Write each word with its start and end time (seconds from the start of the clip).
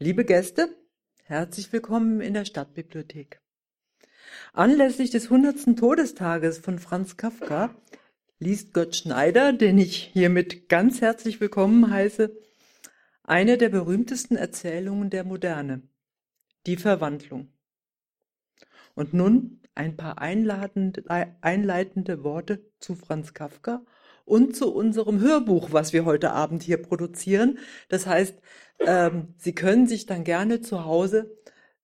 Liebe 0.00 0.24
Gäste, 0.24 0.76
herzlich 1.22 1.72
willkommen 1.72 2.20
in 2.20 2.34
der 2.34 2.44
Stadtbibliothek. 2.44 3.40
Anlässlich 4.52 5.10
des 5.10 5.30
100. 5.30 5.78
Todestages 5.78 6.58
von 6.58 6.80
Franz 6.80 7.16
Kafka 7.16 7.72
liest 8.40 8.74
Gott 8.74 8.96
Schneider, 8.96 9.52
den 9.52 9.78
ich 9.78 10.10
hiermit 10.12 10.68
ganz 10.68 11.00
herzlich 11.00 11.40
willkommen 11.40 11.92
heiße, 11.92 12.36
eine 13.22 13.56
der 13.56 13.68
berühmtesten 13.68 14.34
Erzählungen 14.34 15.10
der 15.10 15.22
Moderne, 15.22 15.82
die 16.66 16.76
Verwandlung. 16.76 17.52
Und 18.96 19.14
nun 19.14 19.62
ein 19.76 19.96
paar 19.96 20.18
einleitende 20.18 21.04
Worte 22.24 22.68
zu 22.80 22.96
Franz 22.96 23.32
Kafka 23.32 23.84
und 24.24 24.56
zu 24.56 24.74
unserem 24.74 25.20
Hörbuch, 25.20 25.72
was 25.72 25.92
wir 25.92 26.04
heute 26.04 26.32
Abend 26.32 26.62
hier 26.62 26.80
produzieren. 26.82 27.58
Das 27.88 28.06
heißt, 28.06 28.40
ähm, 28.80 29.34
Sie 29.36 29.54
können 29.54 29.86
sich 29.86 30.06
dann 30.06 30.24
gerne 30.24 30.60
zu 30.60 30.84
Hause 30.84 31.36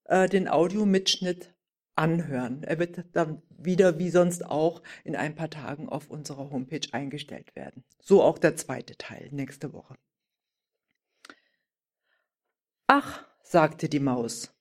äh, 0.04 0.28
den 0.28 0.48
Audiomitschnitt 0.48 1.54
anhören. 1.94 2.62
Er 2.62 2.78
wird 2.78 3.04
dann 3.12 3.42
wieder 3.50 3.98
wie 3.98 4.10
sonst 4.10 4.44
auch 4.44 4.82
in 5.04 5.16
ein 5.16 5.34
paar 5.34 5.50
Tagen 5.50 5.88
auf 5.88 6.08
unserer 6.08 6.50
Homepage 6.50 6.88
eingestellt 6.92 7.54
werden. 7.54 7.84
So 8.00 8.22
auch 8.22 8.38
der 8.38 8.56
zweite 8.56 8.96
Teil 8.96 9.28
nächste 9.32 9.72
Woche. 9.72 9.96
Ach, 12.86 13.24
sagte 13.42 13.88
die 13.88 14.00
Maus, 14.00 14.52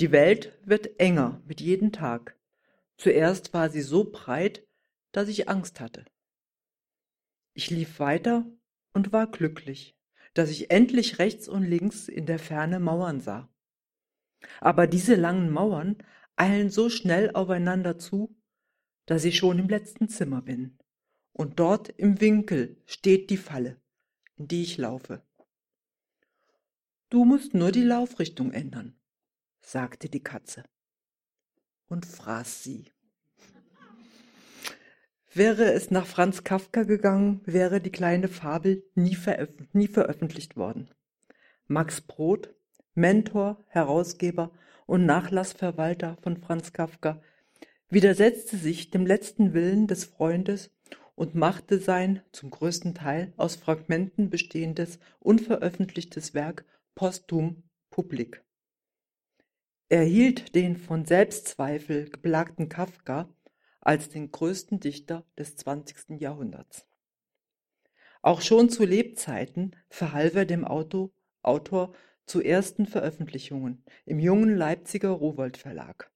die 0.00 0.12
Welt 0.12 0.58
wird 0.64 1.00
enger 1.00 1.40
mit 1.46 1.60
jedem 1.60 1.92
Tag. 1.92 2.36
Zuerst 2.96 3.54
war 3.54 3.70
sie 3.70 3.80
so 3.80 4.04
breit, 4.04 4.66
dass 5.12 5.28
ich 5.28 5.48
Angst 5.48 5.80
hatte. 5.80 6.04
Ich 7.58 7.70
lief 7.70 7.98
weiter 7.98 8.46
und 8.92 9.12
war 9.12 9.28
glücklich, 9.28 9.98
dass 10.32 10.48
ich 10.48 10.70
endlich 10.70 11.18
rechts 11.18 11.48
und 11.48 11.64
links 11.64 12.06
in 12.06 12.24
der 12.24 12.38
Ferne 12.38 12.78
Mauern 12.78 13.20
sah. 13.20 13.52
Aber 14.60 14.86
diese 14.86 15.16
langen 15.16 15.50
Mauern 15.50 15.96
eilen 16.36 16.70
so 16.70 16.88
schnell 16.88 17.32
aufeinander 17.32 17.98
zu, 17.98 18.40
dass 19.06 19.24
ich 19.24 19.36
schon 19.36 19.58
im 19.58 19.68
letzten 19.68 20.08
Zimmer 20.08 20.40
bin. 20.40 20.78
Und 21.32 21.58
dort 21.58 21.88
im 21.88 22.20
Winkel 22.20 22.80
steht 22.86 23.28
die 23.28 23.36
Falle, 23.36 23.80
in 24.36 24.46
die 24.46 24.62
ich 24.62 24.78
laufe. 24.78 25.26
Du 27.10 27.24
musst 27.24 27.54
nur 27.54 27.72
die 27.72 27.82
Laufrichtung 27.82 28.52
ändern, 28.52 29.00
sagte 29.62 30.08
die 30.08 30.22
Katze 30.22 30.62
und 31.88 32.06
fraß 32.06 32.62
sie. 32.62 32.92
Wäre 35.38 35.72
es 35.72 35.92
nach 35.92 36.04
Franz 36.04 36.42
Kafka 36.42 36.82
gegangen, 36.82 37.42
wäre 37.44 37.80
die 37.80 37.92
kleine 37.92 38.26
Fabel 38.26 38.82
nie, 38.96 39.14
veröf 39.14 39.50
nie 39.72 39.86
veröffentlicht 39.86 40.56
worden. 40.56 40.90
Max 41.68 42.00
Brod, 42.00 42.52
Mentor, 42.94 43.64
Herausgeber 43.68 44.50
und 44.86 45.06
Nachlassverwalter 45.06 46.16
von 46.22 46.38
Franz 46.38 46.72
Kafka, 46.72 47.22
widersetzte 47.88 48.56
sich 48.56 48.90
dem 48.90 49.06
letzten 49.06 49.54
Willen 49.54 49.86
des 49.86 50.06
Freundes 50.06 50.72
und 51.14 51.36
machte 51.36 51.78
sein 51.78 52.20
zum 52.32 52.50
größten 52.50 52.96
Teil 52.96 53.32
aus 53.36 53.54
Fragmenten 53.54 54.30
bestehendes 54.30 54.98
unveröffentlichtes 55.20 56.34
Werk 56.34 56.64
posthum 56.96 57.62
publik. 57.90 58.42
Er 59.88 60.02
hielt 60.02 60.56
den 60.56 60.76
von 60.76 61.04
Selbstzweifel 61.04 62.10
geplagten 62.10 62.68
Kafka 62.68 63.28
als 63.88 64.10
den 64.10 64.30
größten 64.30 64.80
Dichter 64.80 65.24
des 65.38 65.56
20. 65.56 66.20
Jahrhunderts. 66.20 66.86
Auch 68.20 68.42
schon 68.42 68.68
zu 68.68 68.84
Lebzeiten 68.84 69.74
verhalf 69.88 70.34
er 70.34 70.44
dem 70.44 70.66
Auto, 70.66 71.14
Autor 71.40 71.94
zu 72.26 72.42
ersten 72.42 72.84
Veröffentlichungen 72.84 73.82
im 74.04 74.18
jungen 74.18 74.54
Leipziger 74.54 75.08
Rowohlt 75.08 75.56
Verlag. 75.56 76.12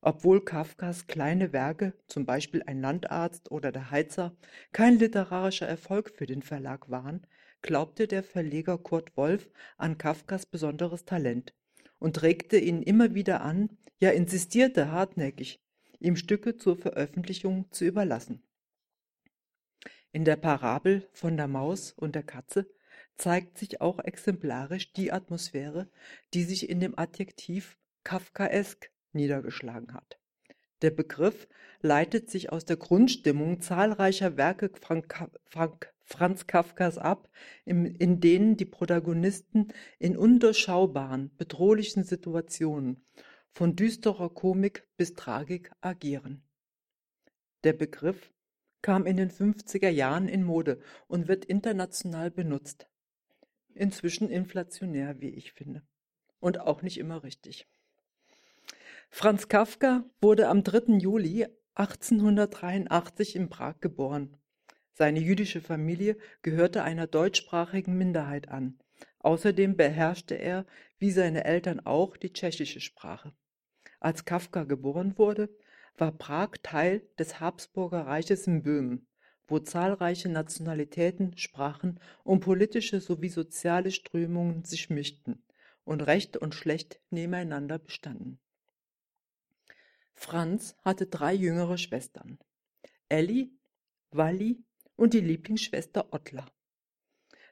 Obwohl 0.00 0.44
Kafkas 0.44 1.08
kleine 1.08 1.52
Werke, 1.52 1.94
zum 2.06 2.24
Beispiel 2.24 2.62
Ein 2.66 2.80
Landarzt 2.80 3.50
oder 3.50 3.72
Der 3.72 3.90
Heizer, 3.90 4.36
kein 4.70 5.00
literarischer 5.00 5.66
Erfolg 5.66 6.10
für 6.10 6.26
den 6.26 6.42
Verlag 6.42 6.88
waren, 6.88 7.26
glaubte 7.62 8.06
der 8.06 8.22
Verleger 8.22 8.78
Kurt 8.78 9.16
Wolf 9.16 9.50
an 9.76 9.98
Kafkas 9.98 10.46
besonderes 10.46 11.04
Talent 11.04 11.52
und 11.98 12.22
regte 12.22 12.58
ihn 12.58 12.80
immer 12.80 13.12
wieder 13.12 13.40
an, 13.40 13.76
ja 13.98 14.10
insistierte 14.10 14.92
hartnäckig, 14.92 15.58
ihm 16.02 16.16
Stücke 16.16 16.56
zur 16.56 16.76
Veröffentlichung 16.76 17.66
zu 17.70 17.84
überlassen. 17.84 18.42
In 20.12 20.24
der 20.24 20.36
Parabel 20.36 21.08
von 21.12 21.36
der 21.36 21.48
Maus 21.48 21.92
und 21.92 22.14
der 22.14 22.22
Katze 22.22 22.68
zeigt 23.16 23.58
sich 23.58 23.80
auch 23.80 23.98
exemplarisch 23.98 24.92
die 24.92 25.12
Atmosphäre, 25.12 25.88
die 26.34 26.44
sich 26.44 26.68
in 26.68 26.80
dem 26.80 26.98
Adjektiv 26.98 27.78
Kafkaesk 28.04 28.90
niedergeschlagen 29.12 29.94
hat. 29.94 30.18
Der 30.82 30.90
Begriff 30.90 31.48
leitet 31.80 32.30
sich 32.30 32.50
aus 32.50 32.64
der 32.64 32.76
Grundstimmung 32.76 33.60
zahlreicher 33.60 34.36
Werke 34.36 34.70
Frank, 34.80 35.14
Frank, 35.46 35.92
Franz 36.00 36.46
Kafkas 36.46 36.98
ab, 36.98 37.30
in, 37.64 37.86
in 37.86 38.20
denen 38.20 38.56
die 38.56 38.64
Protagonisten 38.64 39.72
in 39.98 40.16
undurchschaubaren, 40.16 41.30
bedrohlichen 41.36 42.04
Situationen 42.04 43.04
von 43.52 43.76
düsterer 43.76 44.30
Komik 44.30 44.86
bis 44.96 45.14
Tragik 45.14 45.70
agieren. 45.80 46.42
Der 47.64 47.74
Begriff 47.74 48.32
kam 48.80 49.06
in 49.06 49.16
den 49.16 49.30
50er 49.30 49.88
Jahren 49.88 50.28
in 50.28 50.42
Mode 50.42 50.80
und 51.06 51.28
wird 51.28 51.44
international 51.44 52.30
benutzt. 52.30 52.88
Inzwischen 53.74 54.28
inflationär, 54.28 55.20
wie 55.20 55.30
ich 55.30 55.52
finde. 55.52 55.82
Und 56.40 56.60
auch 56.60 56.82
nicht 56.82 56.98
immer 56.98 57.22
richtig. 57.22 57.68
Franz 59.10 59.48
Kafka 59.48 60.04
wurde 60.20 60.48
am 60.48 60.64
3. 60.64 60.94
Juli 60.98 61.46
1883 61.74 63.36
in 63.36 63.48
Prag 63.48 63.80
geboren. 63.80 64.36
Seine 64.94 65.20
jüdische 65.20 65.60
Familie 65.60 66.16
gehörte 66.42 66.82
einer 66.82 67.06
deutschsprachigen 67.06 67.96
Minderheit 67.96 68.48
an. 68.48 68.78
Außerdem 69.20 69.76
beherrschte 69.76 70.34
er, 70.34 70.66
wie 70.98 71.10
seine 71.12 71.44
Eltern 71.44 71.80
auch, 71.80 72.16
die 72.16 72.32
tschechische 72.32 72.80
Sprache. 72.80 73.32
Als 74.02 74.24
Kafka 74.24 74.64
geboren 74.64 75.16
wurde, 75.16 75.48
war 75.96 76.10
Prag 76.10 76.56
Teil 76.64 77.06
des 77.20 77.38
Habsburger 77.38 78.04
Reiches 78.04 78.48
in 78.48 78.64
Böhmen, 78.64 79.06
wo 79.46 79.60
zahlreiche 79.60 80.28
Nationalitäten, 80.28 81.38
Sprachen 81.38 82.00
und 82.24 82.40
politische 82.40 83.00
sowie 83.00 83.28
soziale 83.28 83.92
Strömungen 83.92 84.64
sich 84.64 84.90
mischten 84.90 85.44
und 85.84 86.00
Recht 86.00 86.36
und 86.36 86.56
Schlecht 86.56 87.00
nebeneinander 87.10 87.78
bestanden. 87.78 88.40
Franz 90.14 90.74
hatte 90.82 91.06
drei 91.06 91.32
jüngere 91.32 91.78
Schwestern, 91.78 92.40
Elli, 93.08 93.52
Walli 94.10 94.64
und 94.96 95.14
die 95.14 95.20
Lieblingsschwester 95.20 96.12
Ottla. 96.12 96.44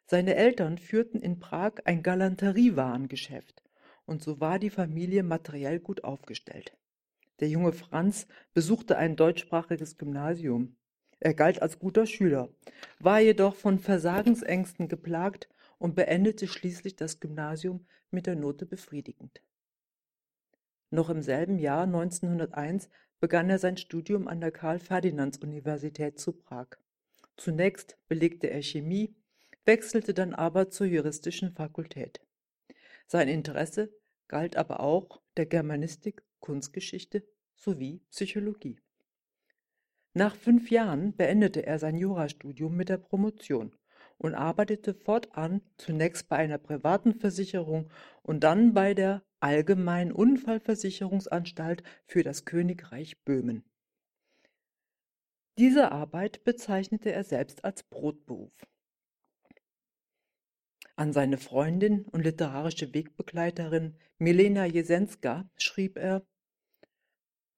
Seine 0.04 0.34
Eltern 0.34 0.78
führten 0.78 1.20
in 1.20 1.38
Prag 1.38 1.74
ein 1.84 2.02
Galanteriewarengeschäft 2.02 3.62
und 4.10 4.22
so 4.22 4.40
war 4.40 4.58
die 4.58 4.70
Familie 4.70 5.22
materiell 5.22 5.78
gut 5.78 6.02
aufgestellt. 6.02 6.76
Der 7.38 7.48
junge 7.48 7.72
Franz 7.72 8.26
besuchte 8.52 8.98
ein 8.98 9.14
deutschsprachiges 9.14 9.98
Gymnasium. 9.98 10.76
Er 11.20 11.32
galt 11.32 11.62
als 11.62 11.78
guter 11.78 12.06
Schüler, 12.06 12.48
war 12.98 13.20
jedoch 13.20 13.54
von 13.54 13.78
Versagensängsten 13.78 14.88
geplagt 14.88 15.48
und 15.78 15.94
beendete 15.94 16.48
schließlich 16.48 16.96
das 16.96 17.20
Gymnasium 17.20 17.86
mit 18.10 18.26
der 18.26 18.34
Note 18.34 18.66
befriedigend. 18.66 19.42
Noch 20.90 21.08
im 21.08 21.22
selben 21.22 21.60
Jahr 21.60 21.84
1901 21.84 22.90
begann 23.20 23.48
er 23.48 23.60
sein 23.60 23.76
Studium 23.76 24.26
an 24.26 24.40
der 24.40 24.50
Karl-Ferdinands-Universität 24.50 26.18
zu 26.18 26.32
Prag. 26.32 26.66
Zunächst 27.36 27.96
belegte 28.08 28.50
er 28.50 28.62
Chemie, 28.62 29.14
wechselte 29.64 30.14
dann 30.14 30.34
aber 30.34 30.68
zur 30.68 30.88
juristischen 30.88 31.52
Fakultät. 31.52 32.20
Sein 33.06 33.28
Interesse 33.28 33.92
galt 34.30 34.54
aber 34.54 34.78
auch 34.78 35.20
der 35.36 35.44
Germanistik, 35.44 36.22
Kunstgeschichte 36.38 37.24
sowie 37.56 38.00
Psychologie. 38.10 38.80
Nach 40.14 40.36
fünf 40.36 40.70
Jahren 40.70 41.16
beendete 41.16 41.66
er 41.66 41.80
sein 41.80 41.96
Jurastudium 41.96 42.76
mit 42.76 42.90
der 42.90 42.98
Promotion 42.98 43.74
und 44.18 44.36
arbeitete 44.36 44.94
fortan 44.94 45.62
zunächst 45.78 46.28
bei 46.28 46.36
einer 46.36 46.58
privaten 46.58 47.14
Versicherung 47.14 47.90
und 48.22 48.44
dann 48.44 48.72
bei 48.72 48.94
der 48.94 49.24
Allgemeinen 49.40 50.12
Unfallversicherungsanstalt 50.12 51.82
für 52.06 52.22
das 52.22 52.44
Königreich 52.44 53.24
Böhmen. 53.24 53.64
Diese 55.58 55.90
Arbeit 55.90 56.44
bezeichnete 56.44 57.10
er 57.10 57.24
selbst 57.24 57.64
als 57.64 57.82
Brotberuf. 57.82 58.52
An 61.00 61.14
seine 61.14 61.38
Freundin 61.38 62.04
und 62.04 62.24
literarische 62.24 62.92
Wegbegleiterin 62.92 63.96
Milena 64.18 64.66
Jesenska 64.66 65.48
schrieb 65.56 65.96
er 65.96 66.26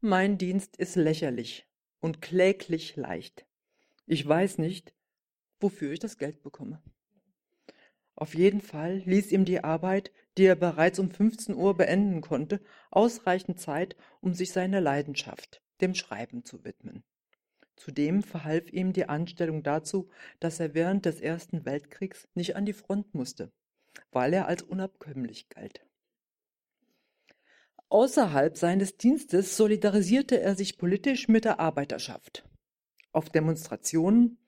Mein 0.00 0.38
Dienst 0.38 0.76
ist 0.76 0.94
lächerlich 0.94 1.66
und 1.98 2.22
kläglich 2.22 2.94
leicht. 2.94 3.44
Ich 4.06 4.24
weiß 4.24 4.58
nicht, 4.58 4.94
wofür 5.58 5.90
ich 5.90 5.98
das 5.98 6.18
Geld 6.18 6.44
bekomme. 6.44 6.80
Auf 8.14 8.36
jeden 8.36 8.60
Fall 8.60 8.98
ließ 9.06 9.32
ihm 9.32 9.44
die 9.44 9.64
Arbeit, 9.64 10.12
die 10.38 10.44
er 10.44 10.54
bereits 10.54 11.00
um 11.00 11.10
15 11.10 11.56
Uhr 11.56 11.76
beenden 11.76 12.20
konnte, 12.20 12.60
ausreichend 12.92 13.58
Zeit, 13.58 13.96
um 14.20 14.34
sich 14.34 14.52
seiner 14.52 14.80
Leidenschaft, 14.80 15.64
dem 15.80 15.96
Schreiben, 15.96 16.44
zu 16.44 16.62
widmen. 16.62 17.02
Zudem 17.76 18.22
verhalf 18.22 18.70
ihm 18.72 18.92
die 18.92 19.08
Anstellung 19.08 19.62
dazu, 19.62 20.08
dass 20.40 20.60
er 20.60 20.74
während 20.74 21.04
des 21.06 21.20
Ersten 21.20 21.64
Weltkriegs 21.64 22.28
nicht 22.34 22.56
an 22.56 22.66
die 22.66 22.72
Front 22.72 23.14
musste, 23.14 23.50
weil 24.10 24.32
er 24.32 24.46
als 24.46 24.62
unabkömmlich 24.62 25.48
galt. 25.48 25.84
Außerhalb 27.88 28.56
seines 28.56 28.96
Dienstes 28.96 29.56
solidarisierte 29.56 30.40
er 30.40 30.54
sich 30.54 30.78
politisch 30.78 31.28
mit 31.28 31.44
der 31.44 31.60
Arbeiterschaft. 31.60 32.48
Auf 33.12 33.28
Demonstrationen, 33.28 34.38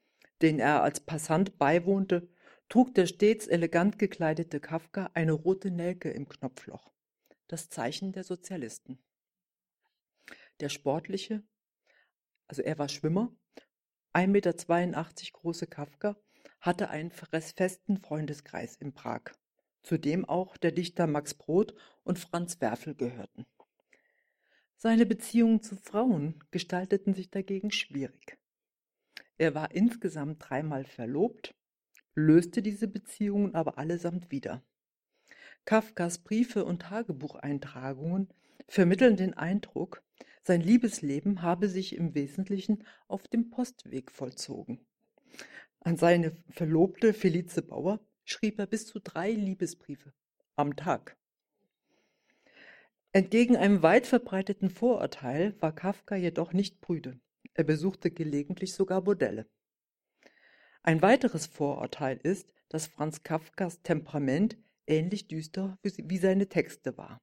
denen 0.41 0.61
er 0.61 0.83
als 0.83 1.01
Passant 1.01 1.59
beiwohnte, 1.59 2.29
trug 2.71 2.95
der 2.95 3.07
stets 3.07 3.47
elegant 3.47 3.99
gekleidete 3.99 4.61
Kafka 4.61 5.11
eine 5.13 5.33
rote 5.33 5.71
Nelke 5.71 6.11
im 6.11 6.29
Knopfloch, 6.29 6.93
das 7.47 7.69
Zeichen 7.69 8.13
der 8.13 8.25
Sozialisten. 8.25 8.99
Der 10.61 10.71
sportliche, 10.71 11.43
also 12.55 12.63
er 12.63 12.79
war 12.79 12.89
Schwimmer, 12.89 13.35
1,82 14.13 14.29
Meter 14.29 14.53
große 15.33 15.67
Kafka, 15.67 16.17
hatte 16.61 16.89
einen 16.89 17.11
festen 17.11 17.97
Freundeskreis 17.97 18.77
in 18.77 18.95
Prag, 18.95 19.33
zu 19.83 19.99
dem 19.99 20.25
auch 20.25 20.57
der 20.57 20.71
Dichter 20.71 21.09
Max 21.09 21.35
Brod 21.35 21.75
und 22.05 22.21
Franz 22.21 22.61
Werfel 22.61 22.95
gehörten. 22.95 23.45
Seine 24.77 25.05
Beziehungen 25.05 25.63
zu 25.63 25.75
Frauen 25.75 26.45
gestalteten 26.53 27.13
sich 27.13 27.29
dagegen 27.29 27.73
schwierig. 27.73 28.39
Er 29.37 29.57
war 29.57 29.75
insgesamt 29.75 30.37
dreimal 30.39 30.85
verlobt, 30.85 31.57
löste 32.15 32.63
diese 32.63 32.87
Beziehungen 32.87 33.57
aber 33.57 33.79
allesamt 33.79 34.31
wieder. 34.31 34.63
Kafkas 35.65 36.19
Briefe 36.19 36.65
und 36.65 36.83
Tagebucheintragungen 36.83 38.29
vermitteln 38.69 39.17
den 39.17 39.35
Eindruck, 39.35 40.04
sein 40.47 40.61
Liebesleben 40.61 41.43
habe 41.43 41.69
sich 41.69 41.97
im 41.97 42.15
Wesentlichen 42.15 42.85
auf 43.09 43.27
dem 43.29 43.51
Postweg 43.51 44.11
vollzogen. 44.11 44.87
An 45.81 45.97
seine 45.97 46.37
Verlobte 46.51 47.15
Felice 47.15 47.63
Bauer 47.63 48.01
schrieb 48.25 48.59
er 48.59 48.67
bis 48.67 48.87
zu 48.87 49.01
drei 49.01 49.33
Liebesbriefe 49.33 50.13
am 50.57 50.77
Tag. 50.77 51.17
Entgegen 53.13 53.57
einem 53.57 53.83
weit 53.83 54.07
verbreiteten 54.07 54.71
Vorurteil 54.71 55.55
war 55.61 55.75
Kafka 55.75 56.17
jedoch 56.17 56.53
nicht 56.53 56.81
prüde. 56.81 57.21
Er 57.55 57.65
besuchte 57.65 58.11
gelegentlich 58.11 58.75
sogar 58.75 59.03
Bordelle. 59.03 59.47
Ein 60.83 61.01
weiteres 61.01 61.47
Vorurteil 61.47 62.19
ist, 62.23 62.53
dass 62.69 62.87
Franz 62.87 63.23
Kafkas 63.23 63.83
Temperament 63.83 64.59
ähnlich 64.87 65.29
düster 65.29 65.79
wie 65.83 66.19
seine 66.19 66.49
Texte 66.49 66.99
war. 66.99 67.23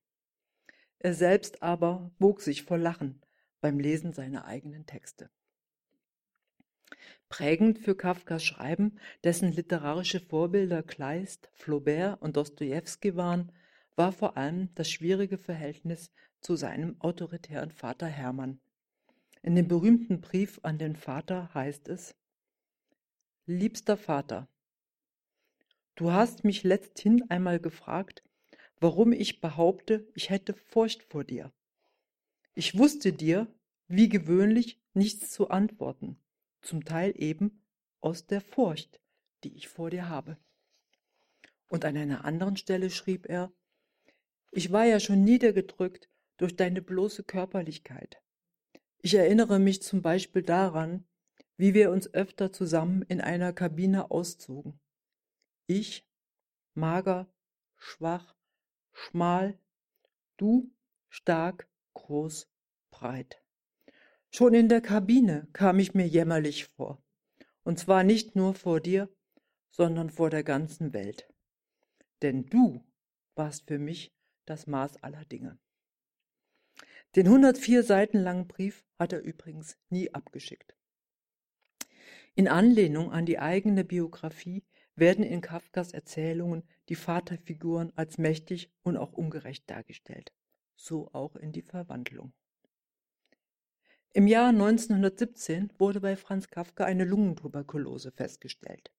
Er 1.04 1.16
selbst 1.16 1.64
aber 1.64 2.12
bog 2.20 2.42
sich 2.42 2.62
vor 2.62 2.78
Lachen 2.78 3.24
beim 3.60 3.80
Lesen 3.80 4.14
seiner 4.14 4.46
eigenen 4.46 4.86
Texte. 4.86 5.32
Prägend 7.28 7.80
für 7.80 7.96
Kafkas 7.96 8.44
Schreiben, 8.44 9.00
dessen 9.24 9.52
literarische 9.52 10.20
Vorbilder 10.20 10.84
Kleist, 10.84 11.50
Flaubert 11.54 12.22
und 12.22 12.38
Dostojewski 12.38 13.16
waren, 13.16 13.52
war 13.96 14.12
vor 14.12 14.38
allem 14.38 14.70
das 14.76 14.92
schwierige 14.92 15.40
Verhältnis 15.40 16.12
zu 16.40 16.56
seinem 16.56 17.02
autoritären 17.02 17.72
Vater 17.72 18.06
Hermann. 18.06 18.60
In 19.42 19.56
dem 19.56 19.68
berühmten 19.68 20.22
Brief 20.22 20.60
an 20.62 20.78
den 20.78 20.96
Vater 20.96 21.52
heißt 21.56 21.88
es 21.88 22.16
Liebster 23.48 23.98
Vater, 23.98 24.48
du 25.96 26.12
hast 26.12 26.44
mich 26.44 26.64
letzthin 26.64 27.28
einmal 27.32 27.60
gefragt, 27.60 28.24
warum 28.82 29.14
ich 29.14 29.40
behaupte, 29.40 30.12
ich 30.16 30.30
hätte 30.30 30.54
Furcht 30.54 31.04
vor 31.04 31.24
dir. 31.24 31.54
Ich 32.56 32.78
wusste 32.78 33.14
dir, 33.14 33.48
wie 33.88 34.10
gewöhnlich, 34.10 34.82
nichts 34.94 35.32
zu 35.32 35.50
antworten, 35.50 36.18
zum 36.62 36.84
Teil 36.84 37.14
eben 37.16 37.64
aus 38.02 38.26
der 38.26 38.42
Furcht, 38.42 39.00
die 39.44 39.56
ich 39.56 39.70
vor 39.70 39.92
dir 39.92 40.10
habe. 40.10 40.38
Und 41.70 41.86
an 41.86 41.96
einer 41.96 42.26
anderen 42.26 42.58
Stelle 42.58 42.90
schrieb 42.90 43.30
er, 43.30 43.54
ich 44.52 44.72
war 44.72 44.86
ja 44.86 45.00
schon 45.00 45.24
niedergedrückt 45.24 46.10
durch 46.38 46.56
deine 46.56 46.82
bloße 46.82 47.24
Körperlichkeit. 47.24 48.22
Ich 49.02 49.14
erinnere 49.14 49.60
mich 49.60 49.82
zum 49.82 50.02
Beispiel 50.02 50.42
daran, 50.42 51.06
wie 51.56 51.74
wir 51.74 51.92
uns 51.92 52.14
öfter 52.14 52.52
zusammen 52.52 53.04
in 53.04 53.22
einer 53.22 53.54
Kabine 53.54 54.10
auszogen. 54.12 54.80
Ich, 55.68 56.06
mager, 56.74 57.32
schwach, 57.78 58.36
schmal, 58.94 59.58
du, 60.38 60.72
stark, 61.10 61.68
groß, 61.94 62.48
breit. 62.90 63.42
Schon 64.30 64.54
in 64.54 64.70
der 64.70 64.82
Kabine 64.82 65.48
kam 65.54 65.80
ich 65.80 65.94
mir 65.94 66.08
jämmerlich 66.08 66.66
vor, 66.66 67.02
und 67.64 67.80
zwar 67.80 68.04
nicht 68.04 68.36
nur 68.36 68.54
vor 68.54 68.80
dir, 68.80 69.10
sondern 69.72 70.10
vor 70.10 70.30
der 70.30 70.44
ganzen 70.44 70.94
Welt. 70.94 71.28
Denn 72.22 72.46
du 72.46 72.84
warst 73.36 73.68
für 73.68 73.80
mich 73.80 74.14
das 74.46 74.68
Maß 74.68 75.04
aller 75.04 75.26
Dinge. 75.26 75.58
Den 77.16 77.28
104 77.28 77.84
Seiten 77.84 78.20
langen 78.20 78.48
Brief 78.48 78.86
hat 78.98 79.12
er 79.12 79.22
übrigens 79.22 79.78
nie 79.90 80.14
abgeschickt. 80.14 80.76
In 82.36 82.48
Anlehnung 82.48 83.12
an 83.12 83.26
die 83.26 83.40
eigene 83.40 83.84
Biografie 83.84 84.64
werden 84.96 85.24
in 85.24 85.42
Kafkas 85.42 85.94
Erzählungen 85.94 86.64
die 86.90 86.96
Vaterfiguren 86.96 87.92
als 87.96 88.18
mächtig 88.18 88.72
und 88.84 88.98
auch 88.98 89.14
ungerecht 89.14 89.70
dargestellt, 89.70 90.32
so 90.76 91.10
auch 91.14 91.36
in 91.36 91.52
die 91.52 91.62
Verwandlung. 91.62 92.34
Im 94.14 94.28
Jahr 94.28 94.50
1917 94.50 95.72
wurde 95.78 96.02
bei 96.02 96.18
Franz 96.18 96.50
Kafka 96.50 96.84
eine 96.84 97.06
Lungentuberkulose 97.06 98.12
festgestellt. 98.12 98.92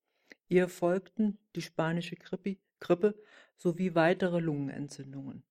Ihr 0.49 0.69
folgten 0.69 1.39
die 1.55 1.63
spanische 1.63 2.17
Grippe, 2.17 2.57
Grippe 2.81 3.15
sowie 3.57 3.95
weitere 3.95 4.41
Lungenentzündungen. 4.41 5.45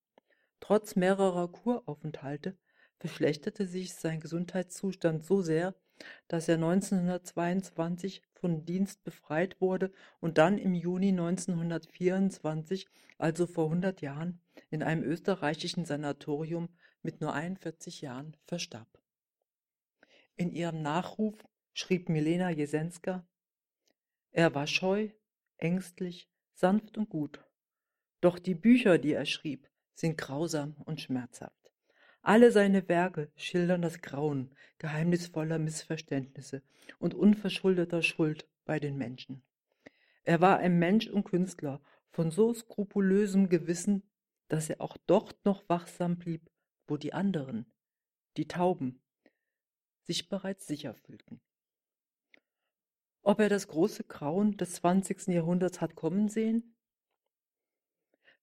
Trotz 0.59 0.95
mehrerer 0.95 1.51
Kuraufenthalte 1.51 2.57
verschlechterte 2.99 3.67
sich 3.67 3.93
sein 3.93 4.19
Gesundheitszustand 4.19 5.25
so 5.25 5.41
sehr, 5.41 5.75
dass 6.27 6.47
er 6.47 6.55
1922 6.55 8.21
von 8.41 8.65
Dienst 8.65 9.03
befreit 9.03 9.61
wurde 9.61 9.93
und 10.19 10.37
dann 10.37 10.57
im 10.57 10.73
Juni 10.73 11.09
1924, 11.09 12.87
also 13.17 13.47
vor 13.47 13.65
100 13.65 14.01
Jahren, 14.01 14.41
in 14.69 14.83
einem 14.83 15.03
österreichischen 15.03 15.85
Sanatorium 15.85 16.69
mit 17.03 17.21
nur 17.21 17.33
41 17.33 18.01
Jahren 18.01 18.35
verstarb. 18.45 18.99
In 20.35 20.51
ihrem 20.51 20.81
Nachruf 20.81 21.47
schrieb 21.73 22.09
Milena 22.09 22.49
Jesenska, 22.49 23.25
er 24.31 24.55
war 24.55 24.65
scheu, 24.65 25.09
ängstlich, 25.57 26.29
sanft 26.53 26.97
und 26.97 27.09
gut. 27.09 27.45
Doch 28.21 28.39
die 28.39 28.55
Bücher, 28.55 28.97
die 28.97 29.13
er 29.13 29.25
schrieb, 29.25 29.69
sind 29.93 30.17
grausam 30.17 30.75
und 30.85 31.01
schmerzhaft. 31.01 31.60
Alle 32.23 32.51
seine 32.51 32.87
Werke 32.87 33.31
schildern 33.35 33.81
das 33.81 34.01
Grauen 34.01 34.51
geheimnisvoller 34.77 35.57
Missverständnisse 35.57 36.61
und 36.99 37.15
unverschuldeter 37.15 38.03
Schuld 38.03 38.47
bei 38.65 38.79
den 38.79 38.97
Menschen. 38.97 39.41
Er 40.23 40.39
war 40.39 40.59
ein 40.59 40.77
Mensch 40.77 41.07
und 41.07 41.23
Künstler 41.23 41.81
von 42.11 42.29
so 42.29 42.53
skrupulösem 42.53 43.49
Gewissen, 43.49 44.03
dass 44.49 44.69
er 44.69 44.81
auch 44.81 44.97
dort 45.07 45.43
noch 45.45 45.67
wachsam 45.67 46.17
blieb, 46.17 46.47
wo 46.87 46.97
die 46.97 47.13
anderen, 47.13 47.65
die 48.37 48.47
Tauben, 48.47 49.01
sich 50.03 50.29
bereits 50.29 50.67
sicher 50.67 50.93
fühlten. 50.93 51.41
Ob 53.23 53.39
er 53.39 53.49
das 53.49 53.67
große 53.67 54.03
Grauen 54.03 54.57
des 54.57 54.73
20. 54.73 55.27
Jahrhunderts 55.27 55.81
hat 55.81 55.95
kommen 55.95 56.27
sehen? 56.27 56.75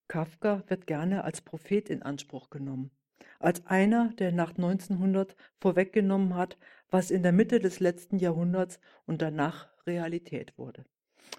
Kafka 0.08 0.64
wird 0.68 0.87
gerne 0.87 1.23
als 1.25 1.42
Prophet 1.42 1.90
in 1.90 2.02
Anspruch 2.02 2.50
genommen 2.50 2.90
als 3.38 3.64
einer, 3.66 4.12
der 4.14 4.33
nach 4.33 4.50
1900 4.50 5.37
vorweggenommen 5.61 6.35
hat, 6.35 6.59
was 6.90 7.11
in 7.11 7.23
der 7.23 7.33
Mitte 7.33 7.61
des 7.61 7.80
letzten 7.80 8.18
Jahrhunderts 8.18 8.80
und 9.07 9.23
danach 9.23 9.68
Realität 9.87 10.57
wurde. 10.59 10.85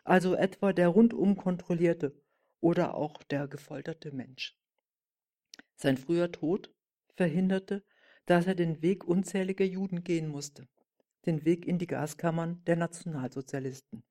Also 0.03 0.35
etwa 0.35 0.73
der 0.73 0.89
rundum 0.89 1.35
kontrollierte 1.35 2.13
oder 2.61 2.95
auch 2.95 3.23
der 3.23 3.47
gefolterte 3.47 4.11
Mensch. 4.11 4.57
Sein 5.75 5.97
früher 5.97 6.31
Tod 6.31 6.73
verhinderte, 7.15 7.83
dass 8.25 8.47
er 8.47 8.55
den 8.55 8.81
Weg 8.81 9.05
unzähliger 9.05 9.65
Juden 9.65 10.03
gehen 10.03 10.27
musste, 10.27 10.67
den 11.25 11.45
Weg 11.45 11.65
in 11.65 11.79
die 11.79 11.87
Gaskammern 11.87 12.63
der 12.65 12.75
Nationalsozialisten. 12.75 14.03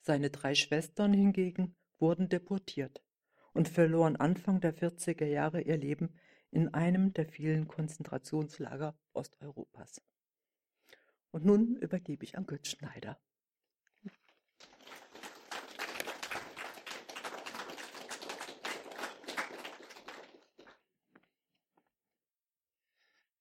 Seine 0.00 0.30
drei 0.30 0.54
Schwestern 0.54 1.12
hingegen 1.12 1.76
wurden 1.98 2.28
deportiert 2.28 3.02
und 3.52 3.68
verloren 3.68 4.16
Anfang 4.16 4.60
der 4.60 4.74
40er 4.74 5.26
Jahre 5.26 5.60
ihr 5.60 5.76
Leben 5.76 6.14
in 6.50 6.72
einem 6.74 7.12
der 7.12 7.26
vielen 7.26 7.68
Konzentrationslager 7.68 8.98
Osteuropas. 9.12 10.02
Und 11.30 11.44
nun 11.44 11.76
übergebe 11.76 12.24
ich 12.24 12.36
an 12.36 12.46
Götz 12.46 12.70
Schneider. 12.70 13.20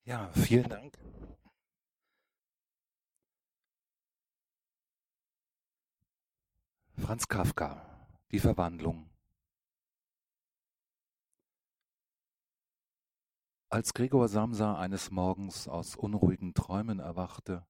Ja, 0.03 0.31
vielen 0.33 0.67
Dank. 0.69 0.97
Franz 6.97 7.27
Kafka, 7.27 8.07
die 8.31 8.39
Verwandlung. 8.39 9.08
Als 13.71 13.93
Gregor 13.93 14.27
Samsa 14.29 14.79
eines 14.79 15.11
Morgens 15.11 15.67
aus 15.67 15.95
unruhigen 15.95 16.55
Träumen 16.55 16.97
erwachte, 16.97 17.67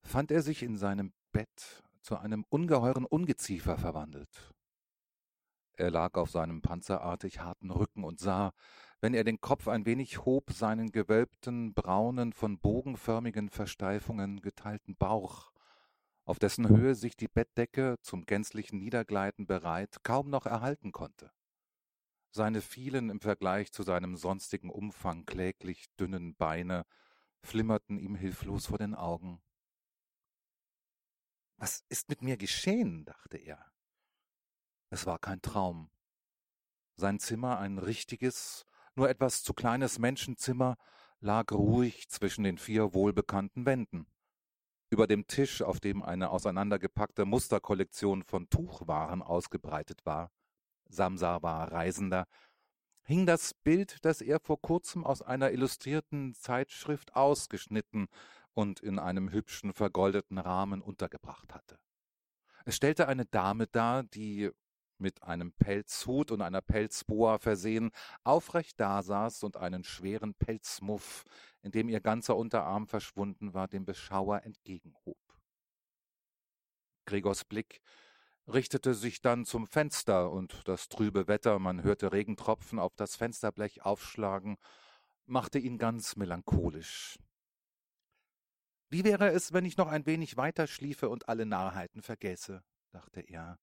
fand 0.00 0.30
er 0.30 0.42
sich 0.42 0.62
in 0.62 0.76
seinem 0.76 1.12
Bett 1.32 1.82
zu 2.02 2.18
einem 2.18 2.44
ungeheuren 2.50 3.04
Ungeziefer 3.04 3.78
verwandelt. 3.78 4.54
Er 5.72 5.90
lag 5.90 6.14
auf 6.14 6.30
seinem 6.30 6.62
panzerartig 6.62 7.40
harten 7.40 7.72
Rücken 7.72 8.04
und 8.04 8.20
sah, 8.20 8.52
wenn 9.00 9.12
er 9.12 9.24
den 9.24 9.40
Kopf 9.40 9.66
ein 9.66 9.86
wenig 9.86 10.24
hob, 10.24 10.52
seinen 10.52 10.92
gewölbten, 10.92 11.74
braunen, 11.74 12.32
von 12.32 12.60
bogenförmigen 12.60 13.48
Versteifungen 13.48 14.40
geteilten 14.40 14.94
Bauch, 14.94 15.50
auf 16.26 16.38
dessen 16.38 16.68
Höhe 16.68 16.94
sich 16.94 17.16
die 17.16 17.26
Bettdecke 17.26 17.96
zum 18.02 18.24
gänzlichen 18.24 18.78
Niedergleiten 18.78 19.48
bereit 19.48 19.96
kaum 20.04 20.30
noch 20.30 20.46
erhalten 20.46 20.92
konnte. 20.92 21.32
Seine 22.38 22.60
vielen 22.60 23.10
im 23.10 23.20
Vergleich 23.20 23.72
zu 23.72 23.82
seinem 23.82 24.16
sonstigen 24.16 24.70
Umfang 24.70 25.26
kläglich 25.26 25.92
dünnen 25.96 26.36
Beine 26.36 26.86
flimmerten 27.42 27.98
ihm 27.98 28.14
hilflos 28.14 28.66
vor 28.66 28.78
den 28.78 28.94
Augen. 28.94 29.42
Was 31.56 31.84
ist 31.88 32.08
mit 32.08 32.22
mir 32.22 32.36
geschehen? 32.36 33.04
dachte 33.06 33.38
er. 33.38 33.72
Es 34.88 35.04
war 35.04 35.18
kein 35.18 35.42
Traum. 35.42 35.90
Sein 36.94 37.18
Zimmer, 37.18 37.58
ein 37.58 37.78
richtiges, 37.78 38.64
nur 38.94 39.10
etwas 39.10 39.42
zu 39.42 39.52
kleines 39.52 39.98
Menschenzimmer, 39.98 40.76
lag 41.18 41.50
ruhig 41.50 42.08
zwischen 42.08 42.44
den 42.44 42.58
vier 42.58 42.94
wohlbekannten 42.94 43.66
Wänden. 43.66 44.06
Über 44.90 45.08
dem 45.08 45.26
Tisch, 45.26 45.60
auf 45.60 45.80
dem 45.80 46.04
eine 46.04 46.30
auseinandergepackte 46.30 47.24
Musterkollektion 47.24 48.22
von 48.22 48.48
Tuchwaren 48.48 49.22
ausgebreitet 49.22 50.06
war, 50.06 50.30
Samsa 50.88 51.42
war 51.42 51.70
Reisender, 51.70 52.26
hing 53.02 53.26
das 53.26 53.54
Bild, 53.54 54.04
das 54.04 54.20
er 54.20 54.40
vor 54.40 54.60
kurzem 54.60 55.04
aus 55.04 55.22
einer 55.22 55.50
illustrierten 55.52 56.34
Zeitschrift 56.34 57.14
ausgeschnitten 57.14 58.08
und 58.54 58.80
in 58.80 58.98
einem 58.98 59.30
hübschen 59.30 59.72
vergoldeten 59.72 60.38
Rahmen 60.38 60.82
untergebracht 60.82 61.54
hatte. 61.54 61.78
Es 62.64 62.76
stellte 62.76 63.08
eine 63.08 63.24
Dame 63.24 63.66
dar, 63.66 64.02
die 64.02 64.50
mit 64.98 65.22
einem 65.22 65.52
Pelzhut 65.52 66.30
und 66.30 66.42
einer 66.42 66.60
Pelzboa 66.60 67.38
versehen, 67.38 67.90
aufrecht 68.24 68.78
dasaß 68.80 69.44
und 69.44 69.56
einen 69.56 69.84
schweren 69.84 70.34
Pelzmuff, 70.34 71.24
in 71.62 71.70
dem 71.70 71.88
ihr 71.88 72.00
ganzer 72.00 72.36
Unterarm 72.36 72.86
verschwunden 72.86 73.54
war, 73.54 73.68
dem 73.68 73.84
Beschauer 73.84 74.42
entgegenhob. 74.42 75.16
Gregors 77.06 77.44
Blick 77.44 77.80
richtete 78.52 78.94
sich 78.94 79.20
dann 79.20 79.44
zum 79.44 79.66
Fenster, 79.66 80.30
und 80.30 80.66
das 80.66 80.88
trübe 80.88 81.28
Wetter, 81.28 81.58
man 81.58 81.82
hörte 81.82 82.12
Regentropfen 82.12 82.78
auf 82.78 82.94
das 82.96 83.16
Fensterblech 83.16 83.82
aufschlagen, 83.82 84.56
machte 85.26 85.58
ihn 85.58 85.78
ganz 85.78 86.16
melancholisch. 86.16 87.18
Wie 88.90 89.04
wäre 89.04 89.28
es, 89.28 89.52
wenn 89.52 89.66
ich 89.66 89.76
noch 89.76 89.88
ein 89.88 90.06
wenig 90.06 90.36
weiter 90.36 90.66
schliefe 90.66 91.08
und 91.08 91.28
alle 91.28 91.46
Narrheiten 91.46 92.02
vergäße? 92.02 92.62
dachte 92.90 93.20
er 93.20 93.58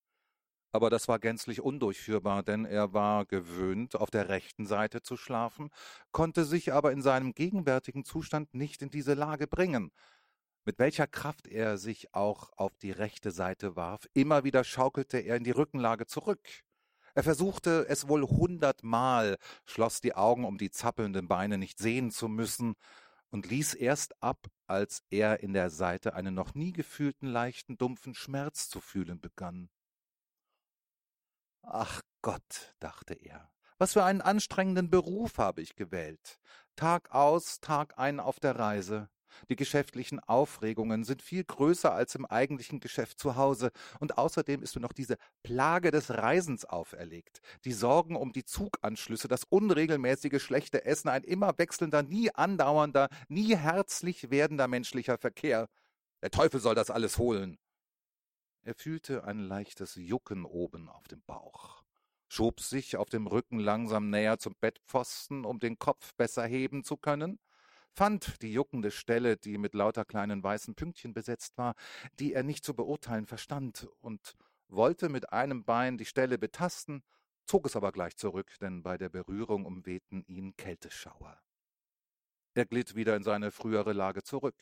aber 0.75 0.89
das 0.89 1.07
war 1.07 1.19
gänzlich 1.19 1.61
undurchführbar, 1.61 2.43
denn 2.43 2.65
er 2.65 2.91
war 2.91 3.25
gewöhnt, 3.25 3.95
auf 3.95 4.11
der 4.11 4.27
rechten 4.27 4.65
Seite 4.65 5.01
zu 5.01 5.15
schlafen, 5.15 5.69
konnte 6.11 6.43
sich 6.43 6.73
aber 6.73 6.91
in 6.91 7.01
seinem 7.01 7.33
gegenwärtigen 7.33 8.03
Zustand 8.03 8.53
nicht 8.53 8.81
in 8.81 8.89
diese 8.89 9.13
Lage 9.13 9.47
bringen. 9.47 9.91
Mit 10.65 10.79
welcher 10.79 11.05
Kraft 11.05 11.47
er 11.47 11.77
sich 11.77 12.15
auch 12.15 12.51
auf 12.57 12.75
die 12.79 12.89
rechte 12.89 13.29
Seite 13.29 13.75
warf, 13.75 14.07
immer 14.13 14.43
wieder 14.43 14.63
schaukelte 14.63 15.19
er 15.19 15.35
in 15.35 15.43
die 15.43 15.51
Rückenlage 15.51 16.07
zurück. 16.07 16.41
Er 17.13 17.21
versuchte 17.21 17.85
es 17.87 18.07
wohl 18.07 18.23
hundertmal, 18.23 19.37
schloss 19.63 20.01
die 20.01 20.15
Augen, 20.15 20.43
um 20.43 20.57
die 20.57 20.71
zappelnden 20.71 21.27
Beine 21.27 21.59
nicht 21.59 21.77
sehen 21.77 22.09
zu 22.09 22.27
müssen, 22.27 22.73
und 23.29 23.47
ließ 23.47 23.75
erst 23.75 24.21
ab, 24.23 24.47
als 24.65 25.03
er 25.09 25.41
in 25.41 25.53
der 25.53 25.69
Seite 25.69 26.13
einen 26.15 26.33
noch 26.33 26.55
nie 26.55 26.71
gefühlten 26.71 27.27
leichten, 27.27 27.77
dumpfen 27.77 28.15
Schmerz 28.15 28.67
zu 28.67 28.81
fühlen 28.81 29.19
begann. 29.19 29.69
Ach 31.61 32.01
Gott, 32.21 32.75
dachte 32.79 33.13
er, 33.13 33.51
was 33.77 33.93
für 33.93 34.03
einen 34.03 34.21
anstrengenden 34.21 34.89
Beruf 34.89 35.37
habe 35.37 35.61
ich 35.61 35.75
gewählt. 35.75 36.39
Tag 36.75 37.11
aus, 37.11 37.59
Tag 37.59 37.99
ein 37.99 38.19
auf 38.19 38.39
der 38.39 38.57
Reise. 38.57 39.09
Die 39.49 39.55
geschäftlichen 39.55 40.19
Aufregungen 40.19 41.03
sind 41.03 41.21
viel 41.21 41.43
größer 41.43 41.93
als 41.93 42.15
im 42.15 42.25
eigentlichen 42.25 42.79
Geschäft 42.79 43.19
zu 43.19 43.35
Hause, 43.35 43.71
und 43.99 44.17
außerdem 44.17 44.61
ist 44.61 44.75
mir 44.75 44.81
noch 44.81 44.93
diese 44.93 45.17
Plage 45.43 45.91
des 45.91 46.09
Reisens 46.11 46.65
auferlegt. 46.65 47.41
Die 47.65 47.73
Sorgen 47.73 48.15
um 48.15 48.33
die 48.33 48.45
Zuganschlüsse, 48.45 49.27
das 49.27 49.43
unregelmäßige 49.43 50.41
schlechte 50.41 50.85
Essen, 50.85 51.09
ein 51.09 51.23
immer 51.23 51.57
wechselnder, 51.57 52.03
nie 52.03 52.31
andauernder, 52.33 53.09
nie 53.27 53.55
herzlich 53.55 54.29
werdender 54.29 54.67
menschlicher 54.67 55.17
Verkehr. 55.17 55.67
Der 56.21 56.31
Teufel 56.31 56.59
soll 56.59 56.75
das 56.75 56.89
alles 56.89 57.17
holen. 57.17 57.57
Er 58.63 58.73
fühlte 58.73 59.25
ein 59.25 59.39
leichtes 59.39 59.93
Jucken 59.93 60.43
oben 60.43 60.89
auf 60.89 61.07
dem 61.07 61.21
Bauch, 61.21 61.83
schob 62.27 62.61
sich 62.61 62.97
auf 62.97 63.09
dem 63.09 63.27
Rücken 63.27 63.59
langsam 63.59 64.09
näher 64.09 64.39
zum 64.39 64.55
Bettpfosten, 64.59 65.45
um 65.45 65.59
den 65.59 65.77
Kopf 65.77 66.15
besser 66.15 66.47
heben 66.47 66.83
zu 66.83 66.97
können, 66.97 67.37
fand 67.95 68.41
die 68.41 68.51
juckende 68.51 68.91
Stelle, 68.91 69.37
die 69.37 69.57
mit 69.57 69.73
lauter 69.73 70.05
kleinen 70.05 70.43
weißen 70.43 70.75
Pünktchen 70.75 71.13
besetzt 71.13 71.57
war, 71.57 71.75
die 72.19 72.33
er 72.33 72.43
nicht 72.43 72.65
zu 72.65 72.73
beurteilen 72.73 73.25
verstand, 73.25 73.87
und 74.01 74.35
wollte 74.67 75.09
mit 75.09 75.31
einem 75.31 75.63
Bein 75.63 75.97
die 75.97 76.05
Stelle 76.05 76.37
betasten, 76.37 77.03
zog 77.45 77.65
es 77.65 77.75
aber 77.75 77.91
gleich 77.91 78.17
zurück, 78.17 78.51
denn 78.59 78.83
bei 78.83 78.97
der 78.97 79.09
Berührung 79.09 79.65
umwehten 79.65 80.23
ihn 80.27 80.55
Kälteschauer. 80.57 81.39
Er 82.53 82.65
glitt 82.65 82.95
wieder 82.95 83.15
in 83.15 83.23
seine 83.23 83.51
frühere 83.51 83.93
Lage 83.93 84.23
zurück. 84.23 84.55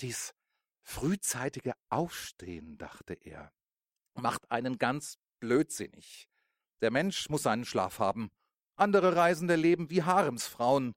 Dies 0.00 0.34
Frühzeitige 0.82 1.72
Aufstehen, 1.88 2.76
dachte 2.76 3.14
er, 3.14 3.52
macht 4.14 4.50
einen 4.50 4.76
ganz 4.76 5.16
blödsinnig. 5.40 6.28
Der 6.82 6.90
Mensch 6.90 7.30
muss 7.30 7.44
seinen 7.44 7.64
Schlaf 7.64 7.98
haben. 7.98 8.30
Andere 8.76 9.16
Reisende 9.16 9.56
leben 9.56 9.88
wie 9.88 10.02
Haremsfrauen. 10.02 10.94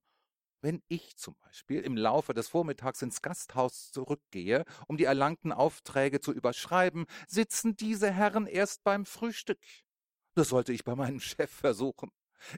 Wenn 0.62 0.82
ich 0.88 1.16
zum 1.18 1.36
Beispiel 1.46 1.82
im 1.82 1.96
Laufe 1.96 2.34
des 2.34 2.48
Vormittags 2.48 3.02
ins 3.02 3.22
Gasthaus 3.22 3.92
zurückgehe, 3.92 4.66
um 4.88 4.98
die 4.98 5.04
erlangten 5.04 5.52
Aufträge 5.52 6.20
zu 6.20 6.34
überschreiben, 6.34 7.06
sitzen 7.28 7.76
diese 7.76 8.12
Herren 8.12 8.48
erst 8.48 8.84
beim 8.84 9.06
Frühstück. 9.06 9.60
Das 10.34 10.50
sollte 10.50 10.74
ich 10.74 10.84
bei 10.84 10.96
meinem 10.96 11.20
Chef 11.22 11.52
versuchen. 11.52 12.12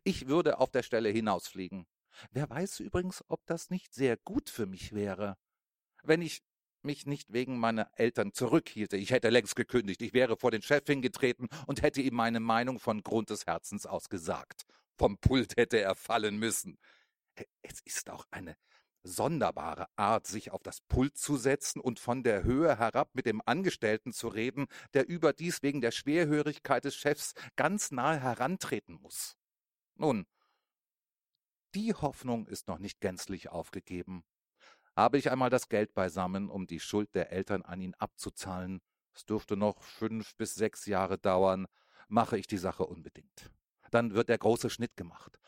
Ich 0.03 0.27
würde 0.27 0.59
auf 0.59 0.71
der 0.71 0.83
Stelle 0.83 1.09
hinausfliegen. 1.09 1.85
Wer 2.31 2.49
weiß 2.49 2.79
übrigens, 2.79 3.23
ob 3.27 3.45
das 3.45 3.69
nicht 3.69 3.93
sehr 3.93 4.17
gut 4.17 4.49
für 4.49 4.65
mich 4.65 4.93
wäre. 4.93 5.37
Wenn 6.03 6.21
ich 6.21 6.41
mich 6.83 7.05
nicht 7.05 7.33
wegen 7.33 7.59
meiner 7.59 7.89
Eltern 7.95 8.33
zurückhielte. 8.33 8.97
Ich 8.97 9.11
hätte 9.11 9.29
längst 9.29 9.55
gekündigt. 9.55 10.01
Ich 10.01 10.13
wäre 10.13 10.37
vor 10.37 10.51
den 10.51 10.61
Chef 10.61 10.85
hingetreten 10.85 11.47
und 11.67 11.81
hätte 11.81 12.01
ihm 12.01 12.15
meine 12.15 12.39
Meinung 12.39 12.79
von 12.79 13.03
Grund 13.03 13.29
des 13.29 13.45
Herzens 13.45 13.85
aus 13.85 14.09
gesagt. 14.09 14.65
Vom 14.97 15.17
Pult 15.17 15.57
hätte 15.57 15.79
er 15.79 15.95
fallen 15.95 16.37
müssen. 16.37 16.77
Es 17.62 17.79
ist 17.86 18.10
auch 18.10 18.25
eine 18.31 18.55
sonderbare 19.03 19.88
Art, 19.96 20.27
sich 20.27 20.51
auf 20.51 20.62
das 20.62 20.81
Pult 20.81 21.17
zu 21.17 21.38
setzen 21.38 21.79
und 21.79 22.00
von 22.00 22.24
der 22.24 22.43
Höhe 22.43 22.77
herab 22.77 23.10
mit 23.13 23.25
dem 23.25 23.41
Angestellten 23.46 24.12
zu 24.12 24.27
reden, 24.27 24.67
der 24.93 25.08
überdies 25.08 25.63
wegen 25.63 25.81
der 25.81 25.91
Schwerhörigkeit 25.91 26.84
des 26.84 26.96
Chefs 26.96 27.34
ganz 27.55 27.91
nahe 27.91 28.19
herantreten 28.19 28.96
muss. 28.96 29.38
Nun, 29.96 30.25
die 31.75 31.93
Hoffnung 31.93 32.48
ist 32.48 32.67
noch 32.67 32.79
nicht 32.79 33.00
gänzlich 33.00 33.50
aufgegeben. 33.50 34.24
Habe 34.96 35.17
ich 35.17 35.31
einmal 35.31 35.50
das 35.50 35.69
Geld 35.69 35.93
beisammen, 35.93 36.50
um 36.50 36.67
die 36.67 36.79
Schuld 36.79 37.13
der 37.15 37.31
Eltern 37.31 37.62
an 37.62 37.79
ihn 37.79 37.93
abzuzahlen, 37.96 38.81
es 39.13 39.25
dürfte 39.25 39.58
noch 39.58 39.84
fünf 39.84 40.36
bis 40.36 40.55
sechs 40.55 40.86
Jahre 40.86 41.17
dauern, 41.17 41.67
mache 42.08 42.38
ich 42.38 42.48
die 42.48 42.58
Sache 42.58 42.86
unbedingt. 42.86 43.51
Dann 43.91 44.13
wird 44.13 44.29
der 44.29 44.38
große 44.38 44.69
Schnitt 44.69 44.96
gemacht. 44.96 45.39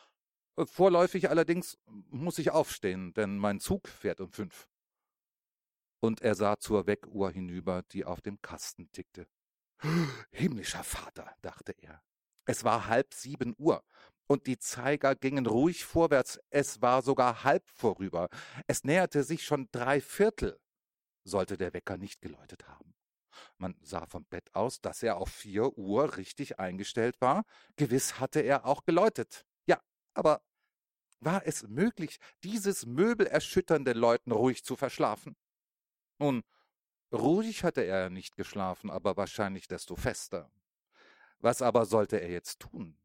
Vorläufig 0.57 1.29
allerdings 1.29 1.77
muss 1.85 2.37
ich 2.37 2.51
aufstehen, 2.51 3.13
denn 3.13 3.37
mein 3.37 3.59
Zug 3.59 3.87
fährt 3.87 4.19
um 4.19 4.31
fünf. 4.31 4.67
Und 6.01 6.21
er 6.21 6.35
sah 6.35 6.57
zur 6.57 6.87
Weckuhr 6.87 7.31
hinüber, 7.31 7.83
die 7.91 8.05
auf 8.05 8.21
dem 8.21 8.41
Kasten 8.41 8.91
tickte. 8.91 9.27
Himmlischer 10.31 10.83
Vater, 10.83 11.35
dachte 11.41 11.73
er. 11.77 12.01
Es 12.45 12.63
war 12.63 12.87
halb 12.87 13.13
sieben 13.13 13.55
Uhr 13.57 13.83
und 14.27 14.47
die 14.47 14.57
Zeiger 14.57 15.15
gingen 15.15 15.45
ruhig 15.45 15.85
vorwärts. 15.85 16.39
Es 16.49 16.81
war 16.81 17.01
sogar 17.01 17.43
halb 17.43 17.67
vorüber. 17.69 18.29
Es 18.67 18.83
näherte 18.83 19.23
sich 19.23 19.43
schon 19.43 19.69
drei 19.71 20.01
Viertel. 20.01 20.59
Sollte 21.23 21.57
der 21.57 21.73
Wecker 21.73 21.97
nicht 21.97 22.21
geläutet 22.21 22.67
haben. 22.67 22.95
Man 23.57 23.75
sah 23.81 24.05
vom 24.05 24.25
Bett 24.25 24.49
aus, 24.53 24.81
dass 24.81 25.03
er 25.03 25.17
auf 25.17 25.29
vier 25.29 25.77
Uhr 25.77 26.17
richtig 26.17 26.59
eingestellt 26.59 27.21
war. 27.21 27.43
Gewiss 27.75 28.19
hatte 28.19 28.39
er 28.39 28.65
auch 28.65 28.85
geläutet. 28.85 29.45
Aber 30.13 30.41
war 31.19 31.45
es 31.45 31.67
möglich, 31.67 32.17
dieses 32.43 32.85
Möbel 32.85 33.27
erschütternde 33.27 33.93
Leuten 33.93 34.31
ruhig 34.31 34.63
zu 34.63 34.75
verschlafen? 34.75 35.35
Nun, 36.17 36.43
ruhig 37.11 37.63
hatte 37.63 37.81
er 37.81 38.09
nicht 38.09 38.35
geschlafen, 38.35 38.89
aber 38.89 39.17
wahrscheinlich 39.17 39.67
desto 39.67 39.95
fester. 39.95 40.51
Was 41.39 41.61
aber 41.61 41.85
sollte 41.85 42.19
er 42.19 42.29
jetzt 42.29 42.59
tun? 42.59 42.97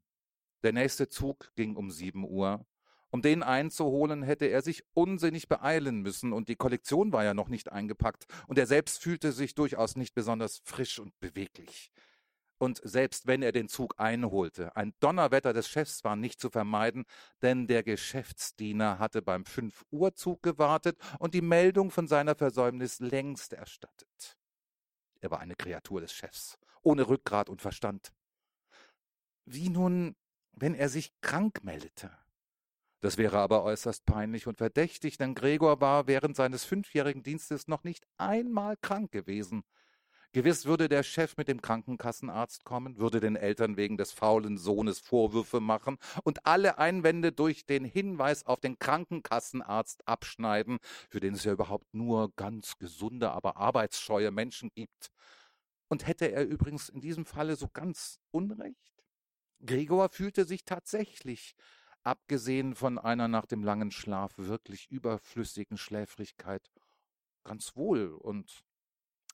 Der 0.62 0.72
nächste 0.72 1.08
Zug 1.08 1.52
ging 1.56 1.76
um 1.76 1.90
sieben 1.90 2.24
Uhr. 2.24 2.66
Um 3.10 3.22
den 3.22 3.42
einzuholen, 3.42 4.22
hätte 4.22 4.46
er 4.46 4.62
sich 4.62 4.84
unsinnig 4.92 5.48
beeilen 5.48 6.02
müssen, 6.02 6.32
und 6.32 6.48
die 6.48 6.56
Kollektion 6.56 7.12
war 7.12 7.24
ja 7.24 7.34
noch 7.34 7.48
nicht 7.48 7.70
eingepackt, 7.70 8.26
und 8.46 8.58
er 8.58 8.66
selbst 8.66 9.00
fühlte 9.00 9.32
sich 9.32 9.54
durchaus 9.54 9.96
nicht 9.96 10.14
besonders 10.14 10.60
frisch 10.64 10.98
und 10.98 11.18
beweglich. 11.20 11.92
Und 12.58 12.80
selbst 12.82 13.26
wenn 13.26 13.42
er 13.42 13.52
den 13.52 13.68
Zug 13.68 13.94
einholte, 13.98 14.74
ein 14.76 14.94
Donnerwetter 15.00 15.52
des 15.52 15.68
Chefs 15.68 16.04
war 16.04 16.16
nicht 16.16 16.40
zu 16.40 16.48
vermeiden, 16.48 17.04
denn 17.42 17.66
der 17.66 17.82
Geschäftsdiener 17.82 18.98
hatte 18.98 19.20
beim 19.20 19.44
Fünf-Uhr-Zug 19.44 20.42
gewartet 20.42 20.98
und 21.18 21.34
die 21.34 21.42
Meldung 21.42 21.90
von 21.90 22.08
seiner 22.08 22.34
Versäumnis 22.34 22.98
längst 23.00 23.52
erstattet. 23.52 24.38
Er 25.20 25.30
war 25.30 25.40
eine 25.40 25.54
Kreatur 25.54 26.00
des 26.00 26.12
Chefs, 26.12 26.58
ohne 26.82 27.08
Rückgrat 27.08 27.50
und 27.50 27.60
Verstand. 27.60 28.12
Wie 29.44 29.68
nun, 29.68 30.16
wenn 30.52 30.74
er 30.74 30.88
sich 30.88 31.12
krank 31.20 31.62
meldete? 31.62 32.10
Das 33.00 33.18
wäre 33.18 33.38
aber 33.38 33.62
äußerst 33.62 34.06
peinlich 34.06 34.46
und 34.46 34.56
verdächtig, 34.56 35.18
denn 35.18 35.34
Gregor 35.34 35.80
war 35.80 36.06
während 36.06 36.34
seines 36.34 36.64
fünfjährigen 36.64 37.22
Dienstes 37.22 37.68
noch 37.68 37.84
nicht 37.84 38.06
einmal 38.16 38.76
krank 38.78 39.12
gewesen. 39.12 39.62
Gewiss 40.36 40.66
würde 40.66 40.90
der 40.90 41.02
Chef 41.02 41.38
mit 41.38 41.48
dem 41.48 41.62
Krankenkassenarzt 41.62 42.66
kommen, 42.66 42.98
würde 42.98 43.20
den 43.20 43.36
Eltern 43.36 43.78
wegen 43.78 43.96
des 43.96 44.12
faulen 44.12 44.58
Sohnes 44.58 44.98
Vorwürfe 44.98 45.60
machen 45.60 45.96
und 46.24 46.44
alle 46.44 46.76
Einwände 46.76 47.32
durch 47.32 47.64
den 47.64 47.86
Hinweis 47.86 48.44
auf 48.44 48.60
den 48.60 48.78
Krankenkassenarzt 48.78 50.06
abschneiden, 50.06 50.76
für 51.08 51.20
den 51.20 51.32
es 51.32 51.44
ja 51.44 51.54
überhaupt 51.54 51.94
nur 51.94 52.34
ganz 52.36 52.76
gesunde, 52.76 53.30
aber 53.30 53.56
arbeitsscheue 53.56 54.30
Menschen 54.30 54.68
gibt. 54.74 55.10
Und 55.88 56.06
hätte 56.06 56.30
er 56.30 56.44
übrigens 56.46 56.90
in 56.90 57.00
diesem 57.00 57.24
Falle 57.24 57.56
so 57.56 57.68
ganz 57.72 58.20
Unrecht? 58.30 59.02
Gregor 59.64 60.10
fühlte 60.10 60.44
sich 60.44 60.66
tatsächlich, 60.66 61.54
abgesehen 62.02 62.74
von 62.74 62.98
einer 62.98 63.28
nach 63.28 63.46
dem 63.46 63.64
langen 63.64 63.90
Schlaf 63.90 64.34
wirklich 64.36 64.90
überflüssigen 64.90 65.78
Schläfrigkeit, 65.78 66.70
ganz 67.42 67.74
wohl 67.74 68.08
und 68.12 68.65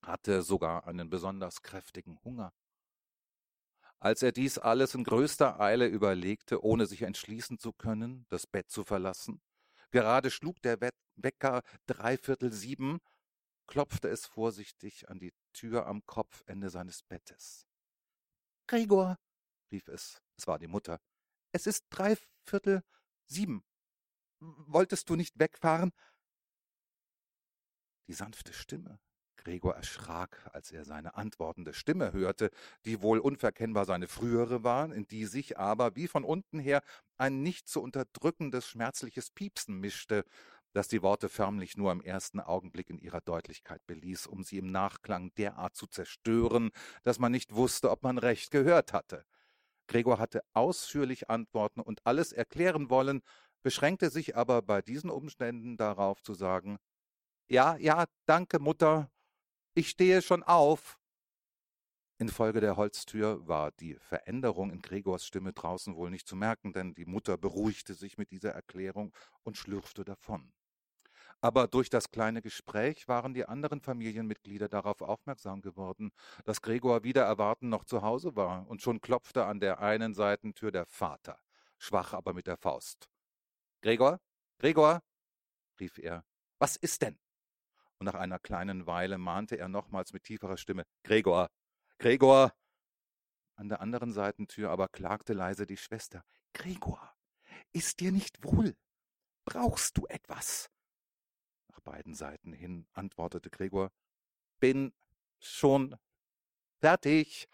hatte 0.03 0.43
sogar 0.43 0.87
einen 0.87 1.11
besonders 1.11 1.63
kräftigen 1.63 2.19
Hunger. 2.25 2.53
Als 3.99 4.23
er 4.23 4.33
dies 4.33 4.59
alles 4.59 4.95
in 4.95 5.05
größter 5.05 5.61
Eile 5.61 5.87
überlegte, 5.87 6.65
ohne 6.65 6.87
sich 6.87 7.03
entschließen 7.03 7.59
zu 7.59 7.73
können, 7.73 8.27
das 8.29 8.47
Bett 8.49 8.69
zu 8.69 8.83
verlassen, 8.85 9.41
gerade 9.93 10.31
schlug 10.31 10.61
der 10.63 10.81
Wecker 11.15 11.63
dreiviertel 11.87 12.53
sieben, 12.53 12.99
klopfte 13.69 14.09
es 14.09 14.27
vorsichtig 14.27 15.09
an 15.09 15.21
die 15.21 15.33
Tür 15.53 15.87
am 15.87 16.05
Kopfende 16.05 16.69
seines 16.69 17.05
Bettes. 17.05 17.69
Gregor, 18.67 19.19
rief 19.71 19.87
es, 19.87 20.21
es 20.37 20.49
war 20.49 20.59
die 20.59 20.67
Mutter, 20.67 21.01
es 21.53 21.69
ist 21.69 21.87
dreiviertel 21.91 22.83
sieben. 23.27 23.65
Wolltest 24.41 25.09
du 25.09 25.15
nicht 25.15 25.39
wegfahren? 25.39 25.93
Die 28.09 28.15
sanfte 28.15 28.53
Stimme, 28.53 28.99
Gregor 29.45 29.75
erschrak, 29.75 30.49
als 30.53 30.71
er 30.71 30.85
seine 30.85 31.15
antwortende 31.17 31.75
Stimme 31.75 32.13
hörte, 32.13 32.51
die 32.85 33.03
wohl 33.03 33.19
unverkennbar 33.19 33.85
seine 33.85 34.07
frühere 34.09 34.63
war, 34.63 34.93
in 34.93 35.07
die 35.09 35.27
sich 35.27 35.59
aber 35.59 35.97
wie 35.97 36.07
von 36.09 36.25
unten 36.25 36.59
her 36.59 36.83
ein 37.19 37.43
nicht 37.43 37.69
zu 37.69 37.83
unterdrückendes 37.83 38.67
schmerzliches 38.69 39.31
Piepsen 39.31 39.81
mischte, 39.81 40.25
das 40.73 40.89
die 40.89 41.03
Worte 41.03 41.29
förmlich 41.29 41.77
nur 41.77 41.93
im 41.93 42.01
ersten 42.01 42.41
Augenblick 42.41 42.89
in 42.89 42.99
ihrer 42.99 43.21
Deutlichkeit 43.21 43.85
beließ, 43.87 44.27
um 44.27 44.43
sie 44.45 44.59
im 44.59 44.71
Nachklang 44.71 45.35
derart 45.37 45.77
zu 45.77 45.87
zerstören, 45.87 46.71
dass 47.03 47.19
man 47.19 47.33
nicht 47.33 47.55
wusste, 47.55 47.91
ob 47.91 48.03
man 48.03 48.19
recht 48.19 48.51
gehört 48.51 48.93
hatte. 48.93 49.25
Gregor 49.89 50.19
hatte 50.19 50.43
ausführlich 50.55 51.31
antworten 51.31 51.81
und 51.81 52.07
alles 52.07 52.33
erklären 52.33 52.91
wollen, 52.91 53.23
beschränkte 53.63 54.11
sich 54.11 54.37
aber 54.37 54.63
bei 54.63 54.83
diesen 54.83 55.11
Umständen 55.11 55.77
darauf 55.77 56.23
zu 56.23 56.35
sagen 56.35 56.79
Ja, 57.49 57.77
ja, 57.77 58.07
danke, 58.27 58.59
Mutter, 58.59 59.12
ich 59.75 59.89
stehe 59.89 60.23
schon 60.23 60.43
auf. 60.43 60.99
Infolge 62.19 62.61
der 62.61 62.77
Holztür 62.77 63.47
war 63.49 63.73
die 63.73 63.95
Veränderung 63.97 64.71
in 64.71 64.81
Gregors 64.81 65.27
Stimme 65.27 65.53
draußen 65.53 65.97
wohl 65.97 66.11
nicht 66.11 66.29
zu 66.29 66.37
merken, 66.37 66.73
denn 66.73 66.95
die 66.95 67.07
Mutter 67.07 67.37
beruhigte 67.37 67.95
sich 67.95 68.17
mit 68.17 68.31
dieser 68.31 68.51
Erklärung 68.51 69.13
und 69.43 69.57
schlürfte 69.57 70.05
davon. 70.05 70.53
Aber 71.41 71.67
durch 71.67 71.91
das 71.91 72.13
kleine 72.13 72.41
Gespräch 72.41 73.09
waren 73.09 73.35
die 73.35 73.47
anderen 73.47 73.81
Familienmitglieder 73.81 74.69
darauf 74.69 75.03
aufmerksam 75.03 75.61
geworden, 75.61 76.13
dass 76.45 76.63
Gregor 76.63 77.03
wieder 77.03 77.25
erwarten 77.25 77.69
noch 77.69 77.85
zu 77.85 78.03
Hause 78.03 78.37
war, 78.37 78.69
und 78.69 78.83
schon 78.83 79.01
klopfte 79.01 79.45
an 79.47 79.59
der 79.59 79.81
einen 79.81 80.15
Seitentür 80.15 80.71
der 80.71 80.87
Vater, 80.87 81.41
schwach 81.79 82.13
aber 82.13 82.33
mit 82.33 82.47
der 82.47 82.57
Faust. 82.57 83.09
Gregor, 83.81 84.21
Gregor, 84.59 85.03
rief 85.81 85.99
er, 85.99 86.25
was 86.59 86.77
ist 86.77 87.03
denn? 87.03 87.19
Und 88.03 88.07
nach 88.07 88.17
einer 88.17 88.41
kleinen 88.41 88.89
Weile 88.89 89.17
mahnte 89.17 89.57
er 89.59 89.69
nochmals 89.69 90.13
mit 90.13 90.25
tieferer 90.25 90.57
Stimme 90.57 90.83
Gregor, 91.05 91.49
Gregor. 91.99 92.53
An 93.55 93.69
der 93.69 93.81
anderen 93.81 94.13
Seitentür 94.13 94.71
aber 94.71 94.89
klagte 94.89 95.35
leise 95.35 95.67
die 95.67 95.77
Schwester 95.77 96.25
Gregor, 96.53 97.15
ist 97.73 98.01
dir 98.01 98.11
nicht 98.11 98.43
wohl? 98.43 98.75
Brauchst 99.45 99.99
du 99.99 100.07
etwas? 100.09 100.69
Nach 101.69 101.79
beiden 101.79 102.17
Seiten 102.17 102.53
hin 102.53 102.89
antwortete 102.93 103.51
Gregor 103.51 103.93
Bin 104.59 104.93
schon 105.39 105.95
fertig 106.81 107.47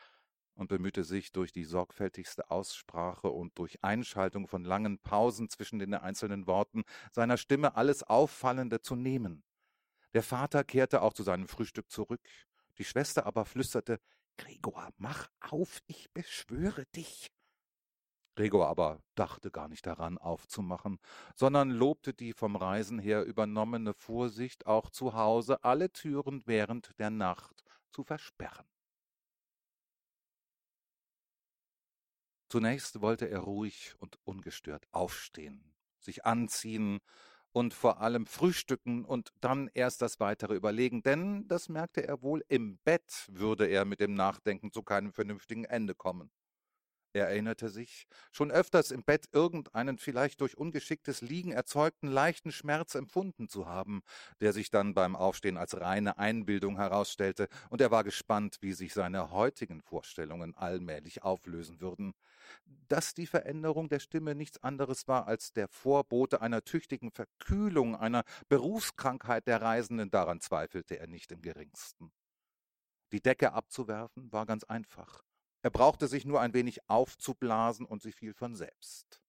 und 0.54 0.68
bemühte 0.68 1.04
sich 1.04 1.30
durch 1.30 1.52
die 1.52 1.64
sorgfältigste 1.64 2.50
Aussprache 2.50 3.28
und 3.28 3.58
durch 3.58 3.84
Einschaltung 3.84 4.48
von 4.48 4.64
langen 4.64 4.98
Pausen 4.98 5.50
zwischen 5.50 5.78
den 5.78 5.92
einzelnen 5.92 6.46
Worten 6.46 6.84
seiner 7.12 7.36
Stimme 7.36 7.76
alles 7.76 8.02
Auffallende 8.02 8.80
zu 8.80 8.96
nehmen. 8.96 9.44
Der 10.14 10.22
Vater 10.22 10.64
kehrte 10.64 11.02
auch 11.02 11.12
zu 11.12 11.22
seinem 11.22 11.48
Frühstück 11.48 11.90
zurück. 11.90 12.20
Die 12.78 12.84
Schwester 12.84 13.26
aber 13.26 13.44
flüsterte, 13.44 14.00
Gregor, 14.36 14.90
mach 14.96 15.28
auf, 15.40 15.80
ich 15.86 16.10
beschwöre 16.12 16.86
dich. 16.94 17.30
Gregor 18.36 18.68
aber 18.68 19.02
dachte 19.16 19.50
gar 19.50 19.66
nicht 19.66 19.84
daran, 19.84 20.16
aufzumachen, 20.16 21.00
sondern 21.34 21.70
lobte 21.70 22.14
die 22.14 22.32
vom 22.32 22.54
Reisen 22.54 23.00
her 23.00 23.24
übernommene 23.24 23.94
Vorsicht, 23.94 24.64
auch 24.66 24.90
zu 24.90 25.14
Hause 25.14 25.64
alle 25.64 25.90
Türen 25.90 26.42
während 26.46 26.96
der 27.00 27.10
Nacht 27.10 27.64
zu 27.90 28.04
versperren. 28.04 28.66
Zunächst 32.48 33.00
wollte 33.00 33.28
er 33.28 33.40
ruhig 33.40 33.94
und 33.98 34.18
ungestört 34.24 34.86
aufstehen, 34.92 35.74
sich 35.98 36.24
anziehen 36.24 37.00
und 37.52 37.74
vor 37.74 38.00
allem 38.00 38.26
frühstücken 38.26 39.04
und 39.04 39.30
dann 39.40 39.68
erst 39.74 40.02
das 40.02 40.20
weitere 40.20 40.54
überlegen, 40.54 41.02
denn, 41.02 41.46
das 41.48 41.68
merkte 41.68 42.06
er 42.06 42.22
wohl, 42.22 42.44
im 42.48 42.78
Bett 42.84 43.26
würde 43.30 43.66
er 43.66 43.84
mit 43.84 44.00
dem 44.00 44.14
Nachdenken 44.14 44.72
zu 44.72 44.82
keinem 44.82 45.12
vernünftigen 45.12 45.64
Ende 45.64 45.94
kommen. 45.94 46.30
Er 47.14 47.28
erinnerte 47.28 47.70
sich, 47.70 48.06
schon 48.32 48.50
öfters 48.50 48.90
im 48.90 49.02
Bett 49.02 49.26
irgendeinen 49.32 49.98
vielleicht 49.98 50.40
durch 50.42 50.58
ungeschicktes 50.58 51.22
Liegen 51.22 51.52
erzeugten 51.52 52.08
leichten 52.08 52.52
Schmerz 52.52 52.94
empfunden 52.94 53.48
zu 53.48 53.66
haben, 53.66 54.02
der 54.40 54.52
sich 54.52 54.70
dann 54.70 54.92
beim 54.94 55.16
Aufstehen 55.16 55.56
als 55.56 55.80
reine 55.80 56.18
Einbildung 56.18 56.76
herausstellte, 56.76 57.48
und 57.70 57.80
er 57.80 57.90
war 57.90 58.04
gespannt, 58.04 58.58
wie 58.60 58.74
sich 58.74 58.92
seine 58.92 59.30
heutigen 59.30 59.80
Vorstellungen 59.80 60.54
allmählich 60.54 61.22
auflösen 61.22 61.80
würden. 61.80 62.12
Dass 62.88 63.14
die 63.14 63.26
Veränderung 63.26 63.88
der 63.88 64.00
Stimme 64.00 64.34
nichts 64.34 64.62
anderes 64.62 65.08
war 65.08 65.26
als 65.26 65.52
der 65.52 65.68
Vorbote 65.68 66.42
einer 66.42 66.62
tüchtigen 66.64 67.10
Verkühlung, 67.10 67.96
einer 67.96 68.24
Berufskrankheit 68.48 69.46
der 69.46 69.62
Reisenden, 69.62 70.10
daran 70.10 70.40
zweifelte 70.40 70.98
er 70.98 71.06
nicht 71.06 71.32
im 71.32 71.42
geringsten. 71.42 72.12
Die 73.12 73.22
Decke 73.22 73.52
abzuwerfen 73.52 74.32
war 74.32 74.46
ganz 74.46 74.64
einfach. 74.64 75.27
Er 75.62 75.70
brauchte 75.70 76.06
sich 76.06 76.24
nur 76.24 76.40
ein 76.40 76.54
wenig 76.54 76.88
aufzublasen 76.88 77.84
und 77.84 78.02
sie 78.02 78.12
fiel 78.12 78.34
von 78.34 78.54
selbst. 78.54 79.22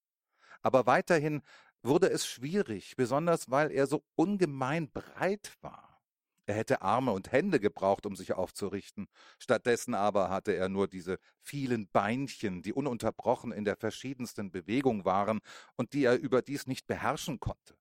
Aber 0.62 0.86
weiterhin 0.86 1.42
wurde 1.82 2.10
es 2.10 2.28
schwierig, 2.28 2.96
besonders 2.96 3.50
weil 3.50 3.72
er 3.72 3.88
so 3.88 4.04
ungemein 4.16 4.92
breit 4.92 5.58
war. 5.62 6.02
Er 6.46 6.56
hätte 6.56 6.82
Arme 6.82 7.12
und 7.12 7.32
Hände 7.32 7.60
gebraucht, 7.60 8.06
um 8.08 8.16
sich 8.16 8.34
aufzurichten. 8.34 9.08
Stattdessen 9.38 9.94
aber 9.94 10.30
hatte 10.30 10.52
er 10.52 10.68
nur 10.68 10.88
diese 10.88 11.20
vielen 11.42 11.88
Beinchen, 11.88 12.64
die 12.64 12.74
ununterbrochen 12.74 13.52
in 13.52 13.66
der 13.66 13.76
verschiedensten 13.76 14.52
Bewegung 14.52 15.06
waren 15.06 15.42
und 15.76 15.94
die 15.94 16.06
er 16.06 16.18
überdies 16.18 16.66
nicht 16.66 16.88
beherrschen 16.88 17.40
konnte. 17.40 17.78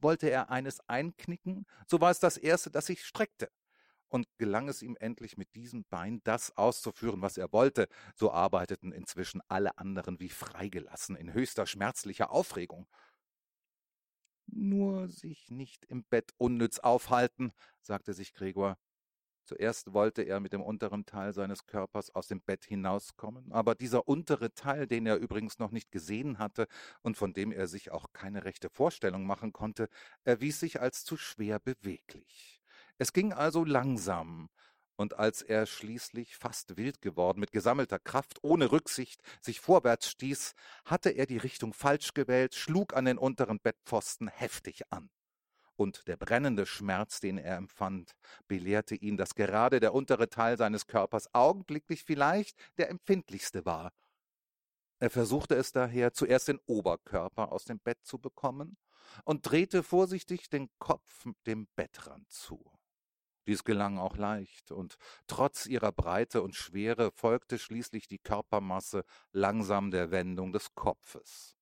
Wollte 0.00 0.28
er 0.30 0.50
eines 0.50 0.80
einknicken, 0.88 1.64
so 1.86 2.00
war 2.00 2.10
es 2.10 2.18
das 2.18 2.36
erste, 2.36 2.70
das 2.70 2.86
sich 2.86 3.04
streckte 3.04 3.50
und 4.08 4.26
gelang 4.38 4.68
es 4.68 4.82
ihm 4.82 4.96
endlich 5.00 5.36
mit 5.36 5.54
diesem 5.54 5.84
Bein 5.84 6.20
das 6.24 6.56
auszuführen, 6.56 7.22
was 7.22 7.36
er 7.38 7.52
wollte, 7.52 7.88
so 8.14 8.32
arbeiteten 8.32 8.92
inzwischen 8.92 9.40
alle 9.48 9.78
anderen 9.78 10.20
wie 10.20 10.30
freigelassen 10.30 11.16
in 11.16 11.32
höchster 11.32 11.66
schmerzlicher 11.66 12.30
Aufregung. 12.30 12.88
Nur 14.46 15.08
sich 15.08 15.50
nicht 15.50 15.84
im 15.86 16.04
Bett 16.04 16.32
unnütz 16.38 16.78
aufhalten, 16.78 17.52
sagte 17.80 18.14
sich 18.14 18.32
Gregor. 18.34 18.78
Zuerst 19.44 19.94
wollte 19.94 20.22
er 20.22 20.40
mit 20.40 20.52
dem 20.52 20.62
unteren 20.62 21.06
Teil 21.06 21.32
seines 21.32 21.66
Körpers 21.66 22.10
aus 22.14 22.28
dem 22.28 22.42
Bett 22.42 22.64
hinauskommen, 22.66 23.50
aber 23.52 23.74
dieser 23.74 24.06
untere 24.06 24.52
Teil, 24.54 24.86
den 24.86 25.06
er 25.06 25.16
übrigens 25.16 25.58
noch 25.58 25.70
nicht 25.70 25.90
gesehen 25.90 26.38
hatte 26.38 26.66
und 27.02 27.16
von 27.16 27.32
dem 27.32 27.52
er 27.52 27.66
sich 27.66 27.90
auch 27.90 28.12
keine 28.12 28.44
rechte 28.44 28.68
Vorstellung 28.70 29.24
machen 29.26 29.52
konnte, 29.54 29.88
erwies 30.24 30.60
sich 30.60 30.80
als 30.82 31.04
zu 31.04 31.16
schwer 31.16 31.60
beweglich. 31.60 32.57
Es 32.98 33.12
ging 33.12 33.32
also 33.32 33.64
langsam, 33.64 34.48
und 34.96 35.14
als 35.14 35.42
er 35.42 35.66
schließlich 35.66 36.36
fast 36.36 36.76
wild 36.76 37.00
geworden, 37.00 37.40
mit 37.40 37.52
gesammelter 37.52 37.98
Kraft, 37.98 38.38
ohne 38.42 38.72
Rücksicht, 38.72 39.22
sich 39.40 39.60
vorwärts 39.60 40.10
stieß, 40.10 40.54
hatte 40.84 41.10
er 41.10 41.26
die 41.26 41.38
Richtung 41.38 41.72
falsch 41.72 42.14
gewählt, 42.14 42.54
schlug 42.54 42.94
an 42.94 43.04
den 43.04 43.18
unteren 43.18 43.60
Bettpfosten 43.60 44.28
heftig 44.28 44.82
an 44.90 45.10
und 45.78 46.08
der 46.08 46.16
brennende 46.16 46.66
Schmerz, 46.66 47.20
den 47.20 47.38
er 47.38 47.56
empfand, 47.56 48.16
belehrte 48.48 48.96
ihn, 48.96 49.16
dass 49.16 49.34
gerade 49.34 49.80
der 49.80 49.94
untere 49.94 50.28
Teil 50.28 50.58
seines 50.58 50.86
Körpers 50.86 51.32
augenblicklich 51.32 52.04
vielleicht 52.04 52.58
der 52.78 52.90
empfindlichste 52.90 53.64
war. 53.64 53.92
Er 54.98 55.10
versuchte 55.10 55.54
es 55.54 55.70
daher, 55.70 56.12
zuerst 56.12 56.48
den 56.48 56.58
Oberkörper 56.66 57.52
aus 57.52 57.64
dem 57.64 57.78
Bett 57.78 57.98
zu 58.02 58.18
bekommen 58.18 58.76
und 59.24 59.48
drehte 59.48 59.84
vorsichtig 59.84 60.50
den 60.50 60.68
Kopf 60.78 61.24
dem 61.46 61.68
Bettrand 61.76 62.28
zu. 62.28 62.77
Dies 63.48 63.64
gelang 63.64 63.98
auch 63.98 64.16
leicht, 64.16 64.70
und 64.70 64.96
trotz 65.26 65.66
ihrer 65.66 65.90
Breite 65.90 66.42
und 66.42 66.54
Schwere 66.54 67.10
folgte 67.10 67.58
schließlich 67.58 68.06
die 68.06 68.18
Körpermasse 68.18 69.04
langsam 69.32 69.90
der 69.90 70.12
Wendung 70.12 70.52
des 70.52 70.74
Kopfes 70.74 71.58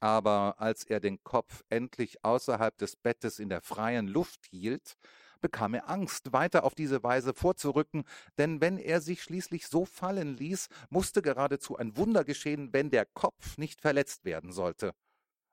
aber 0.00 0.56
als 0.58 0.84
er 0.84 1.00
den 1.00 1.22
Kopf 1.24 1.64
endlich 1.68 2.24
außerhalb 2.24 2.76
des 2.78 2.96
Bettes 2.96 3.38
in 3.38 3.48
der 3.48 3.60
freien 3.60 4.06
Luft 4.06 4.46
hielt, 4.46 4.94
bekam 5.40 5.74
er 5.74 5.88
Angst, 5.88 6.32
weiter 6.32 6.64
auf 6.64 6.74
diese 6.74 7.02
Weise 7.02 7.34
vorzurücken, 7.34 8.04
denn 8.38 8.60
wenn 8.60 8.78
er 8.78 9.00
sich 9.00 9.22
schließlich 9.22 9.66
so 9.66 9.84
fallen 9.84 10.36
ließ, 10.36 10.68
musste 10.90 11.22
geradezu 11.22 11.76
ein 11.76 11.96
Wunder 11.96 12.24
geschehen, 12.24 12.72
wenn 12.72 12.90
der 12.90 13.06
Kopf 13.06 13.56
nicht 13.56 13.80
verletzt 13.80 14.24
werden 14.24 14.52
sollte. 14.52 14.94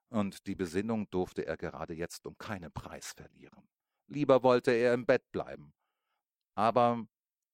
Und 0.09 0.47
die 0.47 0.55
Besinnung 0.55 1.09
durfte 1.09 1.45
er 1.45 1.57
gerade 1.57 1.93
jetzt 1.93 2.25
um 2.25 2.37
keinen 2.37 2.71
Preis 2.71 3.13
verlieren. 3.15 3.67
Lieber 4.07 4.43
wollte 4.43 4.71
er 4.71 4.93
im 4.93 5.05
Bett 5.05 5.31
bleiben. 5.31 5.73
Aber 6.55 7.07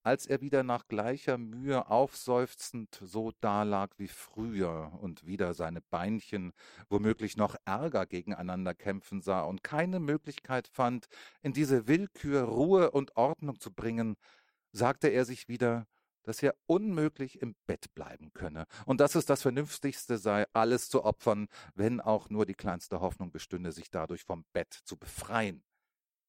als 0.03 0.25
er 0.25 0.41
wieder 0.41 0.63
nach 0.63 0.87
gleicher 0.87 1.37
Mühe 1.37 1.89
aufseufzend 1.89 2.99
so 3.03 3.31
dalag 3.39 3.91
wie 3.97 4.07
früher 4.07 4.97
und 5.01 5.25
wieder 5.27 5.53
seine 5.53 5.81
Beinchen 5.81 6.53
womöglich 6.89 7.37
noch 7.37 7.55
ärger 7.65 8.07
gegeneinander 8.07 8.73
kämpfen 8.73 9.21
sah 9.21 9.41
und 9.43 9.63
keine 9.63 9.99
Möglichkeit 9.99 10.67
fand, 10.67 11.07
in 11.41 11.53
diese 11.53 11.87
Willkür 11.87 12.43
Ruhe 12.43 12.91
und 12.91 13.15
Ordnung 13.15 13.59
zu 13.59 13.71
bringen, 13.71 14.15
sagte 14.71 15.07
er 15.09 15.25
sich 15.25 15.47
wieder, 15.47 15.85
dass 16.23 16.41
er 16.41 16.55
unmöglich 16.65 17.41
im 17.41 17.55
Bett 17.67 17.93
bleiben 17.93 18.33
könne 18.33 18.65
und 18.85 18.99
dass 19.01 19.15
es 19.15 19.25
das 19.25 19.41
Vernünftigste 19.41 20.17
sei, 20.17 20.45
alles 20.53 20.89
zu 20.89 21.03
opfern, 21.03 21.47
wenn 21.75 22.01
auch 22.01 22.29
nur 22.29 22.45
die 22.45 22.55
kleinste 22.55 23.01
Hoffnung 23.01 23.31
bestünde, 23.31 23.71
sich 23.71 23.91
dadurch 23.91 24.23
vom 24.23 24.45
Bett 24.53 24.73
zu 24.73 24.97
befreien. 24.97 25.63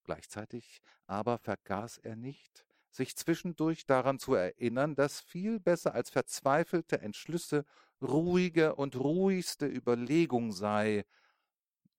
Gleichzeitig 0.05 0.81
aber 1.07 1.39
vergaß 1.39 1.99
er 1.99 2.17
nicht, 2.17 2.65
sich 2.91 3.17
zwischendurch 3.17 3.87
daran 3.87 4.19
zu 4.19 4.35
erinnern, 4.35 4.95
dass 4.95 5.21
viel 5.21 5.61
besser 5.61 5.95
als 5.95 6.11
verzweifelte 6.11 7.01
Entschlüsse 7.01 7.65
ruhige 8.03 8.75
und 8.75 8.97
ruhigste 8.97 9.67
Überlegung 9.67 10.53
sei. 10.53 11.05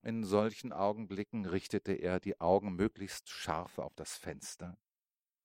In 0.01 0.25
solchen 0.25 0.73
Augenblicken 0.73 1.45
richtete 1.45 1.93
er 1.93 2.19
die 2.19 2.39
Augen 2.41 2.75
möglichst 2.75 3.29
scharf 3.29 3.79
auf 3.79 3.95
das 3.95 4.17
Fenster. 4.17 4.77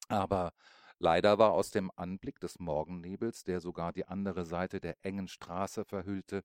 Aber 0.08 0.52
leider 0.98 1.38
war 1.38 1.52
aus 1.52 1.70
dem 1.70 1.92
Anblick 1.94 2.40
des 2.40 2.58
Morgennebels, 2.58 3.44
der 3.44 3.60
sogar 3.60 3.92
die 3.92 4.06
andere 4.06 4.44
Seite 4.44 4.80
der 4.80 4.96
engen 5.04 5.28
Straße 5.28 5.84
verhüllte, 5.84 6.42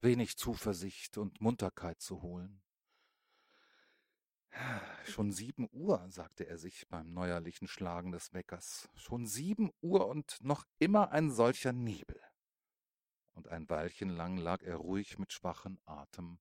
wenig 0.00 0.36
Zuversicht 0.36 1.16
und 1.16 1.40
Munterkeit 1.40 2.00
zu 2.00 2.22
holen. 2.22 2.63
Schon 5.04 5.32
sieben 5.32 5.68
Uhr, 5.72 6.04
sagte 6.10 6.46
er 6.46 6.58
sich 6.58 6.88
beim 6.88 7.12
neuerlichen 7.12 7.68
Schlagen 7.68 8.12
des 8.12 8.32
Weckers. 8.32 8.88
Schon 8.94 9.26
sieben 9.26 9.72
Uhr 9.80 10.06
und 10.06 10.38
noch 10.42 10.64
immer 10.78 11.12
ein 11.12 11.30
solcher 11.30 11.72
Nebel. 11.72 12.20
Und 13.32 13.48
ein 13.48 13.68
Weilchen 13.68 14.10
lang 14.10 14.36
lag 14.36 14.62
er 14.62 14.76
ruhig 14.76 15.18
mit 15.18 15.32
schwachem 15.32 15.78
Atem, 15.84 16.38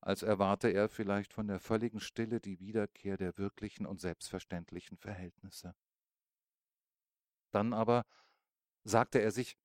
als 0.00 0.22
erwarte 0.22 0.68
er 0.68 0.88
vielleicht 0.88 1.32
von 1.32 1.48
der 1.48 1.60
völligen 1.60 2.00
Stille 2.00 2.40
die 2.40 2.60
Wiederkehr 2.60 3.16
der 3.16 3.38
wirklichen 3.38 3.86
und 3.86 4.00
selbstverständlichen 4.00 4.98
Verhältnisse. 4.98 5.74
Dann 7.52 7.72
aber 7.72 8.04
sagte 8.84 9.20
er 9.20 9.30
sich, 9.30 9.56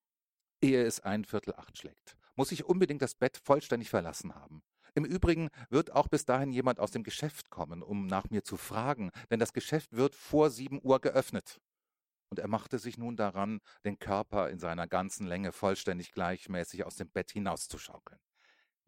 ehe 0.62 0.84
es 0.84 1.00
ein 1.00 1.26
Viertel 1.26 1.54
acht 1.56 1.78
schlägt, 1.78 2.16
muss 2.36 2.52
ich 2.52 2.66
unbedingt 2.66 3.02
das 3.02 3.16
Bett 3.16 3.38
vollständig 3.38 3.90
verlassen 3.90 4.36
haben. 4.36 4.64
Im 4.94 5.06
Übrigen 5.06 5.50
wird 5.70 5.92
auch 5.94 6.10
bis 6.10 6.26
dahin 6.26 6.52
jemand 6.52 6.80
aus 6.80 6.92
dem 6.92 7.04
Geschäft 7.04 7.50
kommen, 7.50 7.82
um 7.82 8.08
nach 8.08 8.30
mir 8.30 8.44
zu 8.44 8.58
fragen, 8.58 9.12
denn 9.30 9.40
das 9.40 9.54
Geschäft 9.54 9.94
wird 9.94 10.16
vor 10.16 10.50
sieben 10.50 10.82
Uhr 10.84 11.00
geöffnet. 11.00 11.62
Und 12.30 12.40
er 12.40 12.48
machte 12.48 12.78
sich 12.78 12.98
nun 12.98 13.16
daran, 13.16 13.60
den 13.86 14.00
Körper 14.00 14.50
in 14.50 14.60
seiner 14.60 14.88
ganzen 14.88 15.28
Länge 15.28 15.52
vollständig 15.52 16.12
gleichmäßig 16.12 16.86
aus 16.86 16.96
dem 16.96 17.10
Bett 17.10 17.32
hinauszuschaukeln. 17.32 18.20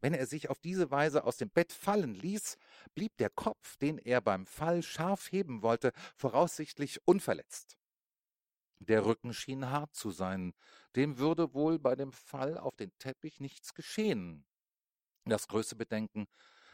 Wenn 0.01 0.13
er 0.13 0.25
sich 0.25 0.49
auf 0.49 0.59
diese 0.59 0.91
Weise 0.91 1.23
aus 1.23 1.37
dem 1.37 1.49
Bett 1.49 1.71
fallen 1.71 2.13
ließ, 2.13 2.57
blieb 2.93 3.15
der 3.17 3.29
Kopf, 3.29 3.77
den 3.77 3.97
er 3.97 4.19
beim 4.19 4.45
Fall 4.45 4.83
scharf 4.83 5.31
heben 5.31 5.61
wollte, 5.61 5.93
voraussichtlich 6.17 6.99
unverletzt. 7.07 7.77
Der 8.79 9.05
Rücken 9.05 9.33
schien 9.33 9.69
hart 9.69 9.95
zu 9.95 10.11
sein, 10.11 10.53
dem 10.97 11.17
würde 11.17 11.53
wohl 11.53 11.79
bei 11.79 11.95
dem 11.95 12.11
Fall 12.11 12.57
auf 12.57 12.75
den 12.75 12.91
Teppich 12.97 13.39
nichts 13.39 13.73
geschehen. 13.73 14.45
Das 15.25 15.47
größte 15.47 15.75
Bedenken 15.75 16.27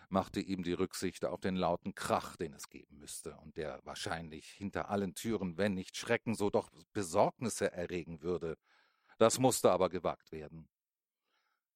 machte 0.10 0.40
ihm 0.40 0.64
die 0.64 0.74
Rücksicht 0.74 1.24
auf 1.26 1.40
den 1.40 1.56
lauten 1.56 1.94
Krach, 1.94 2.36
den 2.36 2.54
es 2.54 2.70
geben 2.70 2.98
müsste, 2.98 3.36
und 3.38 3.58
der 3.58 3.80
wahrscheinlich 3.84 4.50
hinter 4.50 4.90
allen 4.90 5.14
Türen, 5.14 5.58
wenn 5.58 5.76
nicht 5.76 5.96
Schrecken, 5.98 6.34
so 6.34 6.50
doch 6.50 6.70
Besorgnisse 6.94 7.72
erregen 7.72 8.22
würde. 8.22 8.58
Das 9.20 9.38
musste 9.38 9.72
aber 9.72 9.90
gewagt 9.90 10.32
werden. 10.32 10.68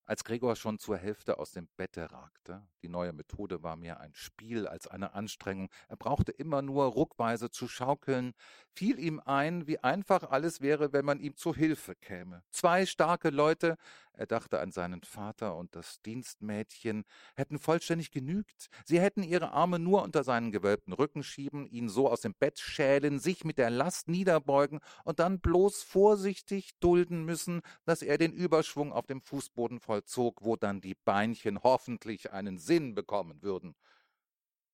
Als 0.05 0.25
Gregor 0.25 0.57
schon 0.57 0.79
zur 0.79 0.97
Hälfte 0.97 1.39
aus 1.39 1.51
dem 1.51 1.69
Bette 1.77 2.11
ragte, 2.11 2.67
die 2.81 2.89
neue 2.89 3.13
Methode 3.13 3.63
war 3.63 3.77
mehr 3.77 4.01
ein 4.01 4.13
Spiel 4.13 4.67
als 4.67 4.85
eine 4.85 5.13
Anstrengung, 5.13 5.69
er 5.87 5.95
brauchte 5.95 6.33
immer 6.33 6.61
nur 6.61 6.85
ruckweise 6.85 7.49
zu 7.49 7.69
schaukeln, 7.69 8.33
fiel 8.75 8.99
ihm 8.99 9.21
ein, 9.21 9.65
wie 9.65 9.79
einfach 9.79 10.29
alles 10.29 10.59
wäre, 10.59 10.91
wenn 10.91 11.05
man 11.05 11.21
ihm 11.21 11.37
zu 11.37 11.55
Hilfe 11.55 11.95
käme. 11.95 12.43
Zwei 12.51 12.85
starke 12.85 13.29
Leute, 13.29 13.77
er 14.11 14.27
dachte 14.27 14.59
an 14.59 14.71
seinen 14.71 15.01
Vater 15.03 15.55
und 15.55 15.75
das 15.75 16.01
Dienstmädchen, 16.01 17.05
hätten 17.35 17.57
vollständig 17.57 18.11
genügt. 18.11 18.69
Sie 18.85 18.99
hätten 18.99 19.23
ihre 19.23 19.51
Arme 19.51 19.79
nur 19.79 20.03
unter 20.03 20.23
seinen 20.23 20.51
gewölbten 20.51 20.93
Rücken 20.93 21.23
schieben, 21.23 21.65
ihn 21.65 21.87
so 21.89 22.09
aus 22.09 22.21
dem 22.21 22.33
Bett 22.33 22.59
schälen, 22.59 23.19
sich 23.19 23.45
mit 23.45 23.57
der 23.57 23.69
Last 23.69 24.09
niederbeugen 24.09 24.81
und 25.03 25.19
dann 25.19 25.39
bloß 25.39 25.81
vorsichtig 25.81 26.71
dulden 26.79 27.23
müssen, 27.23 27.61
dass 27.85 28.01
er 28.01 28.17
den 28.17 28.33
Überschwung 28.33 28.91
auf 28.91 29.07
dem 29.07 29.21
Fußboden 29.21 29.79
vollzog, 29.93 30.43
wo 30.43 30.55
dann 30.55 30.81
die 30.81 30.95
Beinchen 30.95 31.61
hoffentlich 31.61 32.31
einen 32.31 32.57
Sinn 32.57 32.95
bekommen 32.95 33.41
würden. 33.43 33.75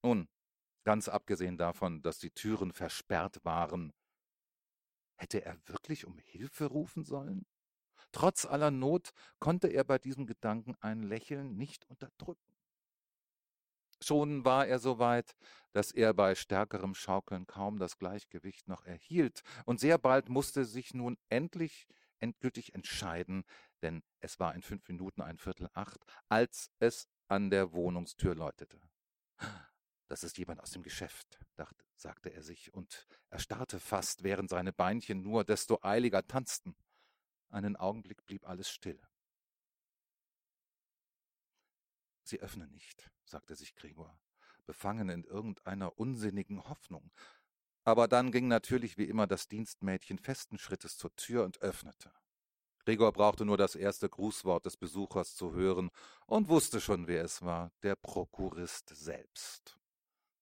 Nun, 0.02 0.30
ganz 0.86 1.10
abgesehen 1.10 1.58
davon, 1.58 2.02
dass 2.02 2.20
die 2.20 2.32
Türen 2.32 2.72
versperrt 2.72 3.44
waren, 3.44 3.94
hätte 5.18 5.44
er 5.44 5.58
wirklich 5.68 6.06
um 6.06 6.18
Hilfe 6.18 6.68
rufen 6.68 7.04
sollen? 7.04 7.46
Trotz 8.14 8.46
aller 8.46 8.72
Not 8.72 9.12
konnte 9.40 9.68
er 9.68 9.84
bei 9.84 9.98
diesem 9.98 10.26
Gedanken 10.26 10.76
ein 10.80 11.04
Lächeln 11.04 11.58
nicht 11.58 11.86
unterdrücken. 11.90 12.56
Schon 14.02 14.46
war 14.46 14.66
er 14.66 14.80
so 14.80 14.98
weit, 15.00 15.36
dass 15.74 15.92
er 15.92 16.14
bei 16.14 16.34
stärkerem 16.34 16.96
Schaukeln 16.96 17.46
kaum 17.46 17.78
das 17.78 17.98
Gleichgewicht 17.98 18.70
noch 18.70 18.86
erhielt, 18.86 19.42
und 19.66 19.82
sehr 19.82 19.98
bald 19.98 20.30
musste 20.30 20.64
sich 20.64 20.94
nun 20.94 21.18
endlich 21.28 21.86
endgültig 22.20 22.74
entscheiden, 22.74 23.44
denn 23.82 24.04
es 24.20 24.40
war 24.40 24.54
in 24.56 24.62
fünf 24.62 24.88
Minuten 24.88 25.22
ein 25.22 25.38
Viertel 25.38 25.70
acht, 25.74 26.00
als 26.28 26.72
es 26.80 27.08
an 27.28 27.50
der 27.50 27.74
Wohnungstür 27.74 28.36
läutete. 28.36 28.80
Das 30.08 30.24
ist 30.24 30.40
jemand 30.40 30.60
aus 30.60 30.72
dem 30.72 30.82
Geschäft, 30.82 31.40
dachte, 31.56 31.86
sagte 31.96 32.34
er 32.34 32.42
sich 32.42 32.74
und 32.74 33.08
erstarrte 33.30 33.80
fast, 33.80 34.24
während 34.24 34.50
seine 34.50 34.74
Beinchen 34.74 35.22
nur 35.22 35.44
desto 35.44 35.80
eiliger 35.84 36.26
tanzten. 36.26 36.76
Einen 37.50 37.76
Augenblick 37.76 38.26
blieb 38.26 38.48
alles 38.48 38.72
still. 38.72 39.00
Sie 42.24 42.40
öffnen 42.40 42.72
nicht, 42.72 43.12
sagte 43.26 43.56
sich 43.56 43.76
Gregor, 43.76 44.20
befangen 44.66 45.10
in 45.10 45.24
irgendeiner 45.24 45.98
unsinnigen 45.98 46.64
Hoffnung. 46.68 47.12
Aber 47.84 48.08
dann 48.08 48.32
ging 48.32 48.48
natürlich 48.48 48.98
wie 48.98 49.06
immer 49.06 49.26
das 49.26 49.48
Dienstmädchen 49.48 50.20
festen 50.20 50.58
Schrittes 50.58 50.98
zur 50.98 51.16
Tür 51.16 51.44
und 51.44 51.60
öffnete. 51.62 52.12
Gregor 52.86 53.12
brauchte 53.12 53.46
nur 53.46 53.58
das 53.58 53.76
erste 53.76 54.10
Grußwort 54.10 54.66
des 54.66 54.78
Besuchers 54.78 55.36
zu 55.36 55.54
hören 55.54 55.90
und 56.26 56.50
wusste 56.50 56.82
schon, 56.82 57.08
wer 57.08 57.24
es 57.24 57.42
war, 57.42 57.72
der 57.84 57.96
Prokurist 57.96 58.90
selbst. 58.90 59.80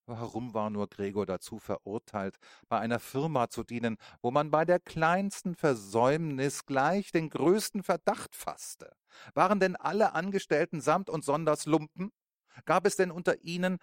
Warum 0.10 0.54
war 0.54 0.70
nur 0.70 0.88
Gregor 0.88 1.26
dazu 1.26 1.60
verurteilt, 1.60 2.38
bei 2.70 2.80
einer 2.80 3.00
Firma 3.00 3.50
zu 3.50 3.64
dienen, 3.64 3.98
wo 4.22 4.32
man 4.32 4.52
bei 4.52 4.64
der 4.64 4.80
kleinsten 4.80 5.54
Versäumnis 5.54 6.66
gleich 6.66 7.12
den 7.12 7.30
größten 7.30 7.84
Verdacht 7.84 8.34
fasste? 8.34 8.96
Waren 9.34 9.60
denn 9.60 9.76
alle 9.76 10.14
Angestellten 10.14 10.80
samt 10.80 11.10
und 11.10 11.26
sonders 11.26 11.66
Lumpen? 11.66 12.14
Gab 12.64 12.86
es 12.86 12.96
denn 12.96 13.12
unter 13.12 13.42
ihnen 13.42 13.80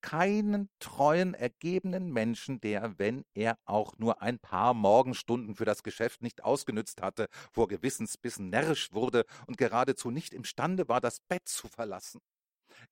keinen 0.00 0.70
treuen, 0.78 1.34
ergebenen 1.34 2.12
Menschen, 2.12 2.60
der, 2.60 2.98
wenn 2.98 3.24
er 3.34 3.58
auch 3.64 3.98
nur 3.98 4.22
ein 4.22 4.38
paar 4.38 4.74
Morgenstunden 4.74 5.54
für 5.54 5.64
das 5.64 5.82
Geschäft 5.82 6.22
nicht 6.22 6.44
ausgenützt 6.44 7.02
hatte, 7.02 7.28
vor 7.52 7.68
Gewissensbissen 7.68 8.48
närrisch 8.50 8.92
wurde 8.92 9.24
und 9.46 9.58
geradezu 9.58 10.10
nicht 10.10 10.32
imstande 10.32 10.88
war, 10.88 11.00
das 11.00 11.20
Bett 11.20 11.48
zu 11.48 11.68
verlassen 11.68 12.20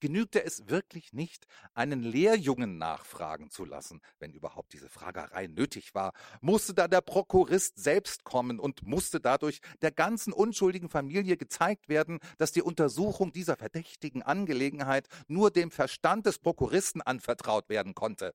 genügte 0.00 0.44
es 0.44 0.68
wirklich 0.68 1.12
nicht, 1.12 1.46
einen 1.74 2.02
Lehrjungen 2.02 2.78
nachfragen 2.78 3.50
zu 3.50 3.64
lassen, 3.64 4.00
wenn 4.18 4.32
überhaupt 4.32 4.72
diese 4.72 4.88
Fragerei 4.88 5.46
nötig 5.46 5.94
war, 5.94 6.12
musste 6.40 6.74
da 6.74 6.88
der 6.88 7.00
Prokurist 7.00 7.78
selbst 7.78 8.24
kommen 8.24 8.58
und 8.58 8.82
musste 8.82 9.20
dadurch 9.20 9.60
der 9.82 9.92
ganzen 9.92 10.32
unschuldigen 10.32 10.88
Familie 10.88 11.36
gezeigt 11.36 11.88
werden, 11.88 12.18
dass 12.38 12.52
die 12.52 12.62
Untersuchung 12.62 13.32
dieser 13.32 13.56
verdächtigen 13.56 14.22
Angelegenheit 14.22 15.08
nur 15.28 15.50
dem 15.50 15.70
Verstand 15.70 16.26
des 16.26 16.38
Prokuristen 16.38 17.02
anvertraut 17.02 17.68
werden 17.68 17.94
konnte. 17.94 18.34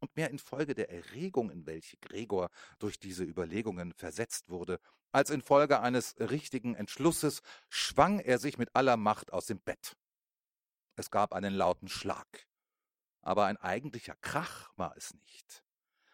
Und 0.00 0.16
mehr 0.16 0.30
infolge 0.30 0.74
der 0.74 0.90
Erregung, 0.90 1.50
in 1.50 1.64
welche 1.64 1.96
Gregor 1.98 2.50
durch 2.80 2.98
diese 2.98 3.22
Überlegungen 3.22 3.92
versetzt 3.92 4.48
wurde, 4.48 4.80
als 5.12 5.30
infolge 5.30 5.80
eines 5.80 6.16
richtigen 6.18 6.74
Entschlusses, 6.74 7.42
schwang 7.68 8.18
er 8.18 8.38
sich 8.38 8.58
mit 8.58 8.74
aller 8.74 8.96
Macht 8.96 9.32
aus 9.32 9.46
dem 9.46 9.60
Bett. 9.60 9.96
Es 10.96 11.10
gab 11.10 11.32
einen 11.32 11.54
lauten 11.54 11.88
Schlag. 11.88 12.46
Aber 13.20 13.46
ein 13.46 13.56
eigentlicher 13.56 14.16
Krach 14.20 14.70
war 14.76 14.96
es 14.96 15.14
nicht. 15.14 15.64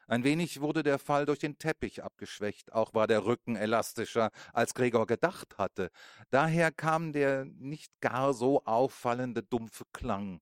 Ein 0.06 0.24
wenig 0.24 0.62
wurde 0.62 0.82
der 0.82 0.98
Fall 0.98 1.26
durch 1.26 1.38
den 1.38 1.58
Teppich 1.58 2.02
abgeschwächt, 2.02 2.72
auch 2.72 2.94
war 2.94 3.06
der 3.06 3.26
Rücken 3.26 3.56
elastischer, 3.56 4.30
als 4.54 4.72
Gregor 4.72 5.06
gedacht 5.06 5.58
hatte. 5.58 5.90
Daher 6.30 6.72
kam 6.72 7.12
der 7.12 7.44
nicht 7.44 7.92
gar 8.00 8.32
so 8.32 8.64
auffallende 8.64 9.42
dumpfe 9.42 9.84
Klang. 9.92 10.40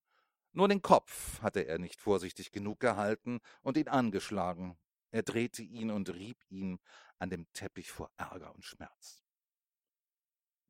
Nur 0.52 0.68
den 0.68 0.82
Kopf 0.82 1.42
hatte 1.42 1.66
er 1.66 1.78
nicht 1.78 2.00
vorsichtig 2.00 2.52
genug 2.52 2.78
gehalten 2.78 3.40
und 3.62 3.76
ihn 3.76 3.88
angeschlagen. 3.88 4.78
Er 5.10 5.22
drehte 5.22 5.62
ihn 5.62 5.90
und 5.90 6.14
rieb 6.14 6.38
ihn 6.48 6.78
an 7.18 7.30
dem 7.30 7.52
Teppich 7.52 7.90
vor 7.90 8.10
Ärger 8.16 8.54
und 8.54 8.64
Schmerz. 8.64 9.24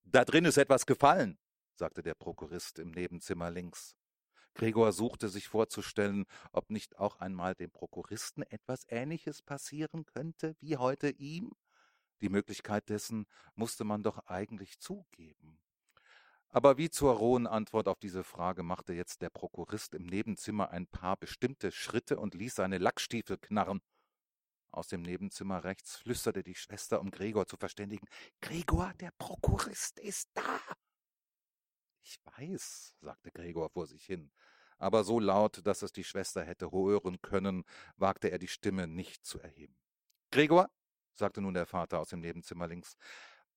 Da 0.04 0.24
drin 0.24 0.44
ist 0.44 0.56
etwas 0.56 0.86
gefallen, 0.86 1.38
sagte 1.78 2.02
der 2.02 2.14
Prokurist 2.14 2.78
im 2.78 2.90
Nebenzimmer 2.90 3.50
links. 3.50 3.94
Gregor 4.54 4.92
suchte 4.92 5.28
sich 5.28 5.48
vorzustellen, 5.48 6.24
ob 6.52 6.70
nicht 6.70 6.98
auch 6.98 7.16
einmal 7.16 7.54
dem 7.54 7.70
Prokuristen 7.70 8.42
etwas 8.44 8.84
Ähnliches 8.88 9.42
passieren 9.42 10.06
könnte 10.06 10.56
wie 10.60 10.78
heute 10.78 11.10
ihm. 11.10 11.52
Die 12.22 12.30
Möglichkeit 12.30 12.88
dessen 12.88 13.26
musste 13.54 13.84
man 13.84 14.02
doch 14.02 14.18
eigentlich 14.26 14.78
zugeben. 14.78 15.60
Aber 16.48 16.78
wie 16.78 16.88
zur 16.88 17.12
rohen 17.12 17.46
Antwort 17.46 17.86
auf 17.86 17.98
diese 17.98 18.24
Frage 18.24 18.62
machte 18.62 18.94
jetzt 18.94 19.20
der 19.20 19.28
Prokurist 19.28 19.94
im 19.94 20.06
Nebenzimmer 20.06 20.70
ein 20.70 20.86
paar 20.86 21.18
bestimmte 21.18 21.70
Schritte 21.70 22.18
und 22.18 22.34
ließ 22.34 22.54
seine 22.54 22.78
Lackstiefel 22.78 23.36
knarren. 23.36 23.82
Aus 24.70 24.88
dem 24.88 25.02
Nebenzimmer 25.02 25.64
rechts 25.64 25.96
flüsterte 25.96 26.42
die 26.42 26.54
Schwester, 26.54 27.00
um 27.00 27.10
Gregor 27.10 27.46
zu 27.46 27.56
verständigen. 27.58 28.06
Gregor, 28.40 28.92
der 29.00 29.10
Prokurist 29.18 29.98
ist 30.00 30.30
da. 30.32 30.60
Ich 32.08 32.20
weiß, 32.38 32.94
sagte 33.00 33.32
Gregor 33.32 33.68
vor 33.68 33.88
sich 33.88 34.04
hin, 34.04 34.30
aber 34.78 35.02
so 35.02 35.18
laut, 35.18 35.66
dass 35.66 35.82
es 35.82 35.90
die 35.90 36.04
Schwester 36.04 36.44
hätte 36.44 36.70
hören 36.70 37.20
können, 37.20 37.64
wagte 37.96 38.28
er 38.28 38.38
die 38.38 38.46
Stimme 38.46 38.86
nicht 38.86 39.26
zu 39.26 39.40
erheben. 39.40 39.76
Gregor, 40.30 40.70
sagte 41.16 41.40
nun 41.40 41.54
der 41.54 41.66
Vater 41.66 41.98
aus 41.98 42.10
dem 42.10 42.20
Nebenzimmer 42.20 42.68
links, 42.68 42.96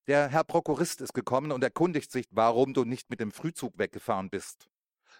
der 0.08 0.30
Herr 0.30 0.44
Prokurist 0.44 1.00
ist 1.02 1.14
gekommen 1.14 1.52
und 1.52 1.64
erkundigt 1.64 2.12
sich, 2.12 2.26
warum 2.32 2.74
du 2.74 2.86
nicht 2.86 3.12
mit 3.12 3.20
dem 3.20 3.32
Frühzug 3.32 3.78
weggefahren 3.78 4.32
bist. 4.32 4.68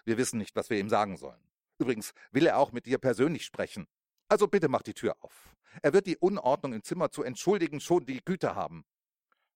Wir 0.04 0.18
wissen 0.18 0.38
nicht, 0.38 0.56
was 0.56 0.68
wir 0.68 0.80
ihm 0.80 0.88
sagen 0.88 1.16
sollen. 1.16 1.52
Übrigens 1.78 2.14
will 2.32 2.46
er 2.46 2.58
auch 2.58 2.72
mit 2.72 2.86
dir 2.86 2.98
persönlich 2.98 3.44
sprechen. 3.44 3.86
Also 4.28 4.48
bitte 4.48 4.68
mach 4.68 4.82
die 4.82 4.94
Tür 4.94 5.14
auf. 5.20 5.54
Er 5.82 5.92
wird 5.92 6.08
die 6.08 6.16
Unordnung 6.16 6.72
im 6.72 6.82
Zimmer 6.82 7.12
zu 7.12 7.22
entschuldigen 7.22 7.78
schon 7.78 8.04
die 8.06 8.24
Güte 8.24 8.56
haben. 8.56 8.84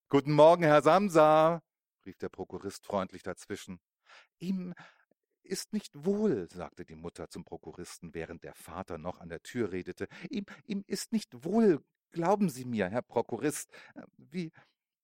Guten 0.07 0.31
Morgen, 0.31 0.63
Herr 0.63 0.81
Samsa, 0.81 1.61
rief 2.05 2.17
der 2.17 2.29
Prokurist 2.29 2.85
freundlich 2.85 3.23
dazwischen. 3.23 3.79
Ihm 4.39 4.73
ist 5.43 5.73
nicht 5.73 6.05
wohl, 6.05 6.47
sagte 6.51 6.85
die 6.85 6.95
Mutter 6.95 7.29
zum 7.29 7.43
Prokuristen, 7.43 8.13
während 8.13 8.43
der 8.43 8.55
Vater 8.55 8.97
noch 8.97 9.19
an 9.19 9.29
der 9.29 9.41
Tür 9.41 9.71
redete. 9.71 10.07
Ihm, 10.29 10.45
ihm 10.65 10.83
ist 10.87 11.11
nicht 11.11 11.43
wohl, 11.43 11.83
glauben 12.11 12.49
Sie 12.49 12.65
mir, 12.65 12.89
Herr 12.89 13.01
Prokurist. 13.01 13.69
Wie 14.17 14.51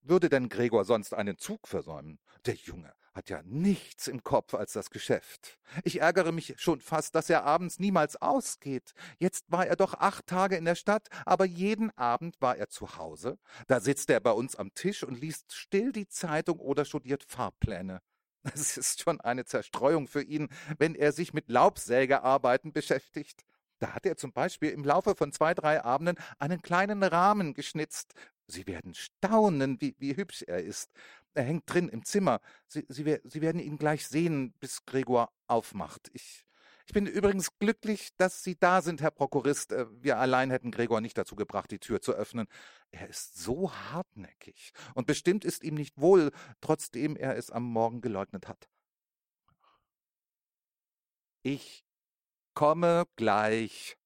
würde 0.02 0.30
denn 0.30 0.50
Gregor 0.50 0.86
sonst 0.86 1.14
einen 1.14 1.38
Zug 1.38 1.68
versäumen? 1.68 2.20
Der 2.46 2.56
Junge 2.56 2.94
hat 3.14 3.30
ja 3.30 3.42
nichts 3.44 4.08
im 4.08 4.24
Kopf 4.24 4.54
als 4.54 4.74
das 4.74 4.90
Geschäft. 4.90 5.60
Ich 5.84 6.02
ärgere 6.02 6.32
mich 6.32 6.56
schon 6.58 6.80
fast, 6.80 7.16
dass 7.16 7.30
er 7.30 7.44
abends 7.44 7.80
niemals 7.80 8.22
ausgeht. 8.22 8.94
Jetzt 9.20 9.46
war 9.52 9.68
er 9.68 9.76
doch 9.76 9.96
acht 9.96 10.28
Tage 10.28 10.56
in 10.56 10.66
der 10.66 10.76
Stadt, 10.76 11.10
aber 11.26 11.46
jeden 11.46 11.96
Abend 11.98 12.42
war 12.42 12.58
er 12.58 12.70
zu 12.70 12.98
Hause. 12.98 13.38
Da 13.68 13.80
sitzt 13.80 14.10
er 14.10 14.20
bei 14.20 14.32
uns 14.32 14.56
am 14.56 14.74
Tisch 14.74 15.04
und 15.04 15.20
liest 15.20 15.54
still 15.54 15.92
die 15.92 16.08
Zeitung 16.08 16.60
oder 16.60 16.86
studiert 16.86 17.24
Fahrpläne. 17.24 18.02
Es 18.56 18.78
ist 18.78 19.02
schon 19.02 19.22
eine 19.22 19.46
Zerstreuung 19.46 20.08
für 20.08 20.24
ihn, 20.24 20.50
wenn 20.80 20.96
er 20.96 21.12
sich 21.12 21.34
mit 21.34 21.50
Laubsägearbeiten 21.50 22.74
beschäftigt. 22.74 23.44
Da 23.78 23.94
hat 23.94 24.06
er 24.06 24.16
zum 24.16 24.32
Beispiel 24.32 24.70
im 24.70 24.84
Laufe 24.84 25.16
von 25.16 25.32
zwei, 25.32 25.54
drei 25.54 25.84
Abenden 25.84 26.18
einen 26.40 26.62
kleinen 26.62 27.04
Rahmen 27.04 27.54
geschnitzt. 27.54 28.14
Sie 28.48 28.68
werden 28.68 28.94
staunen, 28.94 29.80
wie, 29.82 29.96
wie 29.98 30.16
hübsch 30.16 30.44
er 30.44 30.64
ist. 30.64 30.92
Er 31.34 31.44
hängt 31.44 31.64
drin 31.72 31.90
im 31.90 32.04
Zimmer. 32.04 32.42
Sie, 32.68 32.86
Sie, 32.90 33.20
Sie 33.24 33.42
werden 33.42 33.62
ihn 33.62 33.78
gleich 33.78 34.08
sehen, 34.08 34.54
bis 34.60 34.86
Gregor 34.86 35.32
aufmacht. 35.48 36.10
Ich, 36.14 36.46
ich 36.86 36.94
bin 36.94 37.08
übrigens 37.08 37.58
glücklich, 37.58 38.10
dass 38.18 38.44
Sie 38.44 38.58
da 38.58 38.82
sind, 38.82 39.02
Herr 39.02 39.12
Prokurist. 39.12 39.72
Äh, 39.72 39.86
wir 40.02 40.18
allein 40.20 40.52
hätten 40.52 40.72
Gregor 40.72 41.00
nicht 41.00 41.18
dazu 41.18 41.36
gebracht, 41.36 41.72
die 41.72 41.80
Tür 41.80 42.02
zu 42.02 42.14
öffnen. 42.14 42.48
Er 42.92 43.08
ist 43.08 43.38
so 43.38 43.74
hartnäckig. 43.74 44.74
Und 44.94 45.08
bestimmt 45.08 45.46
ist 45.46 45.64
ihm 45.64 45.76
nicht 45.76 45.98
wohl, 45.98 46.32
trotzdem 46.60 47.16
er 47.16 47.38
es 47.38 47.50
am 47.50 47.64
Morgen 47.64 48.02
geleugnet 48.02 48.48
hat. 48.48 48.70
Ich 51.44 51.86
komme 52.54 53.06
gleich, 53.16 53.98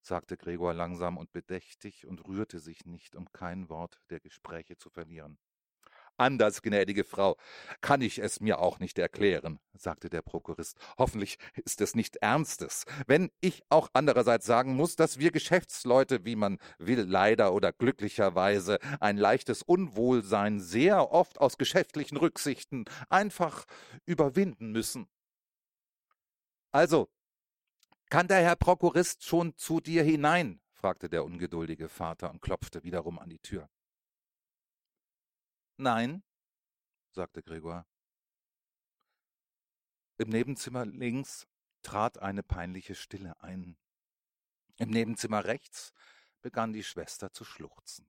sagte 0.00 0.36
Gregor 0.36 0.72
langsam 0.72 1.18
und 1.18 1.32
bedächtig 1.32 2.06
und 2.06 2.26
rührte 2.26 2.60
sich 2.60 2.86
nicht, 2.86 3.14
um 3.14 3.30
kein 3.32 3.68
Wort 3.68 4.00
der 4.10 4.20
Gespräche 4.20 4.76
zu 4.76 4.88
verlieren. 4.90 5.38
Anders, 6.18 6.62
gnädige 6.62 7.04
Frau, 7.04 7.36
kann 7.80 8.00
ich 8.00 8.18
es 8.18 8.40
mir 8.40 8.58
auch 8.58 8.78
nicht 8.78 8.98
erklären, 8.98 9.58
sagte 9.74 10.08
der 10.08 10.22
Prokurist. 10.22 10.78
Hoffentlich 10.96 11.38
ist 11.64 11.80
es 11.80 11.94
nicht 11.94 12.16
Ernstes. 12.16 12.84
Wenn 13.06 13.30
ich 13.40 13.62
auch 13.68 13.90
andererseits 13.92 14.46
sagen 14.46 14.74
muss, 14.76 14.96
dass 14.96 15.18
wir 15.18 15.30
Geschäftsleute, 15.30 16.24
wie 16.24 16.36
man 16.36 16.58
will, 16.78 17.02
leider 17.02 17.52
oder 17.52 17.72
glücklicherweise, 17.72 18.78
ein 19.00 19.18
leichtes 19.18 19.62
Unwohlsein 19.62 20.60
sehr 20.60 21.12
oft 21.12 21.38
aus 21.38 21.58
geschäftlichen 21.58 22.16
Rücksichten 22.16 22.86
einfach 23.10 23.66
überwinden 24.06 24.72
müssen. 24.72 25.08
Also, 26.72 27.08
kann 28.08 28.28
der 28.28 28.42
Herr 28.42 28.56
Prokurist 28.56 29.24
schon 29.24 29.56
zu 29.56 29.80
dir 29.80 30.02
hinein? 30.02 30.60
fragte 30.72 31.08
der 31.08 31.24
ungeduldige 31.24 31.88
Vater 31.88 32.30
und 32.30 32.40
klopfte 32.40 32.84
wiederum 32.84 33.18
an 33.18 33.28
die 33.28 33.38
Tür. 33.38 33.68
Nein, 35.78 36.22
sagte 37.10 37.42
Gregor. 37.42 37.86
Im 40.18 40.30
Nebenzimmer 40.30 40.86
links 40.86 41.46
trat 41.82 42.18
eine 42.18 42.42
peinliche 42.42 42.94
Stille 42.94 43.38
ein. 43.42 43.76
Im 44.78 44.90
Nebenzimmer 44.90 45.44
rechts 45.44 45.92
begann 46.40 46.72
die 46.72 46.84
Schwester 46.84 47.30
zu 47.30 47.44
schluchzen. 47.44 48.08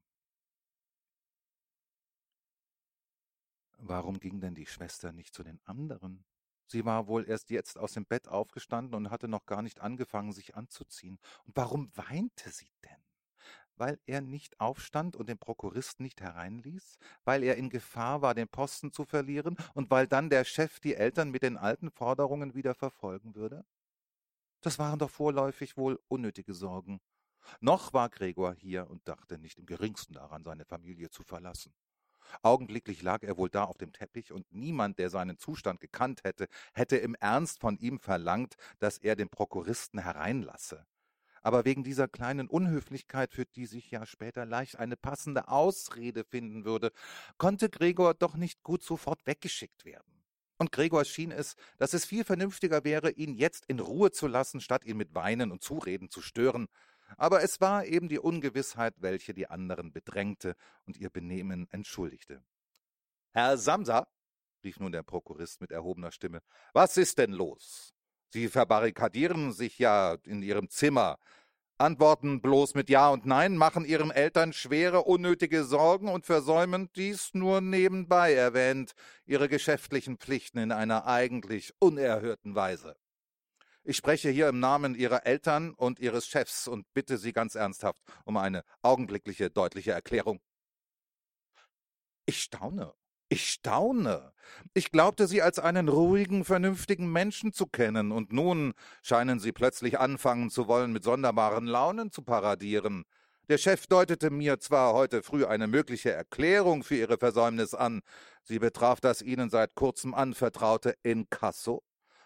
Warum 3.80 4.20
ging 4.20 4.40
denn 4.40 4.56
die 4.56 4.66
Schwester 4.66 5.12
nicht 5.12 5.36
zu 5.36 5.44
den 5.44 5.60
anderen? 5.66 6.26
Sie 6.68 6.84
war 6.86 7.08
wohl 7.08 7.28
erst 7.28 7.50
jetzt 7.50 7.78
aus 7.78 7.94
dem 7.94 8.06
Bett 8.06 8.28
aufgestanden 8.28 8.96
und 8.96 9.12
hatte 9.12 9.28
noch 9.28 9.46
gar 9.46 9.62
nicht 9.62 9.80
angefangen, 9.80 10.34
sich 10.34 10.56
anzuziehen. 10.56 11.20
Und 11.46 11.56
warum 11.56 11.92
weinte 11.96 12.50
sie 12.50 12.72
denn? 12.84 13.07
Weil 13.78 14.00
er 14.06 14.22
nicht 14.22 14.60
aufstand 14.60 15.16
und 15.16 15.30
den 15.30 15.38
Prokuristen 15.38 16.04
nicht 16.04 16.22
hereinließ, 16.22 16.98
weil 17.24 17.44
er 17.44 17.56
in 17.56 17.70
Gefahr 17.70 18.22
war, 18.22 18.34
den 18.34 18.48
Posten 18.48 18.92
zu 18.92 19.06
verlieren 19.06 19.58
und 19.74 19.90
weil 19.90 20.08
dann 20.08 20.30
der 20.30 20.44
Chef 20.44 20.80
die 20.80 20.96
Eltern 20.96 21.32
mit 21.32 21.44
den 21.44 21.58
alten 21.58 21.92
Forderungen 21.92 22.54
wieder 22.54 22.76
verfolgen 22.76 23.36
würde? 23.36 23.66
Das 24.62 24.80
waren 24.80 25.00
doch 25.00 25.10
vorläufig 25.10 25.78
wohl 25.78 26.00
unnötige 26.08 26.54
Sorgen. 26.54 27.00
Noch 27.62 27.94
war 27.94 28.10
Gregor 28.10 28.54
hier 28.54 28.90
und 28.90 29.08
dachte 29.08 29.38
nicht 29.38 29.60
im 29.60 29.66
geringsten 29.66 30.14
daran, 30.14 30.44
seine 30.44 30.66
Familie 30.66 31.10
zu 31.10 31.24
verlassen. 31.24 31.74
Augenblicklich 32.42 33.02
lag 33.02 33.24
er 33.24 33.38
wohl 33.38 33.50
da 33.50 33.64
auf 33.64 33.78
dem 33.78 33.94
Teppich, 33.94 34.32
und 34.32 34.52
niemand, 34.52 35.00
der 35.00 35.10
seinen 35.10 35.38
Zustand 35.38 35.80
gekannt 35.80 36.24
hätte, 36.24 36.48
hätte 36.74 36.98
im 36.98 37.16
Ernst 37.16 37.60
von 37.60 37.78
ihm 37.78 38.00
verlangt, 38.00 38.56
dass 38.80 38.98
er 38.98 39.16
den 39.16 39.30
Prokuristen 39.30 40.00
hereinlasse. 40.00 40.86
Aber 41.48 41.64
wegen 41.64 41.86
dieser 41.86 42.10
kleinen 42.10 42.50
Unhöflichkeit, 42.50 43.34
für 43.34 43.46
die 43.46 43.68
sich 43.68 43.90
ja 43.90 44.06
später 44.06 44.46
leicht 44.46 44.80
eine 44.80 44.98
passende 44.98 45.48
Ausrede 45.48 46.26
finden 46.26 46.66
würde, 46.66 46.92
konnte 47.38 47.70
Gregor 47.70 48.14
doch 48.16 48.36
nicht 48.36 48.64
gut 48.64 48.84
sofort 48.84 49.26
weggeschickt 49.26 49.86
werden. 49.86 50.26
Und 50.58 50.74
Gregor 50.74 51.06
schien 51.06 51.32
es, 51.32 51.56
dass 51.78 51.94
es 51.94 52.04
viel 52.04 52.26
vernünftiger 52.26 52.84
wäre, 52.84 53.12
ihn 53.12 53.34
jetzt 53.34 53.64
in 53.68 53.80
Ruhe 53.80 54.12
zu 54.12 54.28
lassen, 54.28 54.60
statt 54.60 54.84
ihn 54.84 54.98
mit 54.98 55.16
Weinen 55.16 55.54
und 55.54 55.64
Zureden 55.64 56.10
zu 56.10 56.22
stören. 56.22 56.68
Aber 57.16 57.42
es 57.42 57.62
war 57.62 57.86
eben 57.86 58.10
die 58.10 58.20
Ungewissheit, 58.20 58.96
welche 58.98 59.34
die 59.34 59.50
anderen 59.50 59.94
bedrängte 59.94 60.54
und 60.86 60.98
ihr 60.98 61.10
Benehmen 61.10 61.70
entschuldigte. 61.72 62.44
Herr 63.32 63.58
Samsa, 63.58 64.06
rief 64.66 64.82
nun 64.82 64.92
der 64.92 65.04
Prokurist 65.04 65.62
mit 65.62 65.72
erhobener 65.72 66.12
Stimme, 66.12 66.42
was 66.74 66.98
ist 66.98 67.18
denn 67.20 67.32
los? 67.32 67.94
Sie 68.30 68.50
verbarrikadieren 68.50 69.54
sich 69.54 69.80
ja 69.80 70.18
in 70.26 70.42
Ihrem 70.42 70.70
Zimmer, 70.70 71.18
antworten 71.78 72.42
bloß 72.42 72.76
mit 72.76 72.90
Ja 72.90 73.10
und 73.10 73.26
Nein, 73.26 73.56
machen 73.56 73.86
Ihren 73.86 74.12
Eltern 74.12 74.54
schwere, 74.54 75.04
unnötige 75.04 75.64
Sorgen 75.64 76.10
und 76.10 76.26
versäumen 76.26 76.90
dies 76.96 77.34
nur 77.34 77.62
nebenbei 77.62 78.34
erwähnt, 78.34 78.94
Ihre 79.26 79.48
geschäftlichen 79.48 80.18
Pflichten 80.18 80.58
in 80.58 80.72
einer 80.72 81.06
eigentlich 81.06 81.74
unerhörten 81.80 82.56
Weise. 82.56 82.96
Ich 83.84 83.96
spreche 83.96 84.30
hier 84.30 84.50
im 84.50 84.60
Namen 84.60 84.96
Ihrer 84.96 85.26
Eltern 85.26 85.74
und 85.74 86.00
Ihres 86.00 86.28
Chefs 86.28 86.68
und 86.68 86.86
bitte 86.94 87.18
Sie 87.18 87.32
ganz 87.32 87.56
ernsthaft 87.56 88.02
um 88.26 88.36
eine 88.36 88.64
augenblickliche, 88.82 89.50
deutliche 89.50 89.92
Erklärung. 89.92 90.42
Ich 92.26 92.44
staune. 92.44 92.94
Ich 93.30 93.50
staune. 93.50 94.32
Ich 94.74 94.92
glaubte 94.92 95.28
Sie 95.28 95.42
als 95.42 95.60
einen 95.60 95.90
ruhigen, 95.90 96.46
vernünftigen 96.46 97.12
Menschen 97.12 97.52
zu 97.52 97.68
kennen, 97.68 98.14
und 98.14 98.32
nun 98.32 98.74
scheinen 99.04 99.40
Sie 99.40 99.52
plötzlich 99.52 100.00
anfangen 100.00 100.50
zu 100.50 100.68
wollen, 100.68 100.94
mit 100.94 101.04
sonderbaren 101.04 101.66
Launen 101.66 102.12
zu 102.12 102.22
paradieren. 102.22 103.04
Der 103.50 103.58
Chef 103.58 103.88
deutete 103.88 104.30
mir 104.30 104.60
zwar 104.60 104.94
heute 104.94 105.24
früh 105.24 105.46
eine 105.46 105.68
mögliche 105.68 106.12
Erklärung 106.12 106.84
für 106.84 106.96
Ihre 106.96 107.18
Versäumnis 107.18 107.74
an, 107.74 108.02
sie 108.44 108.60
betraf 108.60 109.02
das 109.02 109.22
Ihnen 109.22 109.50
seit 109.50 109.76
kurzem 109.76 110.14
anvertraute 110.14 110.96
Inkasso, 111.04 111.82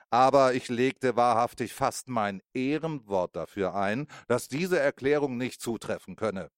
aber 0.09 0.53
ich 0.53 0.67
legte 0.69 1.15
wahrhaftig 1.15 1.73
fast 1.73 2.09
mein 2.09 2.41
Ehrenwort 2.53 3.35
dafür 3.35 3.75
ein, 3.75 4.07
dass 4.27 4.47
diese 4.47 4.79
Erklärung 4.79 5.37
nicht 5.37 5.61
zutreffen 5.61 6.15
könne. 6.15 6.49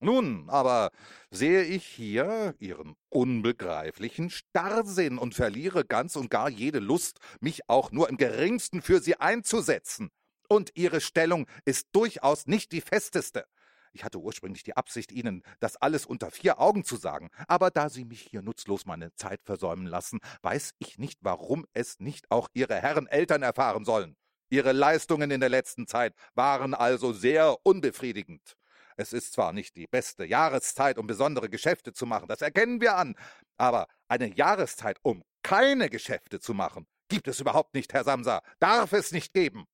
Nun 0.00 0.48
aber 0.48 0.90
sehe 1.30 1.64
ich 1.64 1.84
hier 1.84 2.54
Ihren 2.60 2.94
unbegreiflichen 3.08 4.30
Starrsinn 4.30 5.18
und 5.18 5.34
verliere 5.34 5.84
ganz 5.84 6.14
und 6.14 6.30
gar 6.30 6.48
jede 6.48 6.78
Lust, 6.78 7.18
mich 7.40 7.68
auch 7.68 7.90
nur 7.90 8.08
im 8.08 8.16
geringsten 8.16 8.80
für 8.80 9.00
Sie 9.00 9.16
einzusetzen. 9.16 10.10
Und 10.48 10.70
Ihre 10.76 11.00
Stellung 11.00 11.46
ist 11.64 11.88
durchaus 11.92 12.46
nicht 12.46 12.70
die 12.70 12.80
festeste. 12.80 13.44
Ich 13.92 14.04
hatte 14.04 14.20
ursprünglich 14.20 14.62
die 14.62 14.76
Absicht, 14.76 15.10
Ihnen 15.10 15.42
das 15.58 15.76
alles 15.76 16.06
unter 16.06 16.30
vier 16.30 16.60
Augen 16.60 16.84
zu 16.84 16.96
sagen, 16.96 17.30
aber 17.48 17.70
da 17.70 17.88
Sie 17.88 18.04
mich 18.04 18.20
hier 18.20 18.42
nutzlos 18.42 18.86
meine 18.86 19.12
Zeit 19.14 19.42
versäumen 19.42 19.86
lassen, 19.86 20.20
weiß 20.42 20.74
ich 20.78 20.98
nicht, 20.98 21.18
warum 21.22 21.66
es 21.72 21.98
nicht 21.98 22.30
auch 22.30 22.48
Ihre 22.54 22.76
Herren 22.76 23.08
Eltern 23.08 23.42
erfahren 23.42 23.84
sollen. 23.84 24.16
Ihre 24.50 24.72
Leistungen 24.72 25.30
in 25.30 25.40
der 25.40 25.48
letzten 25.48 25.86
Zeit 25.86 26.14
waren 26.34 26.74
also 26.74 27.12
sehr 27.12 27.56
unbefriedigend. 27.64 28.57
Es 29.00 29.12
ist 29.12 29.32
zwar 29.32 29.52
nicht 29.52 29.76
die 29.76 29.86
beste 29.86 30.24
Jahreszeit, 30.24 30.98
um 30.98 31.06
besondere 31.06 31.48
Geschäfte 31.48 31.92
zu 31.92 32.04
machen, 32.04 32.26
das 32.26 32.42
erkennen 32.42 32.80
wir 32.80 32.96
an, 32.96 33.14
aber 33.56 33.86
eine 34.08 34.34
Jahreszeit, 34.34 34.98
um 35.02 35.22
keine 35.44 35.88
Geschäfte 35.88 36.40
zu 36.40 36.52
machen, 36.52 36.84
gibt 37.08 37.28
es 37.28 37.38
überhaupt 37.38 37.74
nicht, 37.74 37.92
Herr 37.92 38.02
Samsa, 38.02 38.42
darf 38.58 38.92
es 38.92 39.12
nicht 39.12 39.32
geben. 39.32 39.66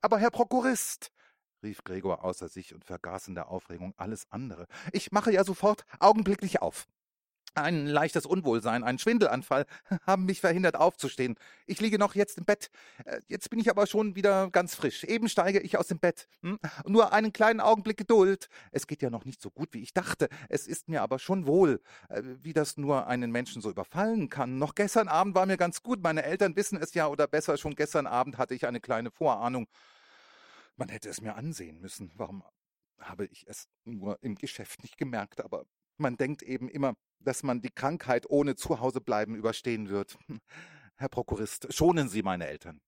Aber 0.00 0.18
Herr 0.18 0.30
Prokurist, 0.30 1.12
rief 1.62 1.84
Gregor 1.84 2.24
außer 2.24 2.48
sich 2.48 2.72
und 2.72 2.86
vergaß 2.86 3.28
in 3.28 3.34
der 3.34 3.48
Aufregung 3.48 3.92
alles 3.98 4.24
andere. 4.30 4.66
Ich 4.92 5.12
mache 5.12 5.30
ja 5.30 5.44
sofort 5.44 5.84
augenblicklich 6.00 6.62
auf. 6.62 6.86
Ein 7.56 7.86
leichtes 7.86 8.26
Unwohlsein, 8.26 8.84
ein 8.84 8.98
Schwindelanfall 8.98 9.64
haben 10.06 10.26
mich 10.26 10.42
verhindert 10.42 10.76
aufzustehen. 10.76 11.36
Ich 11.66 11.80
liege 11.80 11.98
noch 11.98 12.14
jetzt 12.14 12.36
im 12.36 12.44
Bett. 12.44 12.70
Äh, 13.06 13.22
jetzt 13.28 13.48
bin 13.48 13.58
ich 13.58 13.70
aber 13.70 13.86
schon 13.86 14.14
wieder 14.14 14.50
ganz 14.50 14.74
frisch. 14.74 15.04
Eben 15.04 15.30
steige 15.30 15.60
ich 15.60 15.78
aus 15.78 15.86
dem 15.86 15.98
Bett. 15.98 16.28
Hm? 16.42 16.58
Nur 16.86 17.14
einen 17.14 17.32
kleinen 17.32 17.60
Augenblick 17.60 17.96
Geduld. 17.96 18.50
Es 18.72 18.86
geht 18.86 19.00
ja 19.00 19.08
noch 19.08 19.24
nicht 19.24 19.40
so 19.40 19.50
gut, 19.50 19.72
wie 19.72 19.80
ich 19.80 19.94
dachte. 19.94 20.28
Es 20.50 20.66
ist 20.66 20.90
mir 20.90 21.00
aber 21.00 21.18
schon 21.18 21.46
wohl, 21.46 21.80
äh, 22.10 22.22
wie 22.42 22.52
das 22.52 22.76
nur 22.76 23.06
einen 23.06 23.32
Menschen 23.32 23.62
so 23.62 23.70
überfallen 23.70 24.28
kann. 24.28 24.58
Noch 24.58 24.74
gestern 24.74 25.08
Abend 25.08 25.34
war 25.34 25.46
mir 25.46 25.56
ganz 25.56 25.82
gut. 25.82 26.02
Meine 26.02 26.24
Eltern 26.24 26.56
wissen 26.56 26.76
es 26.78 26.92
ja, 26.92 27.08
oder 27.08 27.26
besser 27.26 27.56
schon 27.56 27.74
gestern 27.74 28.06
Abend 28.06 28.36
hatte 28.36 28.54
ich 28.54 28.66
eine 28.66 28.80
kleine 28.80 29.10
Vorahnung. 29.10 29.66
Man 30.76 30.90
hätte 30.90 31.08
es 31.08 31.22
mir 31.22 31.36
ansehen 31.36 31.80
müssen. 31.80 32.12
Warum 32.16 32.44
habe 32.98 33.24
ich 33.24 33.46
es 33.48 33.66
nur 33.84 34.22
im 34.22 34.34
Geschäft 34.34 34.82
nicht 34.82 34.98
gemerkt? 34.98 35.42
Aber 35.42 35.64
man 35.98 36.16
denkt 36.16 36.42
eben 36.42 36.68
immer, 36.68 36.94
dass 37.20 37.42
man 37.42 37.60
die 37.60 37.70
Krankheit 37.70 38.28
ohne 38.28 38.56
Zuhausebleiben 38.56 39.34
überstehen 39.34 39.88
wird. 39.88 40.16
Herr 40.96 41.08
Prokurist, 41.08 41.72
schonen 41.74 42.08
Sie 42.08 42.22
meine 42.22 42.46
Eltern. 42.46 42.80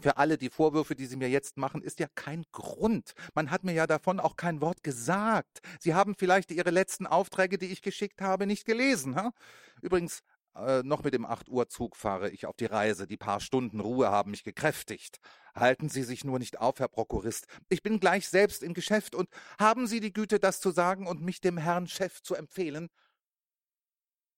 Für 0.00 0.18
alle 0.18 0.36
die 0.36 0.50
Vorwürfe, 0.50 0.94
die 0.94 1.06
Sie 1.06 1.16
mir 1.16 1.30
jetzt 1.30 1.56
machen, 1.56 1.82
ist 1.82 2.00
ja 2.00 2.06
kein 2.14 2.44
Grund. 2.52 3.12
Man 3.34 3.50
hat 3.50 3.64
mir 3.64 3.72
ja 3.72 3.86
davon 3.86 4.20
auch 4.20 4.36
kein 4.36 4.60
Wort 4.60 4.82
gesagt. 4.82 5.60
Sie 5.80 5.94
haben 5.94 6.14
vielleicht 6.14 6.50
Ihre 6.50 6.70
letzten 6.70 7.06
Aufträge, 7.06 7.56
die 7.56 7.66
ich 7.66 7.80
geschickt 7.80 8.20
habe, 8.20 8.46
nicht 8.46 8.66
gelesen. 8.66 9.16
Ha? 9.16 9.32
Übrigens, 9.80 10.20
äh, 10.56 10.82
noch 10.82 11.04
mit 11.04 11.14
dem 11.14 11.26
8 11.26 11.48
Uhr 11.48 11.68
Zug 11.68 11.96
fahre 11.96 12.30
ich 12.30 12.46
auf 12.46 12.56
die 12.56 12.66
Reise. 12.66 13.06
Die 13.06 13.16
paar 13.16 13.40
Stunden 13.40 13.80
Ruhe 13.80 14.10
haben 14.10 14.30
mich 14.30 14.44
gekräftigt. 14.44 15.18
Halten 15.54 15.88
Sie 15.88 16.02
sich 16.02 16.24
nur 16.24 16.38
nicht 16.38 16.58
auf, 16.60 16.78
Herr 16.78 16.88
Prokurist. 16.88 17.46
Ich 17.68 17.82
bin 17.82 18.00
gleich 18.00 18.28
selbst 18.28 18.62
im 18.62 18.74
Geschäft 18.74 19.14
und 19.14 19.28
haben 19.58 19.86
Sie 19.86 20.00
die 20.00 20.12
Güte, 20.12 20.38
das 20.38 20.60
zu 20.60 20.70
sagen 20.70 21.06
und 21.06 21.22
mich 21.22 21.40
dem 21.40 21.58
Herrn 21.58 21.86
Chef 21.86 22.22
zu 22.22 22.34
empfehlen? 22.34 22.88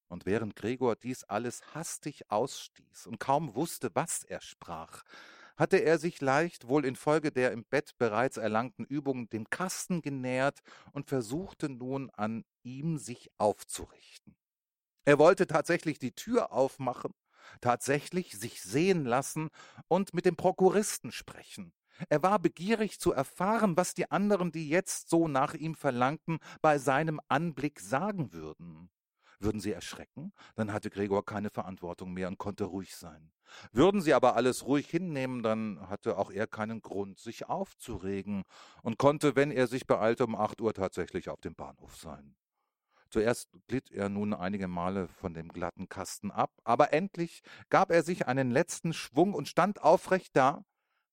Und 0.09 0.25
während 0.25 0.57
Gregor 0.57 0.97
dies 0.97 1.25
alles 1.25 1.63
hastig 1.75 2.31
ausstieß 2.31 3.07
und 3.07 3.21
kaum 3.21 3.55
wusste, 3.55 3.91
was 3.95 4.25
er 4.25 4.41
sprach, 4.41 5.03
hatte 5.59 5.79
er 5.79 5.99
sich 5.99 6.21
leicht, 6.21 6.69
wohl 6.69 6.87
infolge 6.87 7.31
der 7.31 7.53
im 7.53 7.65
Bett 7.65 7.93
bereits 7.99 8.39
erlangten 8.39 8.87
Übungen, 8.87 9.29
dem 9.29 9.51
Kasten 9.51 10.01
genähert 10.01 10.61
und 10.93 11.09
versuchte 11.09 11.69
nun 11.69 12.11
an 12.11 12.45
ihm 12.63 12.97
sich 12.97 13.31
aufzurichten. 13.37 14.38
Er 15.09 15.19
wollte 15.19 15.47
tatsächlich 15.47 15.99
die 15.99 16.13
Tür 16.13 16.53
aufmachen, 16.53 17.15
tatsächlich 17.63 18.39
sich 18.39 18.61
sehen 18.61 19.07
lassen 19.07 19.49
und 19.89 20.13
mit 20.13 20.27
dem 20.27 20.37
Prokuristen 20.37 21.13
sprechen. 21.13 21.73
Er 22.11 22.23
war 22.23 22.39
begierig 22.39 23.01
zu 23.01 23.13
erfahren, 23.13 23.79
was 23.79 23.95
die 23.95 24.11
anderen, 24.11 24.53
die 24.53 24.69
jetzt 24.69 25.09
so 25.09 25.27
nach 25.27 25.55
ihm 25.55 25.75
verlangten, 25.75 26.41
bei 26.61 26.77
seinem 26.77 27.23
Anblick 27.27 27.81
sagen 27.81 28.35
würden. 28.35 28.91
Würden 29.39 29.63
sie 29.63 29.73
erschrecken, 29.73 30.35
dann 30.57 30.75
hatte 30.75 30.91
Gregor 30.91 31.25
keine 31.25 31.49
Verantwortung 31.49 32.13
mehr 32.13 32.29
und 32.29 32.37
konnte 32.37 32.65
ruhig 32.65 32.95
sein. 32.95 33.33
Würden 33.73 34.03
sie 34.03 34.13
aber 34.13 34.37
alles 34.37 34.67
ruhig 34.67 34.91
hinnehmen, 34.91 35.43
dann 35.43 35.89
hatte 35.89 36.19
auch 36.19 36.31
er 36.31 36.47
keinen 36.47 36.83
Grund, 36.83 37.19
sich 37.19 37.49
aufzuregen 37.49 38.43
und 38.83 38.99
konnte, 38.99 39.37
wenn 39.37 39.53
er 39.53 39.69
sich 39.69 39.87
beeilte, 39.87 40.27
um 40.27 40.35
acht 40.35 40.61
Uhr 40.61 40.75
tatsächlich 40.75 41.31
auf 41.31 41.41
dem 41.41 41.55
Bahnhof 41.55 41.97
sein. 41.97 42.37
Zuerst 43.11 43.49
glitt 43.69 43.91
er 43.91 44.09
nun 44.09 44.35
einige 44.35 44.69
Male 44.69 45.09
von 45.09 45.33
dem 45.33 45.49
glatten 45.49 45.89
Kasten 45.89 46.31
ab, 46.31 46.53
aber 46.65 46.93
endlich 46.93 47.43
gab 47.71 47.91
er 47.91 48.03
sich 48.03 48.27
einen 48.27 48.51
letzten 48.51 48.93
Schwung 48.93 49.35
und 49.35 49.49
stand 49.49 49.83
aufrecht 49.83 50.37
da. 50.37 50.65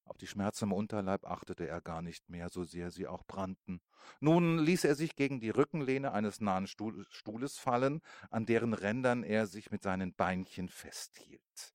Auf 0.04 0.18
die 0.18 0.28
Schmerzen 0.28 0.66
im 0.66 0.74
Unterleib 0.74 1.26
achtete 1.26 1.68
er 1.68 1.82
gar 1.82 2.02
nicht 2.02 2.30
mehr, 2.30 2.50
so 2.50 2.64
sehr 2.64 2.92
sie 2.92 3.08
auch 3.08 3.24
brannten. 3.26 3.82
Nun 4.20 4.60
ließ 4.60 4.84
er 4.84 4.94
sich 4.94 5.16
gegen 5.16 5.40
die 5.40 5.50
Rückenlehne 5.50 6.12
eines 6.12 6.42
nahen 6.42 6.68
Stuhles 6.68 7.58
fallen, 7.58 8.02
an 8.30 8.46
deren 8.46 8.74
Rändern 8.74 9.24
er 9.24 9.48
sich 9.48 9.72
mit 9.72 9.82
seinen 9.82 10.14
Beinchen 10.14 10.70
festhielt. 10.70 11.74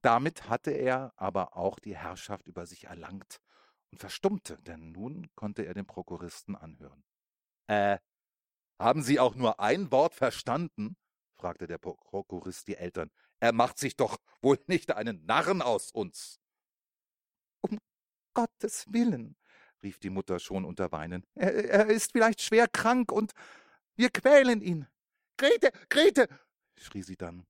Damit 0.00 0.48
hatte 0.48 0.70
er 0.70 1.12
aber 1.16 1.56
auch 1.56 1.78
die 1.78 1.96
Herrschaft 1.96 2.46
über 2.46 2.64
sich 2.64 2.84
erlangt 2.84 3.40
und 3.90 3.98
verstummte, 3.98 4.56
denn 4.62 4.92
nun 4.92 5.28
konnte 5.34 5.64
er 5.64 5.74
den 5.74 5.86
Prokuristen 5.86 6.56
anhören. 6.56 7.04
Äh, 7.66 7.98
haben 8.80 9.02
Sie 9.02 9.20
auch 9.20 9.34
nur 9.34 9.60
ein 9.60 9.92
Wort 9.92 10.14
verstanden? 10.14 10.96
fragte 11.34 11.66
der 11.66 11.78
Prokurist 11.78 12.66
die 12.68 12.76
Eltern. 12.76 13.10
Er 13.38 13.52
macht 13.52 13.78
sich 13.78 13.96
doch 13.96 14.18
wohl 14.42 14.58
nicht 14.66 14.92
einen 14.92 15.24
Narren 15.26 15.62
aus 15.62 15.90
uns. 15.90 16.40
Um 17.60 17.78
Gottes 18.34 18.86
Willen, 18.92 19.36
rief 19.82 19.98
die 19.98 20.10
Mutter 20.10 20.38
schon 20.38 20.64
unter 20.64 20.92
Weinen. 20.92 21.26
Er, 21.34 21.52
er 21.52 21.86
ist 21.86 22.12
vielleicht 22.12 22.40
schwer 22.40 22.68
krank 22.68 23.12
und 23.12 23.32
wir 23.96 24.10
quälen 24.10 24.62
ihn. 24.62 24.86
Grete, 25.36 25.72
Grete, 25.88 26.28
schrie 26.76 27.02
sie 27.02 27.16
dann. 27.16 27.46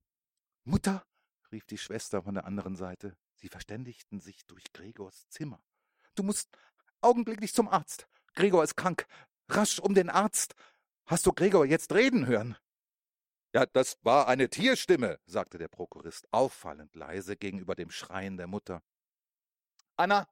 Mutter, 0.63 1.05
rief 1.51 1.65
die 1.65 1.77
Schwester 1.77 2.23
von 2.23 2.35
der 2.35 2.45
anderen 2.45 2.75
Seite. 2.75 3.17
Sie 3.35 3.49
verständigten 3.49 4.19
sich 4.19 4.45
durch 4.45 4.71
Gregors 4.73 5.27
Zimmer. 5.29 5.61
Du 6.15 6.23
musst 6.23 6.49
augenblicklich 7.01 7.53
zum 7.53 7.67
Arzt. 7.67 8.07
Gregor 8.33 8.63
ist 8.63 8.75
krank. 8.75 9.07
Rasch 9.49 9.79
um 9.79 9.93
den 9.93 10.09
Arzt. 10.09 10.55
Hast 11.11 11.25
du 11.25 11.33
Gregor 11.33 11.65
jetzt 11.65 11.93
reden 11.93 12.25
hören? 12.25 12.55
Ja, 13.53 13.65
das 13.65 13.97
war 14.01 14.29
eine 14.29 14.49
Tierstimme, 14.49 15.19
sagte 15.25 15.57
der 15.57 15.67
Prokurist 15.67 16.25
auffallend 16.31 16.95
leise 16.95 17.35
gegenüber 17.35 17.75
dem 17.75 17.91
Schreien 17.91 18.37
der 18.37 18.47
Mutter. 18.47 18.81
Anna, 19.97 20.25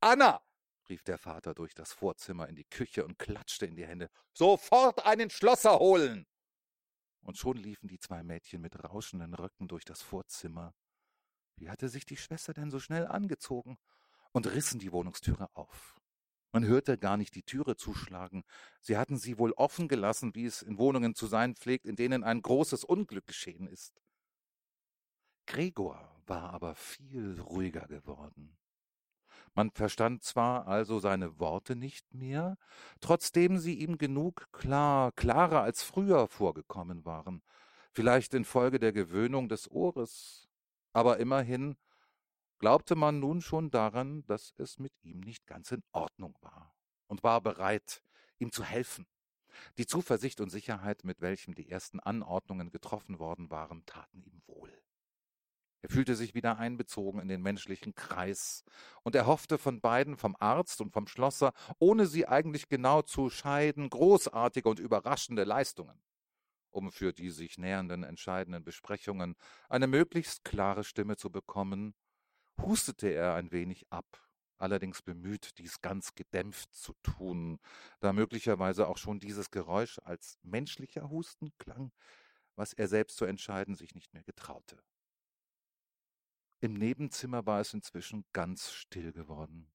Anna, 0.00 0.42
rief 0.90 1.02
der 1.02 1.16
Vater 1.16 1.54
durch 1.54 1.72
das 1.72 1.94
Vorzimmer 1.94 2.46
in 2.46 2.56
die 2.56 2.66
Küche 2.66 3.06
und 3.06 3.18
klatschte 3.18 3.64
in 3.64 3.74
die 3.74 3.86
Hände. 3.86 4.10
Sofort 4.34 5.06
einen 5.06 5.30
Schlosser 5.30 5.78
holen! 5.78 6.26
Und 7.22 7.38
schon 7.38 7.56
liefen 7.56 7.88
die 7.88 7.98
zwei 7.98 8.22
Mädchen 8.22 8.60
mit 8.60 8.84
rauschenden 8.84 9.32
Röcken 9.32 9.66
durch 9.66 9.86
das 9.86 10.02
Vorzimmer. 10.02 10.74
Wie 11.56 11.70
hatte 11.70 11.88
sich 11.88 12.04
die 12.04 12.18
Schwester 12.18 12.52
denn 12.52 12.70
so 12.70 12.80
schnell 12.80 13.06
angezogen? 13.06 13.78
Und 14.32 14.46
rissen 14.46 14.78
die 14.78 14.92
Wohnungstüre 14.92 15.48
auf. 15.54 15.97
Man 16.52 16.64
hörte 16.64 16.96
gar 16.96 17.16
nicht 17.16 17.34
die 17.34 17.42
Türe 17.42 17.76
zuschlagen. 17.76 18.44
Sie 18.80 18.96
hatten 18.96 19.18
sie 19.18 19.38
wohl 19.38 19.52
offen 19.52 19.88
gelassen, 19.88 20.34
wie 20.34 20.46
es 20.46 20.62
in 20.62 20.78
Wohnungen 20.78 21.14
zu 21.14 21.26
sein 21.26 21.54
pflegt, 21.54 21.86
in 21.86 21.96
denen 21.96 22.24
ein 22.24 22.40
großes 22.40 22.84
Unglück 22.84 23.26
geschehen 23.26 23.66
ist. 23.66 24.00
Gregor 25.46 26.22
war 26.26 26.52
aber 26.52 26.74
viel 26.74 27.40
ruhiger 27.40 27.86
geworden. 27.86 28.56
Man 29.54 29.70
verstand 29.70 30.22
zwar 30.22 30.68
also 30.68 30.98
seine 30.98 31.38
Worte 31.38 31.74
nicht 31.74 32.14
mehr, 32.14 32.56
trotzdem 33.00 33.58
sie 33.58 33.74
ihm 33.74 33.98
genug 33.98 34.48
klar, 34.52 35.12
klarer 35.12 35.62
als 35.62 35.82
früher 35.82 36.28
vorgekommen 36.28 37.04
waren, 37.04 37.42
vielleicht 37.92 38.34
infolge 38.34 38.78
der 38.78 38.92
Gewöhnung 38.92 39.48
des 39.48 39.70
Ohres, 39.70 40.48
aber 40.92 41.18
immerhin 41.18 41.76
glaubte 42.58 42.94
man 42.94 43.20
nun 43.20 43.40
schon 43.40 43.70
daran, 43.70 44.24
dass 44.26 44.52
es 44.56 44.78
mit 44.78 44.92
ihm 45.02 45.20
nicht 45.20 45.46
ganz 45.46 45.70
in 45.72 45.82
Ordnung 45.92 46.36
war 46.40 46.74
und 47.06 47.22
war 47.22 47.40
bereit, 47.40 48.02
ihm 48.38 48.52
zu 48.52 48.64
helfen. 48.64 49.06
Die 49.78 49.86
Zuversicht 49.86 50.40
und 50.40 50.50
Sicherheit, 50.50 51.04
mit 51.04 51.20
welchem 51.20 51.54
die 51.54 51.70
ersten 51.70 52.00
Anordnungen 52.00 52.70
getroffen 52.70 53.18
worden 53.18 53.50
waren, 53.50 53.84
taten 53.86 54.22
ihm 54.22 54.42
wohl. 54.46 54.72
Er 55.80 55.90
fühlte 55.90 56.16
sich 56.16 56.34
wieder 56.34 56.58
einbezogen 56.58 57.20
in 57.20 57.28
den 57.28 57.40
menschlichen 57.40 57.94
Kreis 57.94 58.64
und 59.04 59.14
er 59.14 59.26
hoffte 59.26 59.58
von 59.58 59.80
beiden, 59.80 60.16
vom 60.16 60.36
Arzt 60.40 60.80
und 60.80 60.92
vom 60.92 61.06
Schlosser, 61.06 61.52
ohne 61.78 62.06
sie 62.06 62.26
eigentlich 62.26 62.68
genau 62.68 63.02
zu 63.02 63.30
scheiden, 63.30 63.88
großartige 63.88 64.68
und 64.68 64.80
überraschende 64.80 65.44
Leistungen, 65.44 66.02
um 66.70 66.90
für 66.90 67.12
die 67.12 67.30
sich 67.30 67.58
nähernden 67.58 68.02
entscheidenden 68.02 68.64
Besprechungen 68.64 69.36
eine 69.68 69.86
möglichst 69.86 70.44
klare 70.44 70.82
Stimme 70.82 71.16
zu 71.16 71.30
bekommen 71.30 71.94
hustete 72.60 73.08
er 73.08 73.34
ein 73.34 73.52
wenig 73.52 73.86
ab, 73.90 74.28
allerdings 74.58 75.02
bemüht, 75.02 75.58
dies 75.58 75.80
ganz 75.80 76.14
gedämpft 76.14 76.74
zu 76.74 76.92
tun, 77.02 77.58
da 78.00 78.12
möglicherweise 78.12 78.88
auch 78.88 78.98
schon 78.98 79.20
dieses 79.20 79.50
Geräusch 79.50 79.98
als 80.04 80.38
menschlicher 80.42 81.10
Husten 81.10 81.52
klang, 81.58 81.92
was 82.56 82.72
er 82.72 82.88
selbst 82.88 83.16
zu 83.16 83.24
entscheiden 83.24 83.74
sich 83.74 83.94
nicht 83.94 84.12
mehr 84.12 84.24
getraute. 84.24 84.82
Im 86.60 86.74
Nebenzimmer 86.74 87.46
war 87.46 87.60
es 87.60 87.72
inzwischen 87.72 88.24
ganz 88.32 88.72
still 88.72 89.12
geworden. 89.12 89.70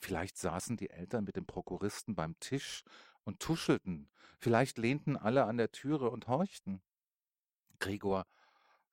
Vielleicht 0.00 0.36
saßen 0.36 0.76
die 0.76 0.90
Eltern 0.90 1.24
mit 1.24 1.34
dem 1.34 1.46
Prokuristen 1.46 2.14
beim 2.14 2.38
Tisch 2.38 2.84
und 3.24 3.40
tuschelten, 3.40 4.08
vielleicht 4.38 4.78
lehnten 4.78 5.16
alle 5.16 5.46
an 5.46 5.56
der 5.56 5.72
Türe 5.72 6.10
und 6.10 6.28
horchten. 6.28 6.82
Gregor 7.80 8.26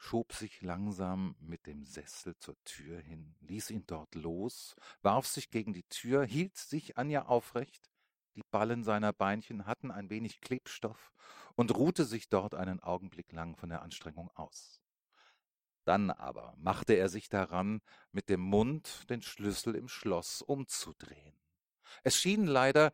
schob 0.02 0.34
sich 0.34 0.62
langsam 0.64 1.36
mit 1.40 1.68
dem 1.68 1.86
Sessel 1.86 2.36
zur 2.38 2.56
Tür 2.64 3.00
hin, 3.00 3.36
ließ 3.42 3.70
ihn 3.70 3.86
dort 3.86 4.16
los, 4.16 4.76
warf 5.04 5.28
sich 5.28 5.52
gegen 5.52 5.74
die 5.74 5.88
Tür, 5.90 6.26
hielt 6.26 6.58
sich 6.58 6.98
an 6.98 7.12
ihr 7.12 7.30
aufrecht, 7.30 7.92
die 8.36 8.42
Ballen 8.50 8.84
seiner 8.84 9.14
Beinchen 9.14 9.68
hatten 9.68 9.92
ein 9.92 10.10
wenig 10.10 10.42
Klebstoff 10.42 11.14
und 11.56 11.76
ruhte 11.76 12.06
sich 12.06 12.30
dort 12.30 12.56
einen 12.56 12.80
Augenblick 12.80 13.32
lang 13.32 13.56
von 13.56 13.70
der 13.70 13.84
Anstrengung 13.84 14.32
aus. 14.32 14.82
Dann 15.86 16.10
aber 16.10 16.56
machte 16.58 16.94
er 16.94 17.08
sich 17.08 17.30
daran, 17.30 17.82
mit 18.12 18.28
dem 18.28 18.42
Mund 18.42 19.08
den 19.10 19.22
Schlüssel 19.22 19.76
im 19.76 19.88
Schloss 19.88 20.42
umzudrehen. 20.42 21.40
Es 22.04 22.18
schien 22.18 22.46
leider, 22.46 22.92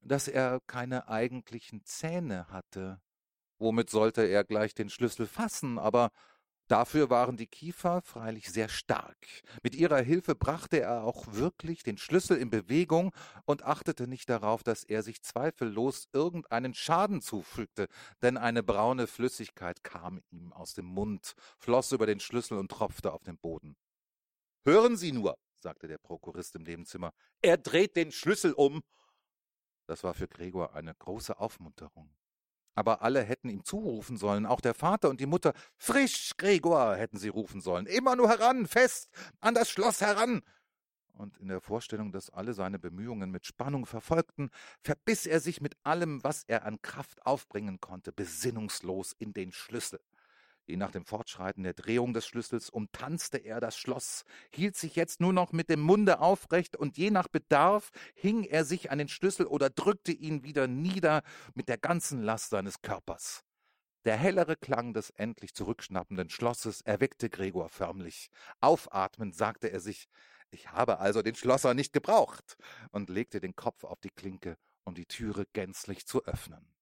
dass 0.00 0.28
er 0.28 0.60
keine 0.68 1.08
eigentlichen 1.08 1.84
Zähne 1.84 2.48
hatte, 2.48 3.00
Womit 3.58 3.90
sollte 3.90 4.22
er 4.22 4.44
gleich 4.44 4.74
den 4.74 4.88
Schlüssel 4.88 5.26
fassen, 5.26 5.78
aber 5.78 6.10
dafür 6.68 7.10
waren 7.10 7.36
die 7.36 7.48
Kiefer 7.48 8.02
freilich 8.02 8.50
sehr 8.50 8.68
stark. 8.68 9.16
Mit 9.62 9.74
ihrer 9.74 9.98
Hilfe 9.98 10.36
brachte 10.36 10.80
er 10.80 11.02
auch 11.02 11.26
wirklich 11.32 11.82
den 11.82 11.98
Schlüssel 11.98 12.36
in 12.36 12.50
Bewegung 12.50 13.12
und 13.46 13.64
achtete 13.64 14.06
nicht 14.06 14.28
darauf, 14.28 14.62
dass 14.62 14.84
er 14.84 15.02
sich 15.02 15.22
zweifellos 15.22 16.08
irgendeinen 16.12 16.72
Schaden 16.72 17.20
zufügte, 17.20 17.88
denn 18.22 18.36
eine 18.36 18.62
braune 18.62 19.08
Flüssigkeit 19.08 19.82
kam 19.82 20.20
ihm 20.30 20.52
aus 20.52 20.74
dem 20.74 20.86
Mund, 20.86 21.34
floss 21.58 21.90
über 21.90 22.06
den 22.06 22.20
Schlüssel 22.20 22.58
und 22.58 22.70
tropfte 22.70 23.12
auf 23.12 23.24
den 23.24 23.38
Boden. 23.38 23.76
Hören 24.64 24.96
Sie 24.96 25.10
nur, 25.10 25.36
sagte 25.56 25.88
der 25.88 25.98
Prokurist 25.98 26.54
im 26.54 26.62
Nebenzimmer, 26.62 27.12
er 27.42 27.56
dreht 27.56 27.96
den 27.96 28.12
Schlüssel 28.12 28.52
um. 28.52 28.82
Das 29.86 30.04
war 30.04 30.14
für 30.14 30.28
Gregor 30.28 30.74
eine 30.74 30.94
große 30.94 31.40
Aufmunterung 31.40 32.17
aber 32.78 33.02
alle 33.02 33.24
hätten 33.24 33.48
ihm 33.48 33.64
zurufen 33.64 34.16
sollen, 34.16 34.46
auch 34.46 34.60
der 34.60 34.72
Vater 34.72 35.10
und 35.10 35.20
die 35.20 35.26
Mutter. 35.26 35.52
Frisch, 35.76 36.34
Gregor, 36.36 36.94
hätten 36.94 37.18
sie 37.18 37.28
rufen 37.28 37.60
sollen. 37.60 37.86
Immer 37.86 38.14
nur 38.14 38.28
heran, 38.28 38.68
fest, 38.68 39.10
an 39.40 39.54
das 39.54 39.68
Schloss 39.68 40.00
heran. 40.00 40.42
Und 41.12 41.36
in 41.38 41.48
der 41.48 41.60
Vorstellung, 41.60 42.12
dass 42.12 42.30
alle 42.30 42.54
seine 42.54 42.78
Bemühungen 42.78 43.32
mit 43.32 43.46
Spannung 43.46 43.84
verfolgten, 43.84 44.50
verbiss 44.80 45.26
er 45.26 45.40
sich 45.40 45.60
mit 45.60 45.76
allem, 45.82 46.22
was 46.22 46.44
er 46.44 46.64
an 46.64 46.80
Kraft 46.80 47.26
aufbringen 47.26 47.80
konnte, 47.80 48.12
besinnungslos 48.12 49.12
in 49.18 49.32
den 49.32 49.50
Schlüssel. 49.50 49.98
Je 50.68 50.76
nach 50.76 50.90
dem 50.90 51.06
Fortschreiten 51.06 51.62
der 51.62 51.72
Drehung 51.72 52.12
des 52.12 52.26
Schlüssels 52.26 52.68
umtanzte 52.68 53.38
er 53.38 53.58
das 53.58 53.78
Schloss, 53.78 54.24
hielt 54.54 54.76
sich 54.76 54.96
jetzt 54.96 55.18
nur 55.18 55.32
noch 55.32 55.52
mit 55.52 55.70
dem 55.70 55.80
Munde 55.80 56.20
aufrecht 56.20 56.76
und 56.76 56.98
je 56.98 57.10
nach 57.10 57.26
Bedarf 57.26 57.90
hing 58.14 58.44
er 58.44 58.66
sich 58.66 58.90
an 58.90 58.98
den 58.98 59.08
Schlüssel 59.08 59.46
oder 59.46 59.70
drückte 59.70 60.12
ihn 60.12 60.42
wieder 60.42 60.66
nieder 60.66 61.22
mit 61.54 61.70
der 61.70 61.78
ganzen 61.78 62.22
Last 62.22 62.50
seines 62.50 62.82
Körpers. 62.82 63.44
Der 64.04 64.18
hellere 64.18 64.56
Klang 64.56 64.92
des 64.92 65.08
endlich 65.08 65.54
zurückschnappenden 65.54 66.28
Schlosses 66.28 66.82
erweckte 66.82 67.30
Gregor 67.30 67.70
förmlich. 67.70 68.28
Aufatmend 68.60 69.34
sagte 69.34 69.72
er 69.72 69.80
sich, 69.80 70.06
ich 70.50 70.70
habe 70.70 70.98
also 70.98 71.22
den 71.22 71.34
Schlosser 71.34 71.72
nicht 71.72 71.94
gebraucht, 71.94 72.58
und 72.90 73.08
legte 73.08 73.40
den 73.40 73.56
Kopf 73.56 73.84
auf 73.84 74.00
die 74.00 74.10
Klinke, 74.10 74.58
um 74.84 74.94
die 74.94 75.06
Türe 75.06 75.46
gänzlich 75.54 76.06
zu 76.06 76.24
öffnen. 76.26 76.77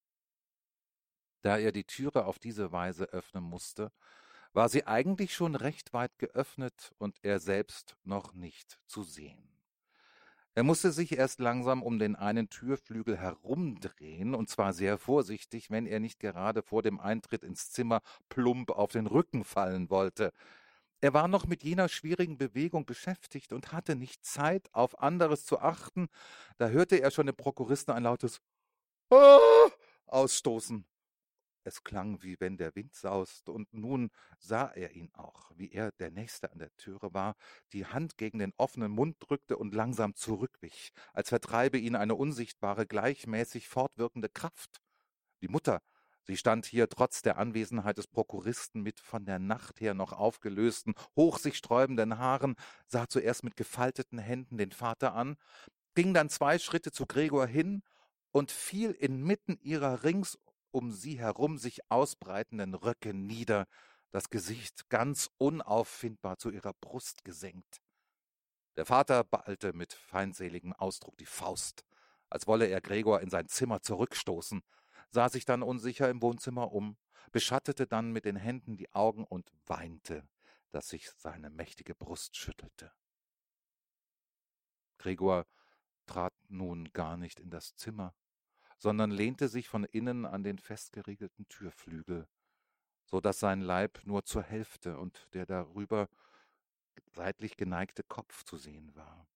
Da 1.43 1.59
er 1.59 1.73
die 1.73 1.85
Türe 1.85 2.25
auf 2.27 2.39
diese 2.39 2.73
Weise 2.73 3.05
öffnen 3.07 3.45
musste, 3.45 3.93
war 4.53 4.69
sie 4.69 4.87
eigentlich 4.87 5.35
schon 5.35 5.55
recht 5.55 5.93
weit 5.93 6.19
geöffnet 6.19 6.95
und 6.99 7.19
er 7.23 7.41
selbst 7.41 7.97
noch 8.05 8.33
nicht 8.33 8.79
zu 8.87 9.03
sehen. 9.03 9.57
Er 10.55 10.63
musste 10.63 10.91
sich 10.91 11.13
erst 11.19 11.39
langsam 11.39 11.83
um 11.83 11.99
den 11.99 12.17
einen 12.17 12.49
Türflügel 12.49 13.19
herumdrehen, 13.19 14.35
und 14.35 14.49
zwar 14.49 14.73
sehr 14.73 14.97
vorsichtig, 14.97 15.71
wenn 15.71 15.87
er 15.87 16.01
nicht 16.01 16.19
gerade 16.19 16.63
vor 16.63 16.83
dem 16.83 16.99
Eintritt 16.99 17.45
ins 17.45 17.71
Zimmer 17.71 18.01
plump 18.31 18.71
auf 18.71 18.91
den 18.91 19.07
Rücken 19.07 19.45
fallen 19.45 19.91
wollte. 19.91 20.33
Er 21.03 21.13
war 21.13 21.29
noch 21.29 21.47
mit 21.47 21.63
jener 21.63 21.91
schwierigen 21.91 22.39
Bewegung 22.39 22.87
beschäftigt 22.87 23.53
und 23.53 23.73
hatte 23.73 23.97
nicht 23.97 24.25
Zeit, 24.25 24.73
auf 24.73 24.99
anderes 24.99 25.45
zu 25.45 25.61
achten, 25.61 26.09
da 26.57 26.69
hörte 26.69 26.97
er 26.97 27.11
schon 27.11 27.27
den 27.27 27.37
Prokuristen 27.37 27.93
ein 27.93 28.05
lautes 28.05 28.41
Ah! 29.11 29.69
ausstoßen. 30.07 30.87
Es 31.67 31.83
klang, 31.83 32.23
wie 32.23 32.39
wenn 32.39 32.57
der 32.59 32.77
Wind 32.77 32.95
saust, 32.95 33.49
und 33.49 33.75
nun 33.75 34.11
sah 34.39 34.69
er 34.69 34.93
ihn 34.93 35.11
auch, 35.15 35.51
wie 35.57 35.73
er, 35.73 35.91
der 35.99 36.13
Nächste 36.13 36.53
an 36.53 36.61
der 36.61 36.71
Türe 36.77 37.13
war, 37.13 37.35
die 37.73 37.85
Hand 37.85 38.17
gegen 38.17 38.39
den 38.39 38.53
offenen 38.57 38.93
Mund 38.93 39.17
drückte 39.19 39.59
und 39.59 39.75
langsam 39.75 40.15
zurückwich, 40.15 40.93
als 41.13 41.31
vertreibe 41.31 41.77
ihn 41.77 41.97
eine 41.97 42.15
unsichtbare, 42.15 42.87
gleichmäßig 42.87 43.67
fortwirkende 43.67 44.29
Kraft. 44.29 44.81
Die 45.43 45.49
Mutter, 45.49 45.83
sie 46.23 46.37
stand 46.37 46.67
hier 46.67 46.89
trotz 46.89 47.23
der 47.23 47.37
Anwesenheit 47.37 47.99
des 47.99 48.07
Prokuristen 48.07 48.83
mit 48.83 49.01
von 49.01 49.25
der 49.25 49.41
Nacht 49.41 49.81
her 49.81 49.95
noch 49.95 50.13
aufgelösten, 50.13 50.95
hoch 51.17 51.39
sich 51.39 51.57
sträubenden 51.57 52.17
Haaren, 52.17 52.55
sah 52.87 53.09
zuerst 53.09 53.43
mit 53.43 53.57
gefalteten 53.57 54.21
Händen 54.21 54.57
den 54.57 54.71
Vater 54.71 55.15
an, 55.15 55.37
ging 55.97 56.15
dann 56.15 56.29
zwei 56.29 56.61
Schritte 56.61 56.93
zu 56.93 57.07
Gregor 57.07 57.49
hin 57.49 57.83
und 58.31 58.53
fiel 58.53 58.93
inmitten 58.93 59.59
ihrer 59.63 60.05
rings 60.05 60.39
um 60.77 60.93
sie 60.93 61.19
herum 61.19 61.57
sich 61.57 61.91
ausbreitenden 61.91 62.75
Röcke 62.75 63.15
nieder, 63.15 63.67
das 64.11 64.29
Gesicht 64.29 64.91
ganz 64.91 65.31
unauffindbar 65.39 66.37
zu 66.37 66.51
ihrer 66.51 66.75
Brust 66.75 67.25
gesenkt. 67.25 67.81
Der 68.77 68.85
Vater 68.85 69.25
ballte 69.25 69.73
mit 69.73 69.95
feindseligem 69.95 70.75
Ausdruck 70.75 71.17
die 71.17 71.25
Faust, 71.25 71.87
als 72.29 72.47
wolle 72.47 72.67
er 72.67 72.83
Gregor 72.83 73.23
in 73.23 73.31
sein 73.31 73.49
Zimmer 73.49 73.81
zurückstoßen, 73.81 74.63
sah 75.09 75.31
sich 75.31 75.47
dann 75.47 75.63
unsicher 75.63 76.11
im 76.11 76.21
Wohnzimmer 76.21 76.71
um, 76.73 76.99
beschattete 77.33 77.87
dann 77.87 78.13
mit 78.13 78.27
den 78.27 78.37
Händen 78.37 78.77
die 78.77 78.95
Augen 78.95 79.25
und 79.25 79.51
weinte, 79.65 80.29
dass 80.73 80.89
sich 80.89 81.11
seine 81.13 81.49
mächtige 81.49 81.95
Brust 81.95 82.37
schüttelte. 82.37 82.93
Gregor 84.99 85.47
trat 86.05 86.35
nun 86.49 86.93
gar 86.93 87.17
nicht 87.17 87.41
in 87.41 87.49
das 87.49 87.75
Zimmer, 87.77 88.15
sondern 88.79 89.11
lehnte 89.11 89.49
sich 89.49 89.69
von 89.69 89.85
innen 89.85 90.27
an 90.27 90.43
den 90.43 90.59
festgeriegelten 90.59 91.49
Türflügel, 91.49 92.29
so 93.05 93.21
dass 93.21 93.39
sein 93.39 93.61
Leib 93.61 94.01
nur 94.05 94.25
zur 94.25 94.43
Hälfte 94.43 94.99
und 94.99 95.29
der 95.35 95.47
darüber 95.47 96.09
seitlich 97.13 97.57
geneigte 97.57 98.03
Kopf 98.03 98.45
zu 98.45 98.57
sehen 98.57 98.95
war, 98.95 99.27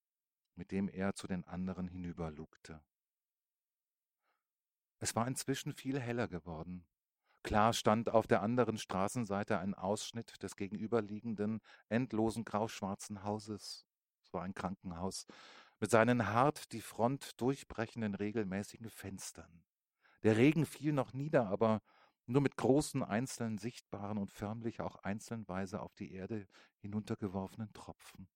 mit 0.57 0.71
dem 0.71 0.89
er 0.89 1.15
zu 1.15 1.27
den 1.27 1.45
anderen 1.45 1.89
hinüberlugte. 1.89 2.83
Es 4.99 5.17
war 5.17 5.27
inzwischen 5.27 5.73
viel 5.73 5.99
heller 5.99 6.29
geworden. 6.29 6.87
Klar 7.43 7.73
stand 7.73 8.11
auf 8.11 8.27
der 8.27 8.43
anderen 8.43 8.77
Straßenseite 8.77 9.59
ein 9.59 9.75
Ausschnitt 9.75 10.43
des 10.43 10.57
gegenüberliegenden, 10.57 11.61
endlosen 11.89 12.45
grauschwarzen 12.45 13.25
Hauses. 13.25 13.87
Es 14.23 14.33
war 14.35 14.43
ein 14.43 14.53
Krankenhaus 14.53 15.27
mit 15.81 15.91
seinen 15.91 16.29
hart 16.29 16.73
die 16.73 16.83
Front 16.83 17.41
durchbrechenden 17.41 18.15
regelmäßigen 18.15 18.91
Fenstern. 18.91 19.65
Der 20.23 20.37
Regen 20.37 20.67
fiel 20.67 20.93
noch 20.93 21.15
nieder, 21.15 21.49
aber 21.49 21.83
nur 22.27 22.43
mit 22.43 22.57
großen 22.57 23.03
einzeln 23.03 23.59
sichtbaren 23.59 24.19
und 24.19 24.31
förmlich 24.31 24.81
auch 24.81 24.97
einzelnweise 24.97 25.81
auf 25.81 25.95
die 25.95 26.13
Erde 26.13 26.47
hinuntergeworfenen 26.77 27.73
Tropfen. 27.73 28.29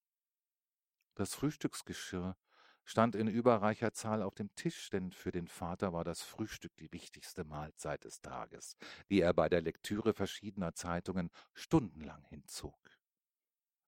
Das 1.14 1.34
Frühstücksgeschirr 1.34 2.36
stand 2.84 3.14
in 3.14 3.28
überreicher 3.28 3.92
Zahl 3.92 4.22
auf 4.22 4.34
dem 4.34 4.55
Tisch, 4.57 4.90
denn 4.90 5.12
für 5.12 5.30
den 5.30 5.47
Vater 5.47 5.92
war 5.92 6.05
das 6.05 6.22
Frühstück 6.22 6.76
die 6.76 6.92
wichtigste 6.92 7.45
Mahlzeit 7.45 8.05
des 8.05 8.20
Tages, 8.20 8.76
die 9.11 9.20
er 9.20 9.32
bei 9.32 9.49
der 9.49 9.61
Lektüre 9.61 10.12
verschiedener 10.12 10.74
Zeitungen 10.74 11.30
stundenlang 11.53 12.24
hinzog. 12.24 12.84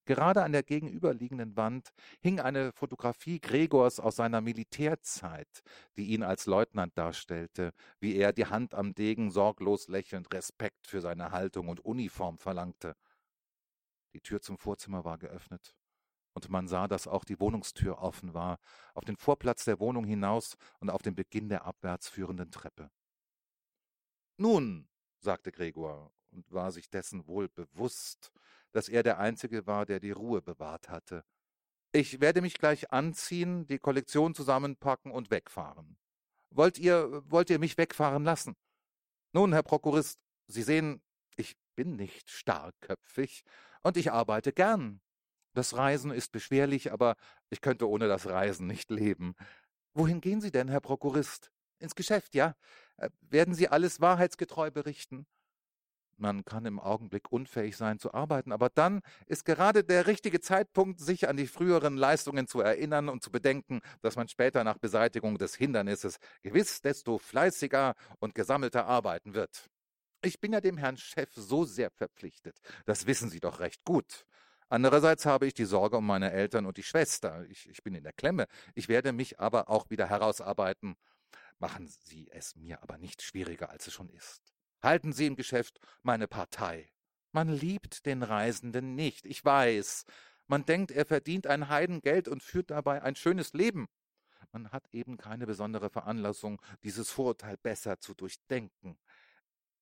Gerade 0.07 0.45
an 0.45 0.53
der 0.53 0.63
gegenüberliegenden 0.63 1.57
Wand 1.57 1.93
hing 2.21 2.39
eine 2.39 2.73
Fotografie 2.73 3.41
Gregors 3.41 3.99
aus 3.99 4.15
seiner 4.15 4.41
Militärzeit, 4.41 5.63
die 5.97 6.07
ihn 6.07 6.23
als 6.23 6.47
Leutnant 6.47 6.97
darstellte, 6.97 7.73
wie 7.99 8.15
er 8.15 8.33
die 8.33 8.47
Hand 8.47 8.73
am 8.73 8.95
Degen 8.95 9.33
sorglos 9.33 9.89
lächelnd 9.89 10.33
Respekt 10.33 10.87
für 10.87 11.01
seine 11.01 11.33
Haltung 11.33 11.69
und 11.69 11.81
Uniform 11.81 12.39
verlangte. 12.39 12.97
Die 14.15 14.21
Tür 14.21 14.41
zum 14.41 14.59
Vorzimmer 14.59 15.05
war 15.05 15.19
geöffnet, 15.19 15.77
und 16.35 16.49
man 16.51 16.69
sah, 16.69 16.87
dass 16.87 17.09
auch 17.09 17.25
die 17.25 17.41
Wohnungstür 17.41 17.99
offen 17.99 18.33
war, 18.33 18.59
auf 18.95 19.05
den 19.05 19.17
Vorplatz 19.17 19.65
der 19.65 19.81
Wohnung 19.81 20.05
hinaus 20.05 20.57
und 20.79 20.89
auf 20.89 21.03
den 21.03 21.17
Beginn 21.17 21.49
der 21.49 21.65
abwärts 21.65 22.09
führenden 22.09 22.53
Treppe. 22.53 22.91
Nun, 24.37 24.89
sagte 25.19 25.51
Gregor 25.51 26.13
und 26.31 26.53
war 26.53 26.71
sich 26.71 26.91
dessen 26.91 27.27
wohl 27.27 27.49
bewusst, 27.49 28.31
dass 28.77 28.91
er 28.91 29.03
der 29.03 29.19
Einzige 29.19 29.67
war, 29.67 29.87
der 29.87 30.01
die 30.01 30.11
Ruhe 30.11 30.43
bewahrt 30.43 30.91
hatte. 30.91 31.25
Ich 31.93 32.21
werde 32.21 32.43
mich 32.43 32.59
gleich 32.59 32.93
anziehen, 32.93 33.67
die 33.67 33.79
Kollektion 33.79 34.35
zusammenpacken 34.35 35.11
und 35.11 35.31
wegfahren. 35.31 35.97
Wollt 36.51 36.79
ihr, 36.79 37.23
wollt 37.25 37.49
ihr 37.49 37.59
mich 37.59 37.79
wegfahren 37.79 38.25
lassen? 38.25 38.55
Nun, 39.33 39.55
Herr 39.55 39.63
Prokurist, 39.63 40.21
Sie 40.47 40.63
sehen, 40.63 41.01
ich 41.37 41.57
bin 41.75 41.97
nicht 41.97 42.29
starkköpfig 42.29 43.45
und 43.83 43.97
ich 43.97 44.13
arbeite 44.13 44.53
gern. 44.53 45.01
Das 45.55 45.75
Reisen 45.75 46.11
ist 46.11 46.33
beschwerlich, 46.33 46.93
aber 46.93 47.17
ich 47.49 47.63
könnte 47.63 47.89
ohne 47.89 48.09
das 48.09 48.27
Reisen 48.27 48.67
nicht 48.67 48.91
leben. 48.91 49.35
Wohin 49.95 50.21
gehen 50.21 50.43
Sie 50.43 50.51
denn, 50.51 50.69
Herr 50.69 50.83
Prokurist? 50.83 51.51
Ins 51.79 51.95
Geschäft, 51.95 52.35
ja? 52.35 52.55
Äh, 52.99 53.09
werden 53.23 53.55
Sie 53.55 53.69
alles 53.69 54.03
wahrheitsgetreu 54.03 54.71
berichten? 54.71 55.27
Man 56.19 56.45
kann 56.45 56.65
im 56.65 56.81
Augenblick 56.81 57.31
unfähig 57.31 57.77
sein 57.77 57.99
zu 57.99 58.15
arbeiten, 58.15 58.53
aber 58.53 58.71
dann 58.71 59.03
ist 59.27 59.45
gerade 59.45 59.85
der 59.85 60.07
richtige 60.07 60.41
Zeitpunkt, 60.41 60.99
sich 60.99 61.29
an 61.29 61.37
die 61.37 61.47
früheren 61.47 61.97
Leistungen 61.97 62.47
zu 62.47 62.61
erinnern 62.61 63.09
und 63.11 63.23
zu 63.23 63.31
bedenken, 63.31 63.81
dass 64.01 64.17
man 64.17 64.29
später 64.29 64.65
nach 64.65 64.79
Beseitigung 64.79 65.37
des 65.37 65.55
Hindernisses 65.55 66.17
gewiss 66.43 66.81
desto 66.81 67.19
fleißiger 67.19 67.95
und 68.19 68.35
gesammelter 68.35 68.87
arbeiten 68.87 69.35
wird. 69.35 69.69
Ich 70.23 70.41
bin 70.41 70.55
ja 70.55 70.61
dem 70.61 70.79
Herrn 70.79 70.97
Chef 70.97 71.31
so 71.35 71.65
sehr 71.65 71.91
verpflichtet. 71.91 72.59
Das 72.87 73.07
wissen 73.07 73.29
Sie 73.29 73.41
doch 73.41 73.61
recht 73.61 73.85
gut. 73.85 74.27
Andererseits 74.69 75.27
habe 75.27 75.47
ich 75.47 75.55
die 75.55 75.65
Sorge 75.67 75.99
um 75.99 76.07
meine 76.07 76.33
Eltern 76.33 76.67
und 76.67 76.77
die 76.77 76.83
Schwester. 76.83 77.45
Ich, 77.49 77.69
ich 77.69 77.83
bin 77.83 77.95
in 77.95 78.03
der 78.03 78.13
Klemme. 78.13 78.47
Ich 78.75 78.89
werde 78.89 79.13
mich 79.13 79.39
aber 79.39 79.69
auch 79.69 79.91
wieder 79.91 80.09
herausarbeiten. 80.09 80.97
Machen 81.59 81.87
Sie 81.87 82.29
es 82.33 82.57
mir 82.57 82.83
aber 82.83 82.99
nicht 82.99 83.23
schwieriger, 83.23 83.71
als 83.71 83.87
es 83.87 83.93
schon 83.93 84.09
ist. 84.09 84.56
Halten 84.83 85.13
Sie 85.13 85.27
im 85.27 85.37
Geschäft 85.37 85.79
meine 86.03 86.29
Partei. 86.29 86.91
Man 87.33 87.49
liebt 87.49 88.07
den 88.07 88.23
Reisenden 88.23 88.95
nicht, 88.95 89.27
ich 89.27 89.45
weiß. 89.45 90.05
Man 90.47 90.65
denkt, 90.65 90.91
er 90.91 91.05
verdient 91.05 91.47
ein 91.47 91.69
Heidengeld 91.69 92.29
und 92.29 92.43
führt 92.43 92.71
dabei 92.71 93.03
ein 93.03 93.17
schönes 93.17 93.53
Leben. 93.53 93.89
Man 94.53 94.71
hat 94.71 94.89
eben 94.93 95.17
keine 95.17 95.47
besondere 95.47 95.91
Veranlassung, 95.91 96.63
dieses 96.83 97.11
Vorurteil 97.11 97.57
besser 97.57 97.99
zu 98.01 98.15
durchdenken. 98.15 98.99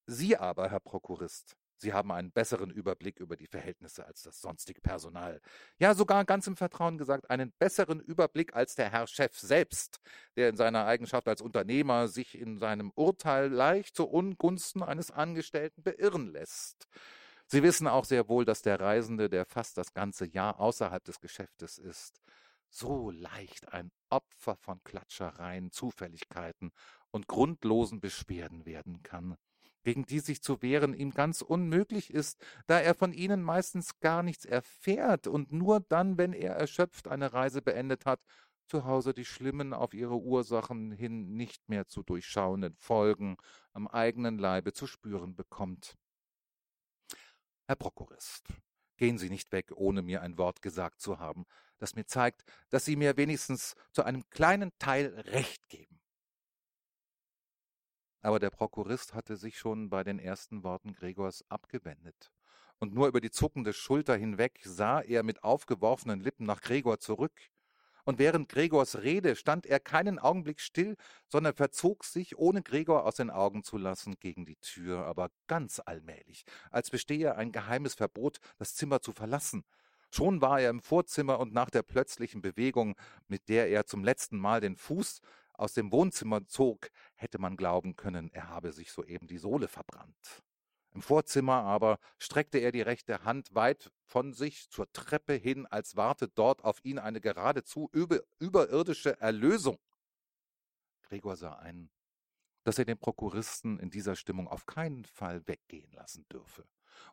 Sie 0.07 0.36
aber, 0.36 0.70
Herr 0.70 0.80
Prokurist, 0.80 1.57
Sie 1.77 1.93
haben 1.93 2.12
einen 2.12 2.31
besseren 2.31 2.70
Überblick 2.70 3.18
über 3.18 3.37
die 3.37 3.47
Verhältnisse 3.47 4.07
als 4.07 4.22
das 4.22 4.41
sonstige 4.41 4.81
Personal. 4.81 5.41
Ja, 5.79 5.95
sogar 5.95 6.25
ganz 6.25 6.47
im 6.47 6.57
Vertrauen 6.57 6.99
gesagt, 6.99 7.31
einen 7.31 7.53
besseren 7.59 8.01
Überblick 8.01 8.55
als 8.55 8.75
der 8.75 8.91
Herr 8.91 9.07
Chef 9.07 9.39
selbst, 9.39 10.01
der 10.37 10.49
in 10.49 10.57
seiner 10.57 10.87
Eigenschaft 10.87 11.29
als 11.29 11.43
Unternehmer 11.43 12.09
sich 12.09 12.39
in 12.39 12.59
seinem 12.59 12.91
Urteil 12.95 13.49
leicht 13.49 13.97
zu 13.97 14.09
Ungunsten 14.09 14.83
eines 14.83 15.11
Angestellten 15.11 15.83
beirren 15.83 16.29
lässt. 16.29 16.87
Sie 17.47 17.62
wissen 17.62 17.87
auch 17.87 18.05
sehr 18.05 18.29
wohl, 18.29 18.45
dass 18.45 18.62
der 18.62 18.81
Reisende, 18.81 19.29
der 19.29 19.45
fast 19.45 19.77
das 19.77 19.93
ganze 19.93 20.27
Jahr 20.27 20.61
außerhalb 20.61 21.05
des 21.05 21.20
Geschäftes 21.20 21.79
ist, 21.79 22.20
so 22.70 23.11
leicht 23.11 23.72
ein 23.72 23.93
Opfer 24.09 24.57
von 24.57 24.83
Klatschereien, 24.83 25.70
Zufälligkeiten 25.70 26.72
und 27.11 27.29
grundlosen 27.29 28.01
Beschwerden 28.01 28.64
werden 28.64 29.03
kann 29.03 29.37
gegen 29.85 30.05
die 30.05 30.20
sich 30.20 30.43
zu 30.43 30.62
wehren 30.62 30.95
ihm 30.95 31.12
ganz 31.12 31.43
unmöglich 31.43 32.12
ist, 32.12 32.45
da 32.66 32.80
er 32.80 32.95
von 32.95 33.12
ihnen 33.12 33.43
meistens 33.43 34.01
gar 34.01 34.22
nichts 34.22 34.45
erfährt 34.45 35.26
und 35.26 35.53
nur 35.53 35.80
dann, 35.80 36.18
wenn 36.18 36.32
er 36.32 36.55
erschöpft 36.55 37.07
eine 37.07 37.32
Reise 37.32 37.62
beendet 37.62 38.07
hat, 38.07 38.20
zu 38.66 38.85
Hause 38.85 39.12
die 39.12 39.26
schlimmen 39.26 39.74
auf 39.74 39.95
ihre 39.95 40.16
Ursachen 40.16 40.91
hin 40.91 41.37
nicht 41.37 41.68
mehr 41.68 41.87
zu 41.87 42.03
durchschauenden 42.03 42.74
Folgen 42.76 43.37
am 43.72 43.87
eigenen 43.87 44.39
Leibe 44.39 44.72
zu 44.72 44.87
spüren 44.87 45.37
bekommt. 45.37 45.97
Herr 47.66 47.76
Prokurist, 47.76 48.49
gehen 48.97 49.18
Sie 49.18 49.28
nicht 49.28 49.53
weg, 49.53 49.70
ohne 49.74 50.03
mir 50.03 50.22
ein 50.22 50.39
Wort 50.39 50.62
gesagt 50.62 51.01
zu 51.01 51.18
haben, 51.18 51.45
das 51.78 51.95
mir 51.95 52.07
zeigt, 52.07 52.45
dass 52.70 52.85
Sie 52.85 52.97
mir 52.97 53.16
wenigstens 53.16 53.74
zu 53.93 54.03
einem 54.03 54.28
kleinen 54.30 54.72
Teil 54.78 55.07
Recht 55.26 55.68
geben. 55.68 55.93
Aber 58.25 58.39
der 58.39 58.49
Prokurist 58.49 59.12
hatte 59.12 59.37
sich 59.37 59.59
schon 59.59 59.91
bei 59.91 60.03
den 60.03 60.18
ersten 60.18 60.64
Worten 60.64 60.95
Gregors 60.95 61.45
abgewendet. 61.51 62.33
Und 62.79 62.95
nur 62.95 63.07
über 63.07 63.20
die 63.20 63.31
zuckende 63.31 63.75
Schulter 63.75 64.16
hinweg 64.16 64.61
sah 64.64 65.03
er 65.03 65.22
mit 65.22 65.45
aufgeworfenen 65.45 66.20
Lippen 66.20 66.47
nach 66.47 66.62
Gregor 66.62 66.99
zurück. 66.99 67.39
Und 68.07 68.18
während 68.18 68.49
Gregors 68.49 69.03
Rede 69.03 69.37
stand 69.37 69.66
er 69.66 69.79
keinen 69.79 70.18
Augenblick 70.18 70.62
still, 70.62 70.97
sondern 71.29 71.55
verzog 71.55 72.03
sich, 72.03 72.39
ohne 72.39 72.62
Gregor 72.62 73.05
aus 73.05 73.16
den 73.16 73.29
Augen 73.29 73.62
zu 73.62 73.77
lassen, 73.77 74.14
gegen 74.20 74.47
die 74.47 74.57
Tür, 74.57 75.05
aber 75.05 75.31
ganz 75.47 75.83
allmählich, 75.85 76.47
als 76.70 76.89
bestehe 76.89 77.37
ein 77.37 77.53
geheimes 77.53 77.93
Verbot, 77.93 78.39
das 78.57 78.75
Zimmer 78.75 79.03
zu 79.03 79.12
verlassen. 79.12 79.64
Schon 80.11 80.41
war 80.41 80.61
er 80.61 80.70
im 80.70 80.81
Vorzimmer 80.81 81.41
und 81.41 81.53
nach 81.53 81.68
der 81.68 81.83
plötzlichen 81.83 82.41
Bewegung, 82.41 82.97
mit 83.29 83.51
der 83.51 83.68
er 83.68 83.85
zum 83.85 84.03
letzten 84.03 84.39
Mal 84.39 84.62
den 84.62 84.77
Fuß 84.77 85.20
aus 85.55 85.72
dem 85.72 85.92
Wohnzimmer 85.92 86.46
zog, 86.46 86.90
hätte 87.14 87.38
man 87.38 87.57
glauben 87.57 87.96
können, 87.96 88.30
er 88.32 88.48
habe 88.48 88.72
sich 88.72 88.92
soeben 88.92 89.26
die 89.26 89.38
Sohle 89.38 89.68
verbrannt. 89.68 90.42
Im 90.94 91.02
Vorzimmer 91.02 91.64
aber 91.64 91.98
streckte 92.18 92.59
er 92.59 92.70
die 92.70 92.82
rechte 92.82 93.24
Hand 93.24 93.55
weit 93.55 93.90
von 94.05 94.32
sich 94.32 94.70
zur 94.70 94.90
Treppe 94.92 95.34
hin, 95.34 95.66
als 95.66 95.96
warte 95.96 96.28
dort 96.28 96.62
auf 96.62 96.84
ihn 96.84 97.00
eine 97.00 97.20
geradezu 97.20 97.88
über, 97.92 98.20
überirdische 98.38 99.20
Erlösung. 99.20 99.78
Gregor 101.02 101.36
sah 101.36 101.55
ein, 101.55 101.90
dass 102.62 102.78
er 102.78 102.84
den 102.84 102.98
Prokuristen 102.98 103.80
in 103.80 103.90
dieser 103.90 104.14
Stimmung 104.14 104.46
auf 104.46 104.66
keinen 104.66 105.05
Fall 105.05 105.46
weggehen 105.48 105.90
lassen 105.92 106.26
dürfe, 106.32 106.64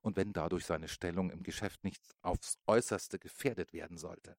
und 0.01 0.15
wenn 0.15 0.31
dadurch 0.31 0.65
seine 0.65 0.87
Stellung 0.87 1.31
im 1.31 1.41
Geschäft 1.41 1.83
nicht 1.83 2.03
aufs 2.21 2.59
äußerste 2.67 3.17
gefährdet 3.17 3.73
werden 3.73 3.97
sollte. 3.97 4.37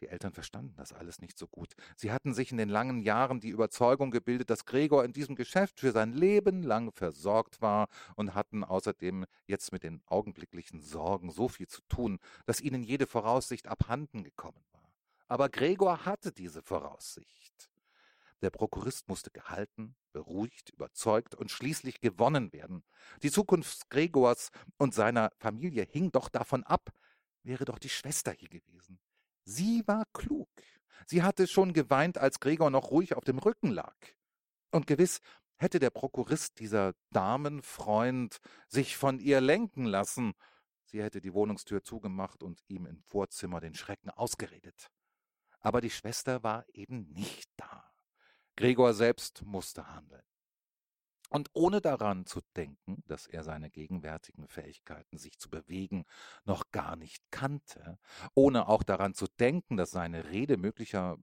Die 0.00 0.08
Eltern 0.08 0.32
verstanden 0.32 0.74
das 0.76 0.92
alles 0.92 1.20
nicht 1.20 1.38
so 1.38 1.48
gut. 1.48 1.74
Sie 1.96 2.12
hatten 2.12 2.34
sich 2.34 2.50
in 2.50 2.58
den 2.58 2.68
langen 2.68 3.00
Jahren 3.00 3.40
die 3.40 3.48
Überzeugung 3.48 4.10
gebildet, 4.10 4.50
dass 4.50 4.66
Gregor 4.66 5.04
in 5.04 5.12
diesem 5.12 5.36
Geschäft 5.36 5.80
für 5.80 5.92
sein 5.92 6.12
Leben 6.12 6.62
lang 6.62 6.92
versorgt 6.92 7.62
war 7.62 7.88
und 8.14 8.34
hatten 8.34 8.62
außerdem 8.62 9.24
jetzt 9.46 9.72
mit 9.72 9.82
den 9.82 10.02
augenblicklichen 10.06 10.80
Sorgen 10.80 11.30
so 11.30 11.48
viel 11.48 11.66
zu 11.66 11.80
tun, 11.88 12.18
dass 12.44 12.60
ihnen 12.60 12.82
jede 12.82 13.06
Voraussicht 13.06 13.68
abhanden 13.68 14.22
gekommen 14.22 14.62
war. 14.72 14.92
Aber 15.28 15.48
Gregor 15.48 16.04
hatte 16.04 16.30
diese 16.30 16.62
Voraussicht. 16.62 17.70
Der 18.42 18.50
Prokurist 18.50 19.08
musste 19.08 19.30
gehalten, 19.30 19.96
beruhigt, 20.12 20.70
überzeugt 20.70 21.34
und 21.34 21.50
schließlich 21.50 22.00
gewonnen 22.00 22.52
werden. 22.52 22.84
Die 23.22 23.30
Zukunft 23.30 23.88
Gregors 23.88 24.50
und 24.76 24.94
seiner 24.94 25.32
Familie 25.38 25.84
hing 25.90 26.12
doch 26.12 26.28
davon 26.28 26.62
ab, 26.64 26.92
wäre 27.42 27.64
doch 27.64 27.78
die 27.78 27.88
Schwester 27.88 28.32
hier 28.32 28.50
gewesen. 28.50 28.98
Sie 29.46 29.86
war 29.86 30.04
klug. 30.12 30.48
Sie 31.06 31.22
hatte 31.22 31.46
schon 31.46 31.72
geweint, 31.72 32.18
als 32.18 32.40
Gregor 32.40 32.70
noch 32.70 32.90
ruhig 32.90 33.14
auf 33.14 33.24
dem 33.24 33.38
Rücken 33.38 33.70
lag. 33.70 33.96
Und 34.72 34.88
gewiss, 34.88 35.20
hätte 35.56 35.78
der 35.78 35.90
Prokurist, 35.90 36.58
dieser 36.58 36.94
Damenfreund, 37.10 38.38
sich 38.68 38.96
von 38.96 39.20
ihr 39.20 39.40
lenken 39.40 39.84
lassen, 39.84 40.34
sie 40.84 41.02
hätte 41.02 41.20
die 41.20 41.32
Wohnungstür 41.32 41.82
zugemacht 41.82 42.42
und 42.42 42.60
ihm 42.66 42.86
im 42.86 43.02
Vorzimmer 43.04 43.60
den 43.60 43.74
Schrecken 43.74 44.10
ausgeredet. 44.10 44.90
Aber 45.60 45.80
die 45.80 45.90
Schwester 45.90 46.42
war 46.42 46.64
eben 46.72 47.08
nicht 47.12 47.48
da. 47.56 47.92
Gregor 48.56 48.94
selbst 48.94 49.44
musste 49.44 49.94
handeln. 49.94 50.22
Und 51.30 51.50
ohne 51.52 51.80
daran 51.80 52.26
zu 52.26 52.40
denken, 52.56 53.02
dass 53.06 53.26
er 53.26 53.42
seine 53.42 53.70
gegenwärtigen 53.70 54.48
Fähigkeiten, 54.48 55.18
sich 55.18 55.38
zu 55.38 55.50
bewegen, 55.50 56.04
noch 56.44 56.70
gar 56.72 56.96
nicht 56.96 57.22
kannte, 57.30 57.98
ohne 58.34 58.68
auch 58.68 58.82
daran 58.82 59.14
zu 59.14 59.26
denken, 59.38 59.76
dass 59.76 59.90
seine 59.90 60.30
Rede 60.30 60.56
möglicher 60.56 61.18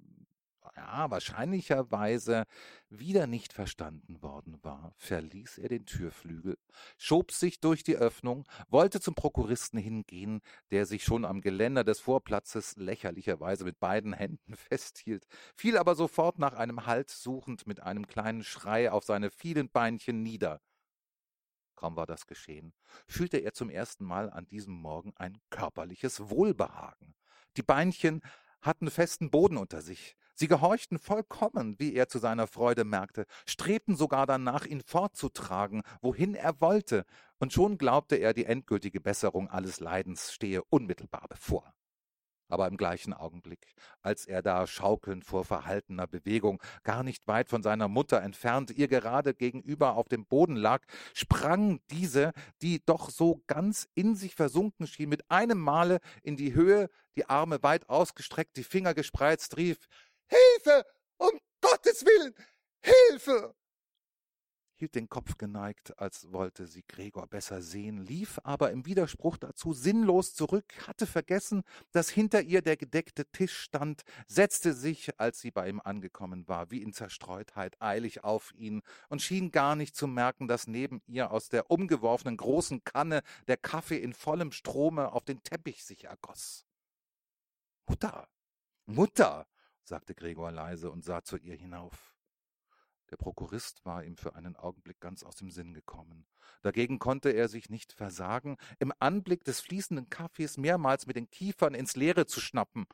ja, 0.75 1.09
wahrscheinlicherweise 1.09 2.45
wieder 2.89 3.27
nicht 3.27 3.53
verstanden 3.53 4.21
worden 4.21 4.59
war, 4.63 4.93
verließ 4.97 5.57
er 5.57 5.69
den 5.69 5.85
Türflügel, 5.85 6.57
schob 6.97 7.31
sich 7.31 7.59
durch 7.59 7.83
die 7.83 7.95
Öffnung, 7.95 8.45
wollte 8.69 8.99
zum 8.99 9.15
Prokuristen 9.15 9.79
hingehen, 9.79 10.41
der 10.71 10.85
sich 10.85 11.03
schon 11.03 11.25
am 11.25 11.41
Geländer 11.41 11.83
des 11.83 11.99
Vorplatzes 11.99 12.75
lächerlicherweise 12.77 13.63
mit 13.63 13.79
beiden 13.79 14.13
Händen 14.13 14.55
festhielt, 14.55 15.25
fiel 15.55 15.77
aber 15.77 15.95
sofort 15.95 16.39
nach 16.39 16.53
einem 16.53 16.85
Halt 16.85 17.09
suchend 17.09 17.67
mit 17.67 17.81
einem 17.81 18.07
kleinen 18.07 18.43
Schrei 18.43 18.91
auf 18.91 19.03
seine 19.03 19.31
vielen 19.31 19.69
Beinchen 19.69 20.23
nieder. 20.23 20.61
Kaum 21.75 21.95
war 21.95 22.05
das 22.05 22.27
geschehen, 22.27 22.73
fühlte 23.07 23.37
er 23.37 23.53
zum 23.53 23.69
ersten 23.69 24.05
Mal 24.05 24.29
an 24.29 24.47
diesem 24.47 24.73
Morgen 24.73 25.13
ein 25.17 25.37
körperliches 25.49 26.29
Wohlbehagen. 26.29 27.15
Die 27.57 27.63
Beinchen 27.63 28.21
hatten 28.61 28.89
festen 28.89 29.29
Boden 29.29 29.57
unter 29.57 29.81
sich, 29.81 30.15
Sie 30.43 30.49
gehorchten 30.49 30.99
vollkommen, 30.99 31.79
wie 31.79 31.93
er 31.93 32.09
zu 32.09 32.19
seiner 32.19 32.47
Freude 32.47 32.83
merkte, 32.83 33.27
strebten 33.45 33.95
sogar 33.95 34.25
danach, 34.27 34.65
ihn 34.65 34.81
fortzutragen, 34.81 35.83
wohin 36.01 36.35
er 36.35 36.59
wollte, 36.59 37.05
und 37.39 37.53
schon 37.53 37.77
glaubte 37.77 38.17
er, 38.17 38.33
die 38.33 38.43
endgültige 38.43 38.99
Besserung 38.99 39.49
alles 39.49 39.79
Leidens 39.79 40.33
stehe 40.33 40.61
unmittelbar 40.65 41.27
bevor. 41.29 41.73
Aber 42.49 42.67
im 42.67 42.75
gleichen 42.75 43.13
Augenblick, 43.13 43.73
als 44.01 44.25
er 44.25 44.41
da 44.41 44.67
schaukelnd 44.67 45.23
vor 45.23 45.45
verhaltener 45.45 46.07
Bewegung, 46.07 46.61
gar 46.83 47.03
nicht 47.03 47.25
weit 47.25 47.47
von 47.47 47.63
seiner 47.63 47.87
Mutter 47.87 48.21
entfernt, 48.21 48.69
ihr 48.71 48.89
gerade 48.89 49.33
gegenüber 49.33 49.95
auf 49.95 50.09
dem 50.09 50.25
Boden 50.25 50.57
lag, 50.57 50.81
sprang 51.13 51.79
diese, 51.89 52.33
die 52.61 52.83
doch 52.85 53.09
so 53.09 53.41
ganz 53.47 53.87
in 53.95 54.15
sich 54.15 54.35
versunken 54.35 54.87
schien, 54.87 55.07
mit 55.07 55.31
einem 55.31 55.59
Male 55.59 55.99
in 56.21 56.35
die 56.35 56.53
Höhe, 56.53 56.89
die 57.15 57.29
Arme 57.29 57.63
weit 57.63 57.87
ausgestreckt, 57.87 58.57
die 58.57 58.63
Finger 58.63 58.93
gespreizt, 58.93 59.55
rief 59.55 59.87
Hilfe! 60.27 60.85
Um 61.17 61.39
Gottes 61.61 62.05
Willen! 62.05 62.33
Hilfe! 62.81 63.55
hielt 64.83 64.95
den 64.95 65.07
Kopf 65.07 65.37
geneigt, 65.37 65.97
als 65.97 66.33
wollte 66.33 66.67
sie 66.67 66.83
Gregor 66.85 67.27
besser 67.27 67.61
sehen, 67.61 67.99
lief 67.99 68.37
aber 68.43 68.71
im 68.71 68.85
Widerspruch 68.85 69.37
dazu 69.37 69.71
sinnlos 69.71 70.33
zurück, 70.33 70.65
hatte 70.85 71.05
vergessen, 71.05 71.63
dass 71.93 72.09
hinter 72.09 72.41
ihr 72.41 72.61
der 72.61 72.75
gedeckte 72.75 73.25
Tisch 73.31 73.57
stand, 73.57 74.01
setzte 74.27 74.73
sich, 74.73 75.17
als 75.21 75.39
sie 75.39 75.51
bei 75.51 75.69
ihm 75.69 75.79
angekommen 75.79 76.49
war, 76.49 76.69
wie 76.69 76.81
in 76.81 76.91
Zerstreutheit 76.91 77.81
eilig 77.81 78.25
auf 78.25 78.53
ihn 78.55 78.81
und 79.07 79.21
schien 79.21 79.51
gar 79.51 79.77
nicht 79.77 79.95
zu 79.95 80.05
merken, 80.05 80.49
dass 80.49 80.67
neben 80.67 81.01
ihr 81.07 81.31
aus 81.31 81.47
der 81.47 81.71
umgeworfenen 81.71 82.35
großen 82.35 82.83
Kanne 82.83 83.21
der 83.47 83.55
Kaffee 83.55 83.99
in 83.99 84.13
vollem 84.13 84.51
Strome 84.51 85.13
auf 85.13 85.23
den 85.23 85.43
Teppich 85.43 85.85
sich 85.85 86.03
ergoss. 86.03 86.65
Mutter, 87.87 88.27
Mutter, 88.85 89.47
sagte 89.83 90.15
Gregor 90.15 90.51
leise 90.51 90.91
und 90.91 91.03
sah 91.03 91.23
zu 91.23 91.37
ihr 91.37 91.55
hinauf. 91.55 92.13
Der 93.09 93.17
Prokurist 93.17 93.85
war 93.85 94.03
ihm 94.03 94.17
für 94.17 94.35
einen 94.35 94.55
Augenblick 94.55 94.99
ganz 94.99 95.23
aus 95.23 95.35
dem 95.35 95.51
Sinn 95.51 95.73
gekommen. 95.73 96.25
Dagegen 96.63 96.97
konnte 96.97 97.29
er 97.29 97.47
sich 97.47 97.69
nicht 97.69 97.93
versagen, 97.93 98.57
im 98.79 98.91
Anblick 98.99 99.43
des 99.43 99.59
fließenden 99.59 100.09
Kaffees 100.09 100.57
mehrmals 100.57 101.05
mit 101.05 101.15
den 101.15 101.29
Kiefern 101.29 101.75
ins 101.75 101.95
Leere 101.95 102.25
zu 102.25 102.41
schnappen. 102.41 102.87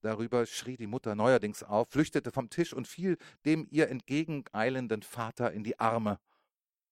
Darüber 0.00 0.46
schrie 0.46 0.76
die 0.76 0.86
Mutter 0.86 1.14
neuerdings 1.14 1.62
auf, 1.62 1.90
flüchtete 1.90 2.30
vom 2.30 2.50
Tisch 2.50 2.72
und 2.72 2.88
fiel 2.88 3.16
dem 3.44 3.66
ihr 3.70 3.88
entgegeneilenden 3.88 5.02
Vater 5.02 5.52
in 5.52 5.64
die 5.64 5.78
Arme. 5.78 6.18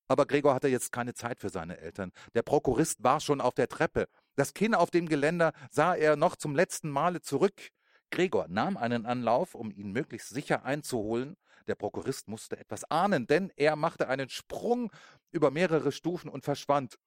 Aber 0.09 0.27
Gregor 0.27 0.55
hatte 0.55 0.69
jetzt 0.69 0.93
keine 0.93 1.15
Zeit 1.15 1.41
für 1.41 1.51
seine 1.51 1.79
Eltern. 1.79 2.13
Der 2.35 2.43
Prokurist 2.43 3.03
war 3.03 3.21
schon 3.21 3.41
auf 3.41 3.55
der 3.55 3.69
Treppe. 3.69 4.09
Das 4.37 4.55
Kinn 4.55 4.75
auf 4.75 4.91
dem 4.91 5.09
Geländer 5.09 5.53
sah 5.71 5.95
er 5.95 6.17
noch 6.17 6.37
zum 6.37 6.55
letzten 6.55 6.91
Male 6.91 7.23
zurück. 7.23 7.73
Gregor 8.11 8.47
nahm 8.49 8.77
einen 8.77 9.07
Anlauf, 9.07 9.55
um 9.55 9.71
ihn 9.71 9.93
möglichst 9.93 10.31
sicher 10.31 10.65
einzuholen. 10.65 11.37
Der 11.67 11.75
Prokurist 11.75 12.29
musste 12.29 12.59
etwas 12.59 12.85
ahnen, 12.91 13.27
denn 13.27 13.53
er 13.57 13.77
machte 13.77 14.09
einen 14.09 14.29
Sprung 14.29 14.91
über 15.33 15.51
mehrere 15.51 15.93
Stufen 15.93 16.31
und 16.31 16.45
verschwand. 16.45 16.99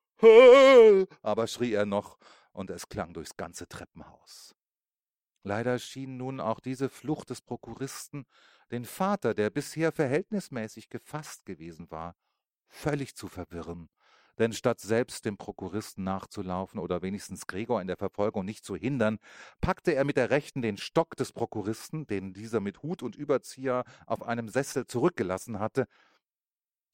Aber 1.22 1.48
schrie 1.48 1.74
er 1.74 1.86
noch, 1.86 2.18
und 2.52 2.70
es 2.70 2.90
klang 2.90 3.14
durchs 3.14 3.38
ganze 3.38 3.68
Treppenhaus. 3.68 4.54
Leider 5.44 5.80
schien 5.80 6.18
nun 6.18 6.42
auch 6.42 6.60
diese 6.60 6.90
Flucht 6.90 7.30
des 7.30 7.42
Prokuristen 7.42 8.26
den 8.72 8.86
Vater, 8.86 9.34
der 9.34 9.50
bisher 9.50 9.92
verhältnismäßig 9.92 10.90
gefasst 10.90 11.46
gewesen 11.46 11.90
war, 11.90 12.16
völlig 12.68 13.16
zu 13.16 13.28
verwirren 13.28 13.90
denn 14.40 14.54
statt 14.54 14.80
selbst 14.80 15.26
dem 15.26 15.38
Prokuristen 15.38 16.04
nachzulaufen 16.04 16.80
oder 16.80 17.02
wenigstens 17.02 17.46
Gregor 17.48 17.82
in 17.82 17.88
der 17.88 17.98
Verfolgung 17.98 18.46
nicht 18.46 18.66
zu 18.66 18.76
hindern, 18.76 19.20
packte 19.62 19.94
er 19.94 20.06
mit 20.06 20.18
der 20.18 20.30
rechten 20.30 20.62
den 20.62 20.78
Stock 20.78 21.16
des 21.16 21.32
Prokuristen, 21.34 22.08
den 22.08 22.34
dieser 22.34 22.60
mit 22.62 22.82
Hut 22.82 23.04
und 23.04 23.16
Überzieher 23.16 23.84
auf 24.06 24.24
einem 24.24 24.50
Sessel 24.50 24.88
zurückgelassen 24.88 25.60
hatte, 25.60 25.88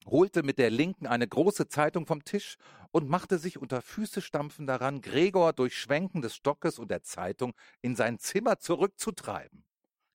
holte 0.05 0.43
mit 0.43 0.57
der 0.59 0.69
linken 0.69 1.07
eine 1.07 1.27
große 1.27 1.67
Zeitung 1.67 2.05
vom 2.05 2.23
Tisch 2.23 2.57
und 2.91 3.09
machte 3.09 3.39
sich 3.39 3.57
unter 3.57 3.81
Füßestampfen 3.81 4.67
daran, 4.67 5.01
Gregor 5.01 5.53
durch 5.53 5.77
Schwenken 5.77 6.21
des 6.21 6.35
Stockes 6.35 6.79
und 6.79 6.91
der 6.91 7.03
Zeitung 7.03 7.53
in 7.81 7.95
sein 7.95 8.19
Zimmer 8.19 8.59
zurückzutreiben. 8.59 9.64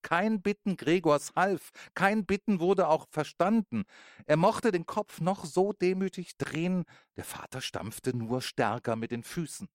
Kein 0.03 0.43
Bitten 0.43 0.77
Gregors 0.77 1.33
half, 1.37 1.71
kein 1.95 2.25
Bitten 2.25 2.61
wurde 2.61 2.89
auch 2.89 3.07
verstanden. 3.11 3.85
Er 4.27 4.37
mochte 4.37 4.73
den 4.73 4.87
Kopf 4.87 5.21
noch 5.21 5.45
so 5.45 5.73
demütig 5.73 6.37
drehen, 6.39 6.85
der 7.17 7.25
Vater 7.25 7.61
stampfte 7.61 8.17
nur 8.17 8.41
stärker 8.41 8.97
mit 8.97 9.11
den 9.11 9.23
Füßen. 9.23 9.69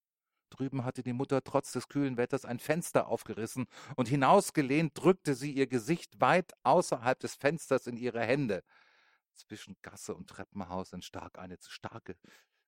Drüben 0.50 0.86
hatte 0.86 1.04
die 1.04 1.14
Mutter 1.14 1.44
trotz 1.44 1.72
des 1.72 1.88
kühlen 1.88 2.18
Wetters 2.18 2.46
ein 2.46 2.60
Fenster 2.60 3.08
aufgerissen, 3.08 3.66
und 3.96 4.08
hinausgelehnt 4.08 4.92
drückte 4.96 5.36
sie 5.36 5.52
ihr 5.52 5.68
Gesicht 5.68 6.22
weit 6.22 6.54
außerhalb 6.64 7.20
des 7.20 7.36
Fensters 7.36 7.88
in 7.88 7.98
ihre 7.98 8.22
Hände. 8.22 8.64
Zwischen 9.34 9.76
Gasse 9.82 10.16
und 10.16 10.30
Treppenhaus 10.30 10.94
entstand 10.94 11.38
eine 11.38 11.58
starke, 11.68 12.16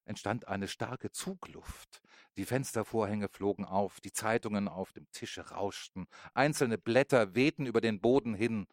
entstand 0.08 0.48
eine 0.48 0.68
starke 0.68 1.10
Zugluft. 1.10 2.02
Die 2.36 2.44
Fenstervorhänge 2.44 3.28
flogen 3.28 3.64
auf, 3.64 4.00
die 4.00 4.12
Zeitungen 4.12 4.68
auf 4.68 4.92
dem 4.92 5.10
Tische 5.12 5.50
rauschten, 5.50 6.06
einzelne 6.34 6.78
Blätter 6.78 7.34
wehten 7.34 7.66
über 7.66 7.80
den 7.80 8.00
Boden 8.00 8.34
hin. 8.34 8.66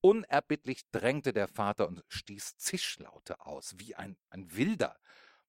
Unerbittlich 0.00 0.82
drängte 0.90 1.32
der 1.32 1.46
Vater 1.46 1.86
und 1.86 2.02
stieß 2.08 2.56
Zischlaute 2.56 3.40
aus, 3.44 3.74
wie 3.78 3.94
ein, 3.94 4.16
ein 4.30 4.54
Wilder. 4.56 4.96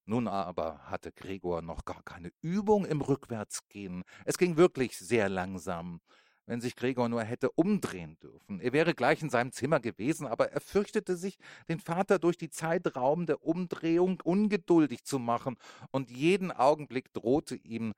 Nun 0.04 0.28
aber 0.28 0.78
hatte 0.90 1.12
Gregor 1.12 1.62
noch 1.62 1.84
gar 1.84 2.02
keine 2.02 2.32
Übung 2.40 2.84
im 2.84 3.00
Rückwärtsgehen. 3.00 4.02
Es 4.24 4.36
ging 4.36 4.56
wirklich 4.56 4.98
sehr 4.98 5.28
langsam 5.28 6.00
wenn 6.46 6.60
sich 6.60 6.76
Gregor 6.76 7.08
nur 7.08 7.22
hätte 7.22 7.50
umdrehen 7.50 8.18
dürfen. 8.22 8.60
Er 8.60 8.72
wäre 8.72 8.94
gleich 8.94 9.22
in 9.22 9.30
seinem 9.30 9.52
Zimmer 9.52 9.80
gewesen, 9.80 10.26
aber 10.26 10.52
er 10.52 10.60
fürchtete 10.60 11.16
sich, 11.16 11.38
den 11.68 11.80
Vater 11.80 12.18
durch 12.18 12.36
die 12.36 12.50
Zeitraum 12.50 13.26
der 13.26 13.42
Umdrehung 13.42 14.20
ungeduldig 14.22 15.04
zu 15.04 15.18
machen, 15.18 15.56
und 15.90 16.10
jeden 16.10 16.50
Augenblick 16.50 17.12
drohte 17.12 17.56
ihm 17.56 17.92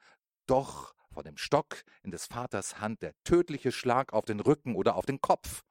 doch 0.46 0.94
vor 1.12 1.22
dem 1.22 1.36
Stock 1.36 1.82
in 2.02 2.10
des 2.10 2.26
Vaters 2.26 2.80
Hand 2.80 3.02
der 3.02 3.14
tödliche 3.24 3.72
Schlag 3.72 4.12
auf 4.12 4.24
den 4.24 4.40
Rücken 4.40 4.74
oder 4.74 4.96
auf 4.96 5.06
den 5.06 5.20
Kopf. 5.20 5.62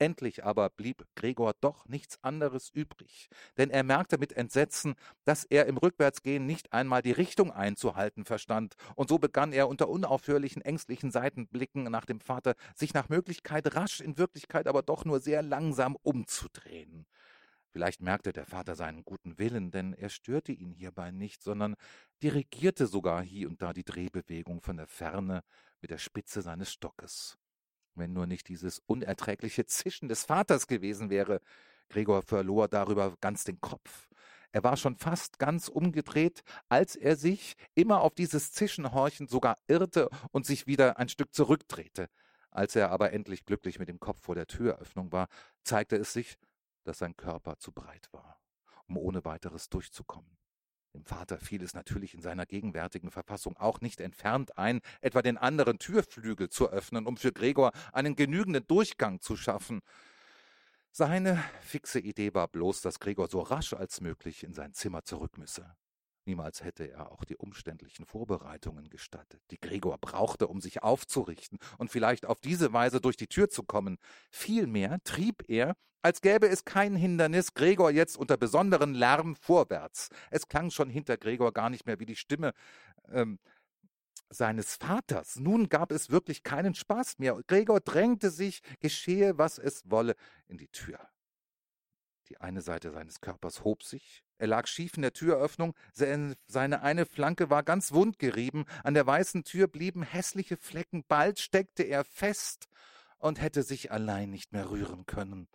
Endlich 0.00 0.44
aber 0.44 0.70
blieb 0.70 1.04
Gregor 1.14 1.52
doch 1.60 1.86
nichts 1.86 2.18
anderes 2.24 2.70
übrig, 2.70 3.28
denn 3.58 3.68
er 3.68 3.84
merkte 3.84 4.16
mit 4.16 4.32
Entsetzen, 4.32 4.94
dass 5.24 5.44
er 5.44 5.66
im 5.66 5.76
Rückwärtsgehen 5.76 6.46
nicht 6.46 6.72
einmal 6.72 7.02
die 7.02 7.12
Richtung 7.12 7.52
einzuhalten 7.52 8.24
verstand, 8.24 8.76
und 8.96 9.10
so 9.10 9.18
begann 9.18 9.52
er 9.52 9.68
unter 9.68 9.90
unaufhörlichen 9.90 10.62
ängstlichen 10.62 11.10
Seitenblicken 11.10 11.82
nach 11.84 12.06
dem 12.06 12.20
Vater, 12.20 12.54
sich 12.74 12.94
nach 12.94 13.10
Möglichkeit 13.10 13.76
rasch, 13.76 14.00
in 14.00 14.16
Wirklichkeit 14.16 14.68
aber 14.68 14.82
doch 14.82 15.04
nur 15.04 15.20
sehr 15.20 15.42
langsam 15.42 15.96
umzudrehen. 16.00 17.04
Vielleicht 17.70 18.00
merkte 18.00 18.32
der 18.32 18.46
Vater 18.46 18.76
seinen 18.76 19.04
guten 19.04 19.38
Willen, 19.38 19.70
denn 19.70 19.92
er 19.92 20.08
störte 20.08 20.52
ihn 20.52 20.72
hierbei 20.72 21.10
nicht, 21.10 21.42
sondern 21.42 21.76
dirigierte 22.22 22.86
sogar 22.86 23.22
hie 23.22 23.44
und 23.44 23.60
da 23.60 23.74
die 23.74 23.84
Drehbewegung 23.84 24.62
von 24.62 24.78
der 24.78 24.86
Ferne 24.86 25.42
mit 25.82 25.90
der 25.90 25.98
Spitze 25.98 26.40
seines 26.40 26.72
Stockes 26.72 27.36
wenn 28.00 28.12
nur 28.12 28.26
nicht 28.26 28.48
dieses 28.48 28.80
unerträgliche 28.86 29.66
Zischen 29.66 30.08
des 30.08 30.24
Vaters 30.24 30.66
gewesen 30.66 31.10
wäre. 31.10 31.40
Gregor 31.88 32.22
verlor 32.22 32.66
darüber 32.68 33.14
ganz 33.20 33.44
den 33.44 33.60
Kopf. 33.60 34.08
Er 34.52 34.64
war 34.64 34.76
schon 34.76 34.96
fast 34.96 35.38
ganz 35.38 35.68
umgedreht, 35.68 36.42
als 36.68 36.96
er 36.96 37.14
sich, 37.14 37.56
immer 37.74 38.00
auf 38.00 38.14
dieses 38.14 38.52
Zischen 38.52 38.92
horchend, 38.92 39.30
sogar 39.30 39.56
irrte 39.68 40.08
und 40.32 40.44
sich 40.44 40.66
wieder 40.66 40.98
ein 40.98 41.08
Stück 41.08 41.32
zurückdrehte. 41.32 42.08
Als 42.50 42.74
er 42.74 42.90
aber 42.90 43.12
endlich 43.12 43.44
glücklich 43.44 43.78
mit 43.78 43.88
dem 43.88 44.00
Kopf 44.00 44.22
vor 44.22 44.34
der 44.34 44.48
Türöffnung 44.48 45.12
war, 45.12 45.28
zeigte 45.62 45.96
es 45.96 46.12
sich, 46.12 46.36
dass 46.82 46.98
sein 46.98 47.16
Körper 47.16 47.58
zu 47.58 47.70
breit 47.70 48.08
war, 48.10 48.40
um 48.88 48.96
ohne 48.96 49.24
weiteres 49.24 49.68
durchzukommen. 49.68 50.39
Dem 50.94 51.04
Vater 51.04 51.38
fiel 51.38 51.62
es 51.62 51.74
natürlich 51.74 52.14
in 52.14 52.20
seiner 52.20 52.46
gegenwärtigen 52.46 53.10
Verfassung 53.10 53.56
auch 53.56 53.80
nicht 53.80 54.00
entfernt 54.00 54.58
ein, 54.58 54.80
etwa 55.00 55.22
den 55.22 55.38
anderen 55.38 55.78
Türflügel 55.78 56.48
zu 56.48 56.68
öffnen, 56.70 57.06
um 57.06 57.16
für 57.16 57.32
Gregor 57.32 57.72
einen 57.92 58.16
genügenden 58.16 58.66
Durchgang 58.66 59.20
zu 59.20 59.36
schaffen. 59.36 59.80
Seine 60.90 61.42
fixe 61.60 62.00
Idee 62.00 62.34
war 62.34 62.48
bloß, 62.48 62.80
dass 62.80 62.98
Gregor 62.98 63.28
so 63.28 63.40
rasch 63.40 63.72
als 63.72 64.00
möglich 64.00 64.42
in 64.42 64.52
sein 64.52 64.74
Zimmer 64.74 65.04
zurück 65.04 65.38
müsse. 65.38 65.76
Niemals 66.30 66.62
hätte 66.62 66.88
er 66.88 67.10
auch 67.10 67.24
die 67.24 67.36
umständlichen 67.36 68.06
Vorbereitungen 68.06 68.88
gestattet, 68.88 69.42
die 69.50 69.58
Gregor 69.58 69.98
brauchte, 69.98 70.46
um 70.46 70.60
sich 70.60 70.80
aufzurichten 70.80 71.58
und 71.76 71.90
vielleicht 71.90 72.24
auf 72.24 72.40
diese 72.40 72.72
Weise 72.72 73.00
durch 73.00 73.16
die 73.16 73.26
Tür 73.26 73.48
zu 73.50 73.64
kommen. 73.64 73.98
Vielmehr 74.30 74.98
trieb 75.02 75.42
er, 75.48 75.74
als 76.02 76.20
gäbe 76.20 76.46
es 76.46 76.64
kein 76.64 76.94
Hindernis, 76.94 77.52
Gregor 77.54 77.90
jetzt 77.90 78.16
unter 78.16 78.36
besonderen 78.36 78.94
Lärm 78.94 79.34
vorwärts. 79.34 80.10
Es 80.30 80.46
klang 80.46 80.70
schon 80.70 80.88
hinter 80.88 81.16
Gregor 81.16 81.52
gar 81.52 81.68
nicht 81.68 81.84
mehr 81.84 81.98
wie 81.98 82.06
die 82.06 82.14
Stimme 82.14 82.52
ähm, 83.08 83.40
seines 84.28 84.76
Vaters. 84.76 85.34
Nun 85.34 85.68
gab 85.68 85.90
es 85.90 86.10
wirklich 86.10 86.44
keinen 86.44 86.76
Spaß 86.76 87.18
mehr. 87.18 87.40
Gregor 87.48 87.80
drängte 87.80 88.30
sich, 88.30 88.60
geschehe, 88.78 89.36
was 89.36 89.58
es 89.58 89.82
wolle, 89.90 90.14
in 90.46 90.58
die 90.58 90.68
Tür. 90.68 91.00
Die 92.28 92.40
eine 92.40 92.62
Seite 92.62 92.92
seines 92.92 93.20
Körpers 93.20 93.64
hob 93.64 93.82
sich, 93.82 94.22
er 94.40 94.46
lag 94.46 94.66
schief 94.66 94.96
in 94.96 95.02
der 95.02 95.12
Türöffnung, 95.12 95.74
seine 95.92 96.82
eine 96.82 97.04
Flanke 97.04 97.50
war 97.50 97.62
ganz 97.62 97.92
wundgerieben, 97.92 98.64
an 98.82 98.94
der 98.94 99.06
weißen 99.06 99.44
Tür 99.44 99.68
blieben 99.68 100.02
hässliche 100.02 100.56
Flecken, 100.56 101.04
bald 101.06 101.38
steckte 101.38 101.82
er 101.82 102.04
fest 102.04 102.66
und 103.18 103.38
hätte 103.38 103.62
sich 103.62 103.92
allein 103.92 104.30
nicht 104.30 104.52
mehr 104.52 104.70
rühren 104.70 105.04
können. 105.04 105.46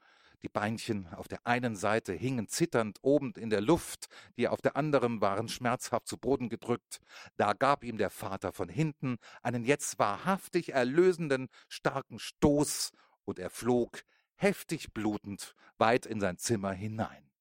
Die 0.44 0.50
Beinchen 0.50 1.08
auf 1.16 1.28
der 1.28 1.48
einen 1.48 1.76
Seite 1.76 2.14
hingen 2.14 2.48
zitternd 2.48 3.00
oben 3.02 3.34
in 3.34 3.50
der 3.50 3.62
Luft, 3.62 4.06
die 4.38 4.48
auf 4.48 4.62
der 4.62 4.78
anderen 4.78 5.20
waren 5.20 5.50
schmerzhaft 5.50 6.08
zu 6.08 6.20
Boden 6.20 6.50
gedrückt. 6.50 7.00
Da 7.38 7.54
gab 7.54 7.84
ihm 7.84 7.98
der 7.98 8.12
Vater 8.12 8.52
von 8.52 8.70
hinten 8.70 9.18
einen 9.42 9.66
jetzt 9.66 9.98
wahrhaftig 9.98 10.74
erlösenden, 10.74 11.48
starken 11.68 12.20
Stoß, 12.20 12.92
und 13.24 13.40
er 13.40 13.50
flog, 13.50 14.04
heftig 14.36 14.94
blutend, 14.94 15.56
weit 15.80 16.06
in 16.06 16.20
sein 16.20 16.38
Zimmer 16.38 16.74
hinein. 16.74 17.32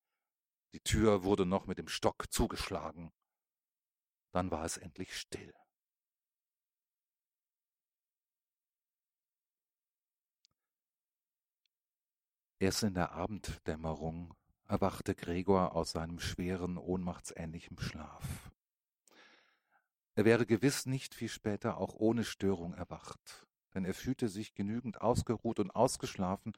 Die 0.75 0.81
Tür 0.81 1.23
wurde 1.23 1.47
noch 1.47 1.67
mit 1.67 1.79
dem 1.79 1.87
Stock 1.87 2.33
zugeschlagen. 2.33 3.13
Dann 4.33 4.51
war 4.51 4.65
es 4.65 4.77
endlich 4.77 5.17
still. 5.17 5.55
Erst 12.59 12.83
in 12.83 12.95
der 12.95 13.13
Abenddämmerung 13.13 14.35
erwachte 14.67 15.15
Gregor 15.15 15.77
aus 15.77 15.93
seinem 15.93 16.19
schweren, 16.19 16.77
ohnmachtsähnlichen 16.77 17.79
Schlaf. 17.79 18.51
Er 20.17 20.25
wäre 20.25 20.45
gewiss 20.45 20.87
nicht 20.87 21.15
viel 21.15 21.29
später 21.29 21.77
auch 21.77 21.95
ohne 21.95 22.25
Störung 22.25 22.75
erwacht, 22.75 23.47
denn 23.75 23.85
er 23.85 23.95
fühlte 23.95 24.29
sich 24.29 24.55
genügend 24.55 25.01
ausgeruht 25.01 25.61
und 25.61 25.71
ausgeschlafen, 25.71 26.53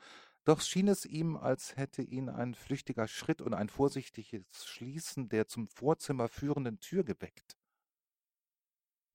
doch 0.47 0.61
schien 0.61 0.87
es 0.87 1.05
ihm, 1.05 1.37
als 1.37 1.77
hätte 1.77 2.03
ihn 2.03 2.29
ein 2.29 2.55
flüchtiger 2.55 3.09
Schritt 3.09 3.43
und 3.43 3.53
ein 3.53 3.69
vorsichtiges 3.69 4.65
Schließen 4.65 5.29
der 5.29 5.49
zum 5.49 5.67
Vorzimmer 5.67 6.29
führenden 6.29 6.79
Tür 6.79 7.03
geweckt. 7.03 7.59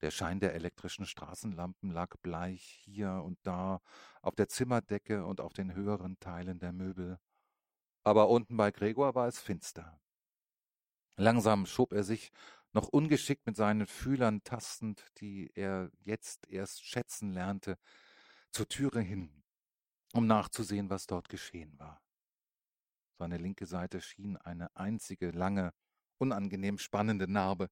Der 0.02 0.12
Schein 0.12 0.42
der 0.42 0.54
elektrischen 0.56 1.06
Straßenlampen 1.06 1.90
lag 1.90 2.18
bleich 2.22 2.62
hier 2.84 3.22
und 3.24 3.40
da 3.44 3.82
auf 4.22 4.36
der 4.36 4.50
Zimmerdecke 4.50 5.26
und 5.26 5.40
auf 5.40 5.54
den 5.54 5.74
höheren 5.74 6.20
Teilen 6.20 6.60
der 6.60 6.74
Möbel. 6.74 7.18
Aber 8.04 8.28
unten 8.28 8.58
bei 8.58 8.72
Gregor 8.72 9.16
war 9.16 9.28
es 9.28 9.40
finster. 9.40 10.02
Langsam 11.16 11.66
schob 11.66 11.94
er 11.94 12.04
sich, 12.04 12.32
noch 12.74 12.90
ungeschickt 12.90 13.46
mit 13.46 13.56
seinen 13.56 13.88
Fühlern 13.88 14.44
tastend, 14.44 15.06
die 15.20 15.50
er 15.56 15.92
jetzt 16.00 16.50
erst 16.50 16.84
schätzen 16.86 17.32
lernte, 17.32 17.78
zur 18.52 18.68
Türe 18.68 19.02
hin, 19.02 19.41
um 20.14 20.28
nachzusehen, 20.28 20.90
was 20.90 21.08
dort 21.08 21.30
geschehen 21.30 21.78
war. 21.80 22.02
Seine 23.18 23.38
linke 23.38 23.66
Seite 23.66 24.02
schien 24.02 24.38
eine 24.38 24.76
einzige, 24.76 25.32
lange, 25.32 25.74
unangenehm 26.18 26.78
spannende 26.78 27.32
Narbe, 27.32 27.70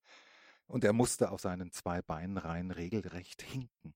und 0.67 0.83
er 0.83 0.93
musste 0.93 1.31
auf 1.31 1.41
seinen 1.41 1.71
zwei 1.71 2.01
Beinreihen 2.01 2.69
regelrecht 2.69 3.41
hinken. 3.41 3.95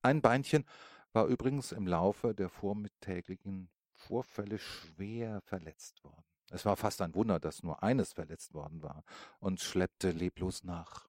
Ein 0.00 0.22
Beinchen 0.22 0.64
war 1.12 1.26
übrigens 1.26 1.72
im 1.72 1.86
Laufe 1.86 2.34
der 2.34 2.48
vormittägigen 2.48 3.70
Vorfälle 3.92 4.58
schwer 4.58 5.40
verletzt 5.42 6.02
worden. 6.02 6.24
Es 6.50 6.64
war 6.64 6.76
fast 6.76 7.00
ein 7.02 7.14
Wunder, 7.14 7.40
dass 7.40 7.62
nur 7.62 7.82
eines 7.82 8.12
verletzt 8.12 8.54
worden 8.54 8.82
war 8.82 9.04
und 9.38 9.60
schleppte 9.60 10.10
leblos 10.10 10.64
nach. 10.64 11.08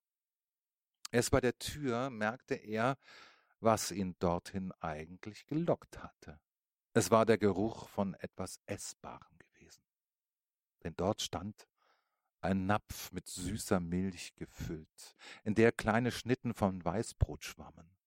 Erst 1.12 1.32
bei 1.32 1.40
der 1.40 1.58
Tür 1.58 2.10
merkte 2.10 2.56
er, 2.56 2.98
was 3.60 3.92
ihn 3.92 4.16
dorthin 4.20 4.72
eigentlich 4.80 5.46
gelockt 5.48 6.04
hatte. 6.04 6.40
Es 6.98 7.12
war 7.12 7.26
der 7.26 7.38
Geruch 7.38 7.89
von 7.89 8.14
etwas 8.20 8.62
Essbarem 8.68 9.38
gewesen. 9.38 9.84
Denn 10.86 10.93
dort 10.96 11.22
stand 11.22 11.68
ein 12.39 12.68
Napf 12.68 13.12
mit 13.12 13.28
süßer 13.28 13.82
Milch 13.82 14.34
gefüllt, 14.36 15.18
in 15.43 15.56
der 15.56 15.74
kleine 15.74 16.14
Schnitten 16.14 16.54
von 16.54 16.86
Weißbrot 16.86 17.43
schwammen. 17.43 17.98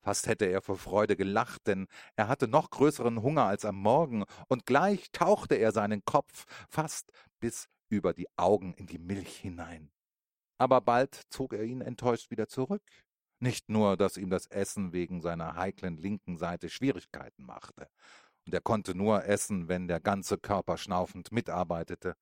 Fast 0.00 0.28
hätte 0.28 0.44
er 0.44 0.62
vor 0.62 0.76
Freude 0.78 1.16
gelacht, 1.16 1.66
denn 1.66 1.88
er 2.14 2.28
hatte 2.28 2.46
noch 2.46 2.70
größeren 2.70 3.20
Hunger 3.20 3.46
als 3.46 3.64
am 3.64 3.74
Morgen, 3.74 4.22
und 4.46 4.64
gleich 4.64 5.10
tauchte 5.10 5.56
er 5.56 5.72
seinen 5.72 6.04
Kopf 6.04 6.44
fast 6.68 7.10
bis 7.40 7.68
über 7.88 8.14
die 8.14 8.28
Augen 8.36 8.74
in 8.74 8.86
die 8.86 8.98
Milch 8.98 9.38
hinein. 9.38 9.90
Aber 10.56 10.80
bald 10.80 11.20
zog 11.30 11.52
er 11.52 11.64
ihn 11.64 11.80
enttäuscht 11.80 12.30
wieder 12.30 12.46
zurück. 12.46 12.84
Nicht 13.40 13.70
nur, 13.70 13.96
dass 13.96 14.18
ihm 14.18 14.30
das 14.30 14.46
Essen 14.46 14.92
wegen 14.92 15.22
seiner 15.22 15.56
heiklen 15.56 15.96
linken 15.96 16.36
Seite 16.36 16.68
Schwierigkeiten 16.68 17.44
machte, 17.44 17.88
und 18.46 18.54
er 18.54 18.60
konnte 18.60 18.94
nur 18.94 19.24
essen, 19.24 19.68
wenn 19.68 19.88
der 19.88 20.00
ganze 20.00 20.38
Körper 20.38 20.76
schnaufend 20.76 21.32
mitarbeitete, 21.32 22.16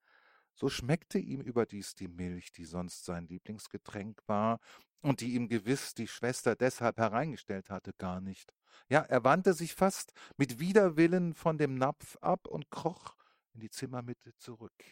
so 0.55 0.69
schmeckte 0.69 1.19
ihm 1.19 1.41
überdies 1.41 1.95
die 1.95 2.09
Milch, 2.09 2.53
die 2.53 2.65
sonst 2.65 3.05
sein 3.05 3.29
Lieblingsgetränk 3.29 4.21
war 4.27 4.59
und 5.01 5.21
die 5.21 5.35
ihm 5.35 5.49
gewiss 5.49 5.95
die 5.95 6.09
Schwester 6.09 6.57
deshalb 6.57 6.99
hereingestellt 6.99 7.71
hatte, 7.71 7.93
gar 7.95 8.21
nicht. 8.21 8.53
Ja, 8.89 9.01
er 9.03 9.23
wandte 9.25 9.55
sich 9.55 9.75
fast 9.75 10.13
mit 10.37 10.59
Widerwillen 10.59 11.35
von 11.35 11.59
dem 11.59 11.77
Napf 11.77 12.17
ab 12.21 12.49
und 12.49 12.71
kroch 12.71 13.15
in 13.55 13.61
die 13.61 13.71
Zimmermitte 13.71 14.35
zurück. 14.37 14.85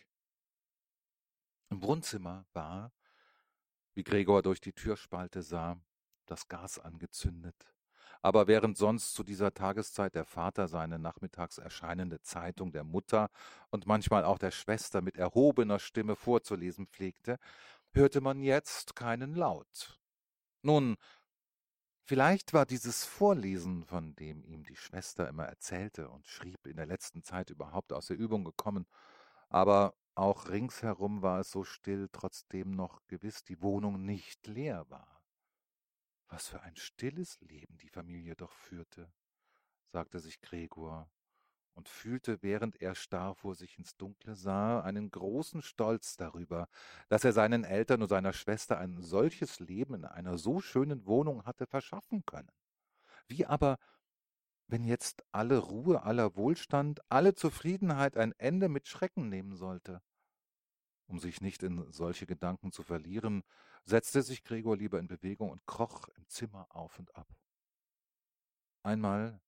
Im 1.71 1.83
Wohnzimmer 1.83 2.47
war, 2.53 2.93
wie 3.95 4.05
Gregor 4.05 4.43
durch 4.43 4.61
die 4.61 4.73
Türspalte 4.73 5.43
sah, 5.43 5.81
das 6.27 6.49
Gas 6.49 6.79
angezündet 6.79 7.77
aber 8.27 8.49
während 8.49 8.77
sonst 8.77 9.15
zu 9.15 9.23
dieser 9.23 9.55
Tageszeit 9.55 10.17
der 10.17 10.25
Vater 10.25 10.67
seine 10.67 10.99
nachmittags 10.99 11.59
erscheinende 11.59 12.21
Zeitung 12.23 12.73
der 12.73 12.83
Mutter 12.83 13.31
und 13.71 13.87
manchmal 13.87 14.25
auch 14.25 14.39
der 14.39 14.51
Schwester 14.51 15.01
mit 15.01 15.17
erhobener 15.17 15.79
Stimme 15.79 16.17
vorzulesen 16.17 16.89
pflegte, 16.89 17.39
hörte 17.93 18.21
man 18.21 18.41
jetzt 18.41 18.97
keinen 18.97 19.37
Laut. 19.37 20.01
Nun, 20.63 20.97
vielleicht 22.05 22.53
war 22.53 22.67
dieses 22.67 23.05
Vorlesen, 23.05 23.85
von 23.85 24.17
dem 24.17 24.45
ihm 24.45 24.65
die 24.65 24.75
Schwester 24.75 25.29
immer 25.29 25.45
erzählte 25.45 26.09
und 26.09 26.27
schrieb, 26.27 26.67
in 26.67 26.77
der 26.77 26.87
letzten 26.87 27.23
Zeit 27.23 27.51
überhaupt 27.51 27.93
aus 27.93 28.09
der 28.09 28.17
Übung 28.19 28.45
gekommen, 28.45 28.87
aber 29.49 29.95
auch 30.17 30.49
ringsherum 30.49 31.23
war 31.23 31.41
es 31.41 31.51
so 31.53 31.63
still, 31.63 32.09
trotzdem 32.11 32.73
noch 32.73 33.07
gewiss 33.07 33.45
die 33.45 33.63
Wohnung 33.63 34.05
nicht 34.05 34.49
leer 34.49 34.85
war. 34.89 35.16
Was 36.29 36.49
für 36.49 36.61
ein 36.63 36.77
stilles 36.77 37.41
Leben 37.41 37.79
die 37.79 37.89
Familie 37.89 38.35
doch 38.35 38.53
führte, 38.53 39.13
sagte 39.93 40.19
sich 40.19 40.41
Gregor 40.41 41.09
und 41.75 41.89
fühlte, 41.89 42.43
während 42.43 42.81
er 42.81 42.95
starr 42.95 43.35
vor 43.35 43.55
sich 43.55 43.79
ins 43.79 43.97
Dunkle 43.97 44.35
sah, 44.35 44.81
einen 44.81 45.11
großen 45.11 45.63
Stolz 45.63 46.17
darüber, 46.17 46.69
dass 47.09 47.25
er 47.25 47.33
seinen 47.33 47.65
Eltern 47.65 48.03
und 48.03 48.09
seiner 48.09 48.33
Schwester 48.33 48.79
ein 48.79 49.01
solches 49.03 49.61
Leben 49.61 49.95
in 49.95 50.05
einer 50.05 50.39
so 50.39 50.61
schönen 50.61 51.07
Wohnung 51.07 51.45
hatte 51.45 51.67
verschaffen 51.67 52.25
können. 52.25 52.51
Wie 53.29 53.47
aber, 53.47 53.79
wenn 54.69 54.85
jetzt 54.85 55.23
alle 55.33 55.59
Ruhe, 55.59 56.03
aller 56.03 56.35
Wohlstand, 56.35 57.01
alle 57.09 57.35
Zufriedenheit 57.35 58.17
ein 58.17 58.33
Ende 58.39 58.69
mit 58.69 58.89
Schrecken 58.89 59.29
nehmen 59.29 59.55
sollte? 59.55 60.01
Um 61.07 61.21
sich 61.21 61.41
nicht 61.41 61.63
in 61.63 61.93
solche 61.93 62.27
Gedanken 62.27 62.73
zu 62.73 62.83
verlieren, 62.83 63.45
setzte 63.87 64.23
sich 64.23 64.43
Gregor 64.43 64.77
lieber 64.77 64.99
in 64.99 65.07
Bewegung 65.07 65.51
und 65.51 65.65
kroch 65.67 66.09
im 66.17 66.29
Zimmer 66.29 66.67
auf 66.71 66.99
und 66.99 67.15
ab. 67.17 67.29
Einmal 68.83 69.41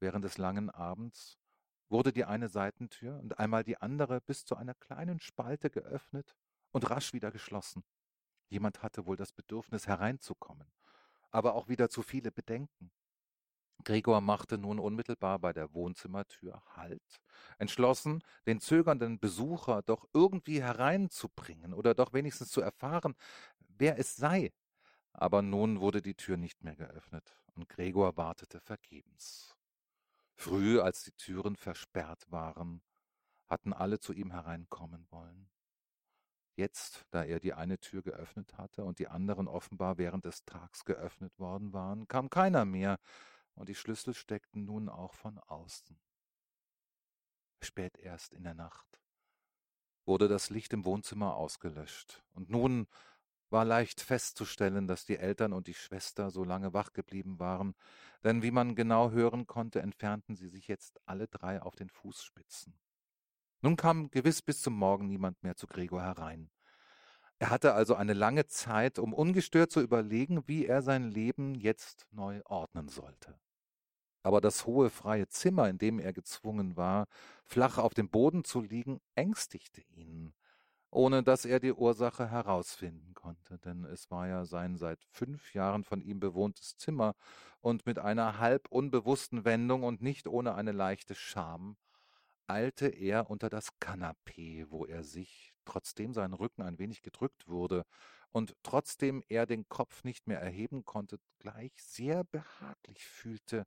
während 0.00 0.24
des 0.24 0.36
langen 0.36 0.68
Abends 0.68 1.38
wurde 1.88 2.12
die 2.12 2.24
eine 2.24 2.48
Seitentür 2.48 3.18
und 3.20 3.38
einmal 3.38 3.62
die 3.62 3.76
andere 3.76 4.20
bis 4.20 4.44
zu 4.44 4.56
einer 4.56 4.74
kleinen 4.74 5.20
Spalte 5.20 5.70
geöffnet 5.70 6.36
und 6.72 6.90
rasch 6.90 7.12
wieder 7.12 7.30
geschlossen. 7.30 7.84
Jemand 8.48 8.82
hatte 8.82 9.06
wohl 9.06 9.16
das 9.16 9.32
Bedürfnis 9.32 9.86
hereinzukommen, 9.86 10.72
aber 11.30 11.54
auch 11.54 11.68
wieder 11.68 11.88
zu 11.88 12.02
viele 12.02 12.32
Bedenken. 12.32 12.92
Gregor 13.84 14.20
machte 14.20 14.56
nun 14.56 14.78
unmittelbar 14.78 15.38
bei 15.38 15.52
der 15.52 15.74
Wohnzimmertür 15.74 16.62
Halt, 16.74 17.20
entschlossen, 17.58 18.22
den 18.46 18.60
zögernden 18.60 19.18
Besucher 19.18 19.82
doch 19.82 20.08
irgendwie 20.14 20.62
hereinzubringen 20.62 21.74
oder 21.74 21.94
doch 21.94 22.12
wenigstens 22.12 22.50
zu 22.50 22.60
erfahren, 22.60 23.14
wer 23.78 23.98
es 23.98 24.16
sei. 24.16 24.52
Aber 25.12 25.42
nun 25.42 25.80
wurde 25.80 26.02
die 26.02 26.14
Tür 26.14 26.36
nicht 26.36 26.64
mehr 26.64 26.76
geöffnet, 26.76 27.36
und 27.54 27.68
Gregor 27.68 28.16
wartete 28.16 28.60
vergebens. 28.60 29.56
Früh, 30.34 30.80
als 30.80 31.04
die 31.04 31.12
Türen 31.12 31.56
versperrt 31.56 32.30
waren, 32.30 32.82
hatten 33.46 33.72
alle 33.72 34.00
zu 34.00 34.12
ihm 34.12 34.32
hereinkommen 34.32 35.06
wollen. 35.10 35.48
Jetzt, 36.56 37.06
da 37.10 37.24
er 37.24 37.40
die 37.40 37.54
eine 37.54 37.78
Tür 37.78 38.02
geöffnet 38.02 38.56
hatte 38.58 38.84
und 38.84 38.98
die 38.98 39.08
anderen 39.08 39.48
offenbar 39.48 39.98
während 39.98 40.24
des 40.24 40.44
Tags 40.44 40.84
geöffnet 40.84 41.38
worden 41.38 41.72
waren, 41.72 42.08
kam 42.08 42.30
keiner 42.30 42.64
mehr, 42.64 42.98
und 43.54 43.68
die 43.68 43.74
Schlüssel 43.74 44.14
steckten 44.14 44.64
nun 44.64 44.88
auch 44.88 45.14
von 45.14 45.38
außen. 45.38 45.96
Spät 47.62 47.98
erst 47.98 48.34
in 48.34 48.42
der 48.44 48.54
Nacht 48.54 49.00
wurde 50.06 50.28
das 50.28 50.50
Licht 50.50 50.72
im 50.72 50.84
Wohnzimmer 50.84 51.34
ausgelöscht, 51.34 52.22
und 52.32 52.50
nun 52.50 52.86
war 53.54 53.64
leicht 53.64 54.00
festzustellen, 54.00 54.88
dass 54.88 55.06
die 55.06 55.16
Eltern 55.16 55.52
und 55.52 55.68
die 55.68 55.74
Schwester 55.74 56.30
so 56.30 56.42
lange 56.42 56.74
wach 56.74 56.92
geblieben 56.92 57.38
waren, 57.38 57.74
denn 58.24 58.42
wie 58.42 58.50
man 58.50 58.74
genau 58.74 59.12
hören 59.12 59.46
konnte, 59.46 59.80
entfernten 59.80 60.34
sie 60.34 60.48
sich 60.48 60.66
jetzt 60.66 61.00
alle 61.06 61.28
drei 61.28 61.62
auf 61.62 61.76
den 61.76 61.88
Fußspitzen. 61.88 62.74
Nun 63.62 63.76
kam 63.76 64.10
gewiss 64.10 64.42
bis 64.42 64.60
zum 64.60 64.74
Morgen 64.74 65.06
niemand 65.06 65.40
mehr 65.44 65.54
zu 65.54 65.68
Gregor 65.68 66.02
herein. 66.02 66.50
Er 67.38 67.50
hatte 67.50 67.74
also 67.74 67.94
eine 67.94 68.12
lange 68.12 68.46
Zeit, 68.46 68.98
um 68.98 69.14
ungestört 69.14 69.70
zu 69.70 69.80
überlegen, 69.80 70.48
wie 70.48 70.66
er 70.66 70.82
sein 70.82 71.04
Leben 71.04 71.54
jetzt 71.54 72.08
neu 72.10 72.42
ordnen 72.46 72.88
sollte. 72.88 73.38
Aber 74.24 74.40
das 74.40 74.66
hohe 74.66 74.90
freie 74.90 75.28
Zimmer, 75.28 75.68
in 75.68 75.78
dem 75.78 76.00
er 76.00 76.12
gezwungen 76.12 76.76
war, 76.76 77.06
flach 77.44 77.78
auf 77.78 77.94
dem 77.94 78.08
Boden 78.08 78.42
zu 78.42 78.60
liegen, 78.62 79.00
ängstigte 79.14 79.82
ihn, 79.82 80.34
ohne 80.94 81.22
dass 81.22 81.44
er 81.44 81.60
die 81.60 81.72
Ursache 81.72 82.30
herausfinden 82.30 83.14
konnte, 83.14 83.58
denn 83.58 83.84
es 83.84 84.10
war 84.10 84.28
ja 84.28 84.44
sein 84.44 84.76
seit 84.76 85.02
fünf 85.10 85.54
Jahren 85.54 85.84
von 85.84 86.00
ihm 86.00 86.20
bewohntes 86.20 86.76
Zimmer, 86.76 87.14
und 87.60 87.86
mit 87.86 87.98
einer 87.98 88.38
halb 88.38 88.68
unbewussten 88.68 89.46
Wendung 89.46 89.84
und 89.84 90.02
nicht 90.02 90.26
ohne 90.28 90.54
eine 90.54 90.72
leichte 90.72 91.14
Scham 91.14 91.78
eilte 92.46 92.88
er 92.88 93.30
unter 93.30 93.48
das 93.48 93.70
Kanapee, 93.80 94.66
wo 94.68 94.84
er 94.84 95.02
sich, 95.02 95.54
trotzdem 95.64 96.12
sein 96.12 96.34
Rücken 96.34 96.60
ein 96.62 96.78
wenig 96.78 97.00
gedrückt 97.00 97.48
wurde 97.48 97.84
und 98.32 98.54
trotzdem 98.62 99.22
er 99.28 99.46
den 99.46 99.66
Kopf 99.68 100.04
nicht 100.04 100.26
mehr 100.26 100.40
erheben 100.40 100.84
konnte, 100.84 101.18
gleich 101.38 101.72
sehr 101.78 102.24
behaglich 102.24 103.06
fühlte 103.06 103.64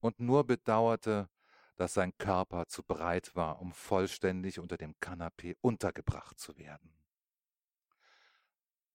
und 0.00 0.20
nur 0.20 0.46
bedauerte, 0.46 1.28
dass 1.76 1.94
sein 1.94 2.16
Körper 2.18 2.66
zu 2.66 2.82
breit 2.82 3.34
war, 3.34 3.60
um 3.60 3.72
vollständig 3.72 4.58
unter 4.58 4.76
dem 4.76 4.94
Kanapee 5.00 5.56
untergebracht 5.60 6.38
zu 6.38 6.56
werden. 6.56 6.94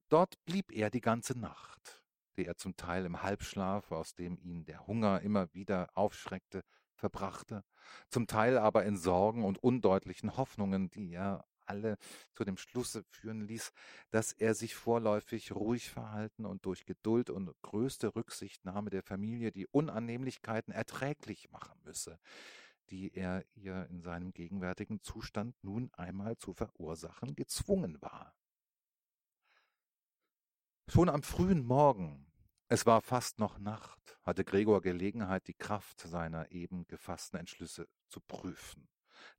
Dort 0.09 0.43
blieb 0.45 0.71
er 0.71 0.89
die 0.89 1.01
ganze 1.01 1.37
Nacht, 1.37 2.03
die 2.37 2.45
er 2.45 2.57
zum 2.57 2.75
Teil 2.75 3.05
im 3.05 3.21
Halbschlaf, 3.21 3.91
aus 3.91 4.15
dem 4.15 4.39
ihn 4.39 4.65
der 4.65 4.87
Hunger 4.87 5.21
immer 5.21 5.53
wieder 5.53 5.89
aufschreckte, 5.93 6.63
verbrachte, 6.95 7.63
zum 8.09 8.27
Teil 8.27 8.57
aber 8.57 8.85
in 8.85 8.97
Sorgen 8.97 9.45
und 9.45 9.61
undeutlichen 9.61 10.35
Hoffnungen, 10.35 10.89
die 10.89 11.13
er 11.13 11.45
alle 11.69 11.97
zu 12.33 12.43
dem 12.43 12.57
Schlusse 12.57 13.03
führen 13.03 13.41
ließ, 13.41 13.71
dass 14.09 14.33
er 14.33 14.55
sich 14.55 14.75
vorläufig 14.75 15.51
ruhig 15.51 15.89
verhalten 15.89 16.45
und 16.45 16.65
durch 16.65 16.85
Geduld 16.85 17.29
und 17.29 17.53
größte 17.61 18.15
Rücksichtnahme 18.15 18.89
der 18.89 19.03
Familie 19.03 19.51
die 19.51 19.67
Unannehmlichkeiten 19.67 20.73
erträglich 20.73 21.51
machen 21.51 21.79
müsse, 21.85 22.19
die 22.89 23.13
er 23.13 23.45
ihr 23.55 23.87
in 23.89 24.01
seinem 24.01 24.33
gegenwärtigen 24.33 25.01
Zustand 25.01 25.55
nun 25.63 25.89
einmal 25.93 26.37
zu 26.37 26.53
verursachen 26.53 27.35
gezwungen 27.35 28.01
war. 28.01 28.35
Schon 30.87 31.09
am 31.09 31.21
frühen 31.21 31.65
Morgen, 31.65 32.31
es 32.67 32.85
war 32.85 33.01
fast 33.01 33.39
noch 33.39 33.59
Nacht, 33.59 34.19
hatte 34.23 34.43
Gregor 34.43 34.81
Gelegenheit, 34.81 35.47
die 35.47 35.53
Kraft 35.53 36.01
seiner 36.01 36.51
eben 36.51 36.87
gefassten 36.87 37.39
Entschlüsse 37.39 37.87
zu 38.09 38.19
prüfen. 38.21 38.89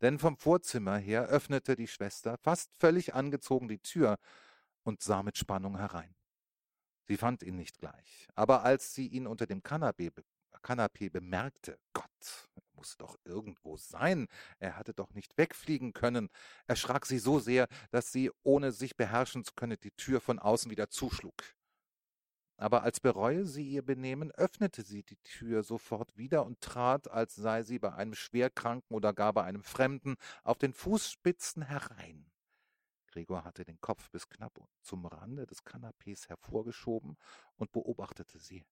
Denn 0.01 0.19
vom 0.19 0.37
Vorzimmer 0.37 0.99
her 0.99 1.27
öffnete 1.27 1.77
die 1.77 1.89
Schwester 1.89 2.39
fast 2.39 2.71
völlig 2.79 3.15
angezogen 3.15 3.69
die 3.69 3.81
Tür 3.81 4.19
und 4.83 5.03
sah 5.03 5.23
mit 5.23 5.39
Spannung 5.39 5.77
herein. 5.77 6.15
Sie 7.07 7.17
fand 7.17 7.43
ihn 7.43 7.57
nicht 7.57 7.79
gleich, 7.79 8.29
aber 8.35 8.63
als 8.63 8.95
sie 8.95 9.09
ihn 9.09 9.27
unter 9.27 9.47
dem 9.47 9.63
Kanapee, 9.63 10.13
Kanapee 10.63 11.09
bemerkte, 11.09 11.79
Gott, 11.93 12.49
muss 12.81 12.97
doch 12.97 13.19
irgendwo 13.25 13.77
sein, 13.77 14.27
er 14.59 14.79
hatte 14.79 14.95
doch 14.95 15.13
nicht 15.13 15.37
wegfliegen 15.37 15.93
können, 15.93 16.31
erschrak 16.67 17.05
sie 17.05 17.19
so 17.19 17.39
sehr, 17.39 17.69
dass 17.91 18.11
sie, 18.11 18.31
ohne 18.43 18.73
sich 18.73 18.97
beherrschen 18.97 19.45
zu 19.45 19.53
können, 19.55 19.77
die 19.83 19.91
Tür 19.91 20.23
von 20.23 20.39
außen 20.39 20.71
wieder 20.71 20.89
zuschlug. 20.89 21.35
Aber 22.57 22.83
als 22.83 22.99
bereue 22.99 23.45
sie 23.45 23.69
ihr 23.69 23.85
Benehmen, 23.85 24.31
öffnete 24.33 24.83
sie 24.83 25.03
die 25.03 25.19
Tür 25.19 25.63
sofort 25.63 26.17
wieder 26.17 26.47
und 26.47 26.63
trat, 26.63 27.11
als 27.11 27.35
sei 27.35 27.63
sie 27.65 27.79
bei 27.79 27.93
einem 27.93 28.15
Schwerkranken 28.15 28.97
oder 28.97 29.13
gar 29.13 29.35
bei 29.35 29.45
einem 29.45 29.63
Fremden, 29.63 30.17
auf 30.43 30.57
den 30.57 30.73
Fußspitzen 30.73 31.63
herein. 31.63 32.31
Gregor 33.09 33.45
hatte 33.45 33.65
den 33.65 33.81
Kopf 33.81 34.09
bis 34.11 34.27
knapp 34.31 34.59
zum 34.81 35.05
Rande 35.05 35.47
des 35.47 35.65
Kanapees 35.65 36.31
hervorgeschoben 36.31 37.19
und 37.57 37.73
beobachtete 37.73 38.39
sie, 38.39 38.65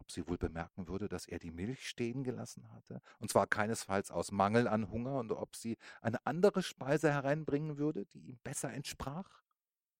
ob 0.00 0.10
sie 0.10 0.26
wohl 0.28 0.38
bemerken 0.38 0.88
würde, 0.88 1.08
dass 1.08 1.26
er 1.26 1.38
die 1.38 1.50
Milch 1.50 1.88
stehen 1.88 2.24
gelassen 2.24 2.70
hatte, 2.72 3.00
und 3.18 3.30
zwar 3.30 3.46
keinesfalls 3.46 4.10
aus 4.10 4.32
Mangel 4.32 4.68
an 4.68 4.90
Hunger, 4.90 5.18
und 5.18 5.32
ob 5.32 5.56
sie 5.56 5.76
eine 6.00 6.24
andere 6.26 6.62
Speise 6.62 7.10
hereinbringen 7.12 7.78
würde, 7.78 8.06
die 8.06 8.20
ihm 8.20 8.38
besser 8.42 8.72
entsprach. 8.72 9.42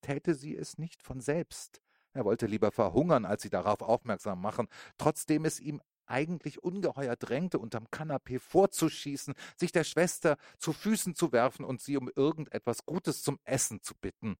Täte 0.00 0.34
sie 0.34 0.56
es 0.56 0.78
nicht 0.78 1.02
von 1.02 1.20
selbst, 1.20 1.82
er 2.12 2.24
wollte 2.24 2.46
lieber 2.46 2.72
verhungern, 2.72 3.24
als 3.24 3.42
sie 3.42 3.50
darauf 3.50 3.80
aufmerksam 3.80 4.40
machen, 4.40 4.68
trotzdem 4.96 5.44
es 5.44 5.60
ihm 5.60 5.80
eigentlich 6.06 6.62
ungeheuer 6.62 7.16
drängte, 7.16 7.58
unterm 7.58 7.90
Kanapee 7.90 8.38
vorzuschießen, 8.38 9.34
sich 9.56 9.72
der 9.72 9.84
Schwester 9.84 10.36
zu 10.58 10.72
Füßen 10.72 11.14
zu 11.14 11.32
werfen 11.32 11.64
und 11.64 11.80
sie 11.80 11.96
um 11.96 12.10
irgendetwas 12.14 12.84
Gutes 12.86 13.22
zum 13.22 13.38
Essen 13.44 13.82
zu 13.82 13.94
bitten. 13.94 14.36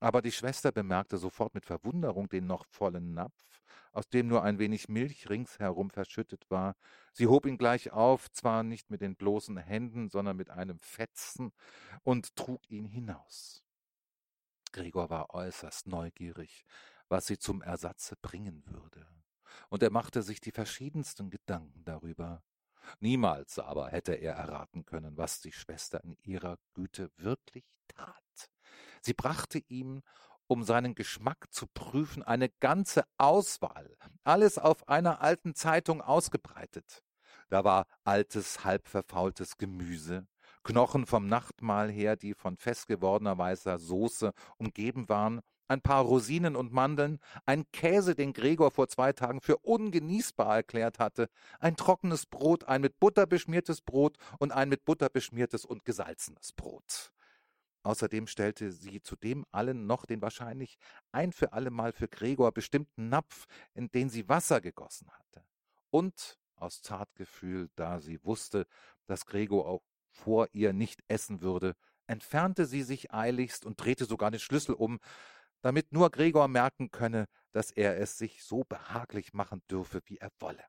Aber 0.00 0.22
die 0.22 0.32
Schwester 0.32 0.70
bemerkte 0.70 1.18
sofort 1.18 1.54
mit 1.54 1.66
Verwunderung 1.66 2.28
den 2.28 2.46
noch 2.46 2.64
vollen 2.66 3.14
Napf, 3.14 3.60
aus 3.92 4.08
dem 4.08 4.28
nur 4.28 4.44
ein 4.44 4.58
wenig 4.58 4.88
Milch 4.88 5.28
ringsherum 5.28 5.90
verschüttet 5.90 6.48
war. 6.50 6.76
Sie 7.12 7.26
hob 7.26 7.46
ihn 7.46 7.58
gleich 7.58 7.90
auf, 7.90 8.30
zwar 8.30 8.62
nicht 8.62 8.90
mit 8.90 9.00
den 9.00 9.16
bloßen 9.16 9.56
Händen, 9.56 10.08
sondern 10.08 10.36
mit 10.36 10.50
einem 10.50 10.78
Fetzen, 10.78 11.52
und 12.04 12.36
trug 12.36 12.60
ihn 12.70 12.84
hinaus. 12.84 13.64
Gregor 14.70 15.10
war 15.10 15.34
äußerst 15.34 15.88
neugierig, 15.88 16.64
was 17.08 17.26
sie 17.26 17.38
zum 17.38 17.62
Ersatze 17.62 18.16
bringen 18.20 18.62
würde, 18.66 19.06
und 19.68 19.82
er 19.82 19.90
machte 19.90 20.22
sich 20.22 20.40
die 20.40 20.52
verschiedensten 20.52 21.30
Gedanken 21.30 21.84
darüber. 21.84 22.44
Niemals 23.00 23.58
aber 23.58 23.88
hätte 23.88 24.14
er 24.14 24.34
erraten 24.34 24.84
können, 24.84 25.16
was 25.16 25.40
die 25.40 25.52
Schwester 25.52 26.02
in 26.04 26.16
ihrer 26.22 26.58
Güte 26.74 27.10
wirklich 27.16 27.64
tat. 27.88 28.50
Sie 29.02 29.14
brachte 29.14 29.58
ihm, 29.68 30.02
um 30.46 30.64
seinen 30.64 30.94
Geschmack 30.94 31.46
zu 31.50 31.66
prüfen, 31.66 32.22
eine 32.22 32.48
ganze 32.48 33.04
Auswahl, 33.18 33.96
alles 34.24 34.58
auf 34.58 34.88
einer 34.88 35.20
alten 35.20 35.54
Zeitung 35.54 36.00
ausgebreitet. 36.00 37.02
Da 37.50 37.64
war 37.64 37.86
altes, 38.04 38.64
halbverfaultes 38.64 39.56
Gemüse, 39.56 40.26
Knochen 40.64 41.06
vom 41.06 41.26
Nachtmahl 41.26 41.90
her, 41.90 42.16
die 42.16 42.34
von 42.34 42.56
festgewordener 42.56 43.38
weißer 43.38 43.78
Soße 43.78 44.32
umgeben 44.58 45.08
waren, 45.08 45.40
ein 45.68 45.80
paar 45.82 46.02
Rosinen 46.02 46.56
und 46.56 46.72
Mandeln, 46.72 47.20
ein 47.46 47.64
Käse, 47.72 48.14
den 48.14 48.32
Gregor 48.32 48.70
vor 48.70 48.88
zwei 48.88 49.12
Tagen 49.12 49.40
für 49.40 49.58
ungenießbar 49.58 50.56
erklärt 50.56 50.98
hatte, 50.98 51.28
ein 51.60 51.76
trockenes 51.76 52.26
Brot, 52.26 52.64
ein 52.64 52.80
mit 52.80 52.98
Butter 52.98 53.26
beschmiertes 53.26 53.82
Brot 53.82 54.16
und 54.38 54.52
ein 54.52 54.68
mit 54.68 54.84
Butter 54.84 55.10
beschmiertes 55.10 55.64
und 55.64 55.84
gesalzenes 55.84 56.52
Brot. 56.52 57.12
Außerdem 57.82 58.26
stellte 58.26 58.70
sie 58.72 59.00
zu 59.00 59.16
dem 59.16 59.44
allen 59.50 59.86
noch 59.86 60.04
den 60.04 60.20
wahrscheinlich 60.20 60.78
ein 61.12 61.32
für 61.32 61.52
allemal 61.52 61.92
für 61.92 62.08
Gregor 62.08 62.52
bestimmten 62.52 63.08
Napf, 63.08 63.46
in 63.74 63.88
den 63.90 64.10
sie 64.10 64.28
Wasser 64.28 64.60
gegossen 64.60 65.10
hatte. 65.10 65.44
Und 65.90 66.38
aus 66.56 66.82
Zartgefühl, 66.82 67.70
da 67.76 68.00
sie 68.00 68.22
wusste, 68.24 68.66
dass 69.06 69.26
Gregor 69.26 69.66
auch 69.66 69.82
vor 70.10 70.48
ihr 70.52 70.72
nicht 70.72 71.02
essen 71.08 71.40
würde, 71.40 71.76
entfernte 72.06 72.66
sie 72.66 72.82
sich 72.82 73.12
eiligst 73.12 73.64
und 73.64 73.80
drehte 73.80 74.04
sogar 74.04 74.30
den 74.30 74.40
Schlüssel 74.40 74.74
um, 74.74 74.98
damit 75.60 75.92
nur 75.92 76.10
Gregor 76.10 76.48
merken 76.48 76.90
könne, 76.90 77.26
dass 77.52 77.70
er 77.70 77.98
es 77.98 78.18
sich 78.18 78.42
so 78.44 78.64
behaglich 78.64 79.32
machen 79.32 79.62
dürfe, 79.70 80.00
wie 80.06 80.18
er 80.18 80.30
wolle. 80.38 80.64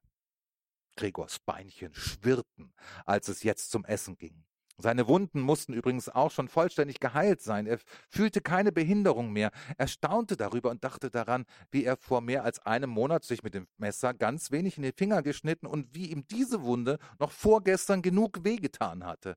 Gregors 0.95 1.39
Beinchen 1.39 1.93
schwirrten, 1.93 2.73
als 3.05 3.29
es 3.29 3.43
jetzt 3.43 3.71
zum 3.71 3.85
Essen 3.85 4.17
ging. 4.17 4.45
Seine 4.81 5.09
Wunden 5.09 5.41
mussten 5.41 5.73
übrigens 5.73 6.07
auch 6.07 6.31
schon 6.31 6.47
vollständig 6.47 7.01
geheilt 7.01 7.41
sein. 7.41 7.67
Er 7.67 7.79
fühlte 8.07 8.39
keine 8.39 8.71
Behinderung 8.71 9.33
mehr. 9.33 9.51
Er 9.77 9.87
staunte 9.87 10.37
darüber 10.37 10.69
und 10.69 10.85
dachte 10.85 11.11
daran, 11.11 11.45
wie 11.69 11.83
er 11.83 11.97
vor 11.97 12.21
mehr 12.21 12.45
als 12.45 12.59
einem 12.65 12.89
Monat 12.89 13.25
sich 13.25 13.43
mit 13.43 13.53
dem 13.53 13.67
Messer 13.77 14.13
ganz 14.13 14.51
wenig 14.51 14.77
in 14.77 14.83
die 14.83 14.93
Finger 14.93 15.21
geschnitten 15.21 15.67
und 15.67 15.93
wie 15.93 16.11
ihm 16.11 16.25
diese 16.27 16.63
Wunde 16.63 16.97
noch 17.19 17.31
vorgestern 17.31 18.01
genug 18.01 18.45
wehgetan 18.45 19.05
hatte. 19.05 19.35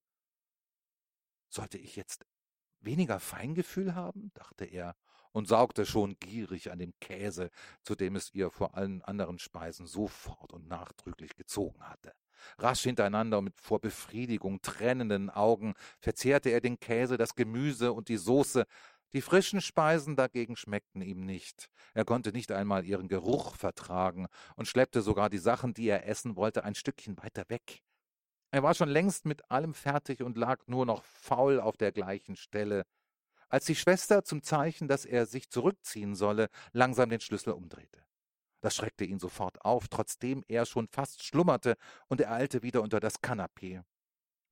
Sollte 1.49 1.77
ich 1.77 1.97
jetzt 1.97 2.25
weniger 2.81 3.19
Feingefühl 3.19 3.97
haben? 3.97 4.31
dachte 4.35 4.65
er 4.65 4.95
und 5.33 5.49
saugte 5.49 5.87
schon 5.87 6.17
gierig 6.21 6.71
an 6.71 6.79
dem 6.79 6.93
Käse, 7.01 7.51
zu 7.83 7.95
dem 7.95 8.17
es 8.17 8.33
ihr 8.35 8.51
vor 8.51 8.77
allen 8.77 9.03
anderen 9.03 9.39
Speisen 9.39 9.87
sofort 9.87 10.53
und 10.53 10.69
nachdrücklich 10.69 11.37
gezogen 11.37 11.83
hatte. 11.83 12.13
Rasch 12.59 12.83
hintereinander 12.83 13.39
und 13.39 13.45
mit 13.45 13.61
vor 13.61 13.81
Befriedigung 13.81 14.61
trennenden 14.63 15.31
Augen 15.31 15.75
verzehrte 16.01 16.51
er 16.51 16.61
den 16.61 16.79
Käse, 16.81 17.17
das 17.17 17.35
Gemüse 17.35 17.93
und 17.93 18.09
die 18.09 18.17
Soße. 18.17 18.65
Die 19.15 19.21
frischen 19.21 19.61
Speisen 19.61 20.17
dagegen 20.17 20.57
schmeckten 20.57 21.03
ihm 21.03 21.27
nicht. 21.27 21.69
Er 21.93 22.05
konnte 22.05 22.33
nicht 22.33 22.51
einmal 22.51 22.85
ihren 22.85 23.09
Geruch 23.09 23.57
vertragen 23.57 24.27
und 24.57 24.67
schleppte 24.67 25.03
sogar 25.03 25.29
die 25.29 25.39
Sachen, 25.39 25.75
die 25.75 25.87
er 25.87 26.07
essen 26.07 26.37
wollte, 26.37 26.65
ein 26.65 26.75
Stückchen 26.75 27.19
weiter 27.19 27.45
weg. 27.49 27.83
Er 28.51 28.63
war 28.63 28.75
schon 28.75 28.89
längst 28.89 29.25
mit 29.25 29.51
allem 29.51 29.75
fertig 29.75 30.23
und 30.23 30.37
lag 30.37 30.67
nur 30.67 30.85
noch 30.87 31.05
faul 31.05 31.61
auf 31.61 31.77
der 31.77 31.93
gleichen 31.93 32.37
Stelle, 32.37 32.85
als 33.53 33.67
die 33.67 33.77
Schwester 33.77 34.25
zum 34.25 34.43
Zeichen, 34.43 34.89
dass 34.89 35.05
er 35.05 35.27
sich 35.27 35.51
zurückziehen 35.51 36.15
solle, 36.15 36.49
langsam 36.73 37.11
den 37.11 37.21
Schlüssel 37.21 37.53
umdrehte. 37.53 38.03
Das 38.63 38.75
schreckte 38.75 39.05
ihn 39.05 39.19
sofort 39.19 39.63
auf, 39.63 39.89
trotzdem 39.89 40.43
er 40.49 40.65
schon 40.65 40.89
fast 40.89 41.23
schlummerte, 41.23 41.77
und 42.09 42.21
er 42.21 42.33
eilte 42.33 42.63
wieder 42.63 42.81
unter 42.81 42.99
das 42.99 43.21
Kanapee. 43.21 43.83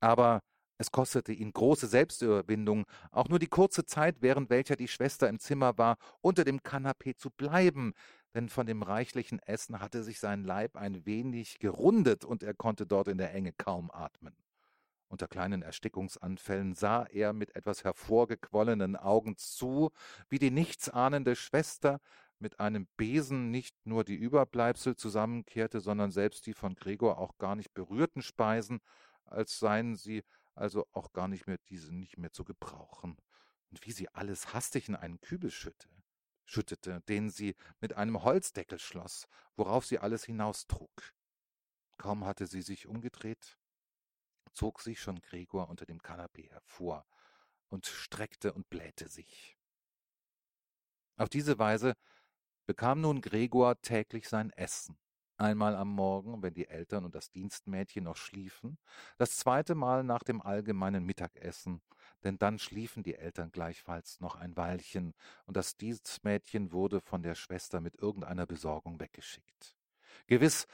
Aber 0.01 0.42
es 0.76 0.90
kostete 0.90 1.32
ihn 1.32 1.53
große 1.53 1.86
Selbstüberwindung, 1.86 2.84
auch 3.11 3.28
nur 3.28 3.38
die 3.38 3.46
kurze 3.46 3.86
Zeit, 3.86 4.16
während 4.20 4.51
welcher 4.51 4.76
die 4.76 4.88
Schwester 4.88 5.30
im 5.30 5.38
Zimmer 5.38 5.78
war, 5.78 5.96
unter 6.20 6.44
dem 6.44 6.62
Kanapee 6.62 7.14
zu 7.14 7.30
bleiben, 7.30 7.94
denn 8.34 8.51
von 8.51 8.66
dem 8.66 8.82
reichlichen 8.82 9.38
Essen 9.38 9.80
hatte 9.80 10.05
sich 10.05 10.20
sein 10.20 10.44
Leib 10.44 10.76
ein 10.76 11.07
wenig 11.07 11.59
gerundet, 11.59 12.26
und 12.26 12.42
er 12.42 12.53
konnte 12.53 12.86
dort 12.86 13.09
in 13.09 13.16
der 13.16 13.32
Enge 13.32 13.55
kaum 13.55 13.90
atmen. 13.90 14.36
Unter 15.11 15.26
kleinen 15.26 15.62
Erstickungsanfällen 15.62 16.74
sah 16.76 17.04
er 17.04 17.32
mit 17.32 17.56
etwas 17.56 17.82
hervorgequollenen 17.82 18.94
Augen 18.94 19.36
zu, 19.36 19.90
wie 20.28 20.38
die 20.38 20.52
nichtsahnende 20.52 21.34
Schwester 21.34 22.00
mit 22.38 22.61
einem 22.61 22.86
Besen 22.96 23.50
nicht 23.50 23.74
nur 23.84 24.04
die 24.04 24.14
Überbleibsel 24.14 24.94
zusammenkehrte, 24.94 25.80
sondern 25.80 26.12
selbst 26.12 26.46
die 26.46 26.54
von 26.54 26.76
Gregor 26.76 27.18
auch 27.18 27.38
gar 27.38 27.56
nicht 27.56 27.74
berührten 27.74 28.22
Speisen, 28.22 28.80
als 29.24 29.58
seien 29.58 29.96
sie 29.96 30.22
also 30.54 30.86
auch 30.92 31.12
gar 31.12 31.26
nicht 31.26 31.48
mehr 31.48 31.58
diese 31.68 31.92
nicht 31.92 32.16
mehr 32.16 32.32
zu 32.32 32.44
gebrauchen. 32.44 33.16
Und 33.72 33.84
wie 33.84 33.92
sie 33.92 34.08
alles 34.11 34.54
hastig 34.54 34.88
in 34.88 34.94
einen 34.94 35.20
Kübel 35.20 35.50
schütte, 35.50 35.88
schüttete, 36.44 37.00
den 37.08 37.30
sie 37.30 37.56
mit 37.80 37.96
einem 37.96 38.22
Holzdeckel 38.22 38.78
schloss, 38.78 39.26
worauf 39.56 39.84
sie 39.84 39.98
alles 39.98 40.24
hinaustrug. 40.24 41.12
Kaum 41.98 42.24
hatte 42.24 42.46
sie 42.46 42.62
sich 42.62 42.86
umgedreht, 42.86 43.58
zog 44.53 44.80
sich 44.80 45.01
schon 45.01 45.20
Gregor 45.20 45.68
unter 45.68 45.86
dem 45.86 46.03
Kanapee 46.03 46.48
hervor 46.51 47.07
und 47.68 47.86
streckte 47.86 48.53
und 48.53 48.68
blähte 48.68 49.09
sich. 49.09 49.57
Auf 51.16 51.28
diese 51.28 51.59
Weise 51.59 51.94
bekam 52.66 53.01
nun 53.01 53.20
Gregor 53.20 53.80
täglich 53.82 54.28
sein 54.28 54.51
Essen. 54.51 54.98
Einmal 55.36 55.74
am 55.74 55.88
Morgen, 55.88 56.42
wenn 56.42 56.53
die 56.53 56.68
Eltern 56.68 57.07
und 57.07 57.14
das 57.14 57.30
Dienstmädchen 57.30 58.05
noch 58.05 58.16
schliefen, 58.16 58.78
das 59.16 59.36
zweite 59.36 59.74
Mal 59.74 60.05
nach 60.05 60.22
dem 60.22 60.42
allgemeinen 60.42 61.05
Mittagessen, 61.07 61.80
denn 62.24 62.38
dann 62.38 62.59
schliefen 62.59 63.03
die 63.03 63.14
Eltern 63.14 63.51
gleichfalls 63.51 64.20
noch 64.20 64.36
ein 64.36 64.57
Weilchen, 64.57 65.14
und 65.46 65.57
das 65.57 65.78
Dienstmädchen 65.78 66.72
wurde 66.72 67.01
von 67.01 67.22
der 67.22 67.34
Schwester 67.34 67.80
mit 67.80 67.96
irgendeiner 67.96 68.46
Besorgung 68.46 69.01
weggeschickt. 69.01 69.76
Gewiss 70.26 70.66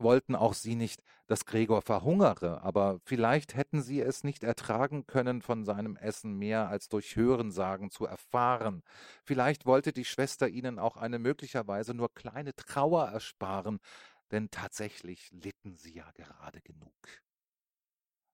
wollten 0.00 0.34
auch 0.34 0.54
sie 0.54 0.74
nicht, 0.74 1.02
dass 1.26 1.46
Gregor 1.46 1.82
verhungere, 1.82 2.62
aber 2.62 3.00
vielleicht 3.04 3.54
hätten 3.54 3.82
sie 3.82 4.00
es 4.00 4.24
nicht 4.24 4.42
ertragen 4.44 5.06
können, 5.06 5.42
von 5.42 5.64
seinem 5.64 5.96
Essen 5.96 6.34
mehr 6.38 6.68
als 6.68 6.88
durch 6.88 7.16
Hörensagen 7.16 7.90
zu 7.90 8.06
erfahren. 8.06 8.82
Vielleicht 9.24 9.66
wollte 9.66 9.92
die 9.92 10.04
Schwester 10.04 10.48
ihnen 10.48 10.78
auch 10.78 10.96
eine 10.96 11.18
möglicherweise 11.18 11.94
nur 11.94 12.12
kleine 12.14 12.54
Trauer 12.54 13.08
ersparen, 13.08 13.78
denn 14.30 14.50
tatsächlich 14.50 15.30
litten 15.32 15.76
sie 15.76 15.94
ja 15.94 16.10
gerade 16.12 16.60
genug. 16.60 16.92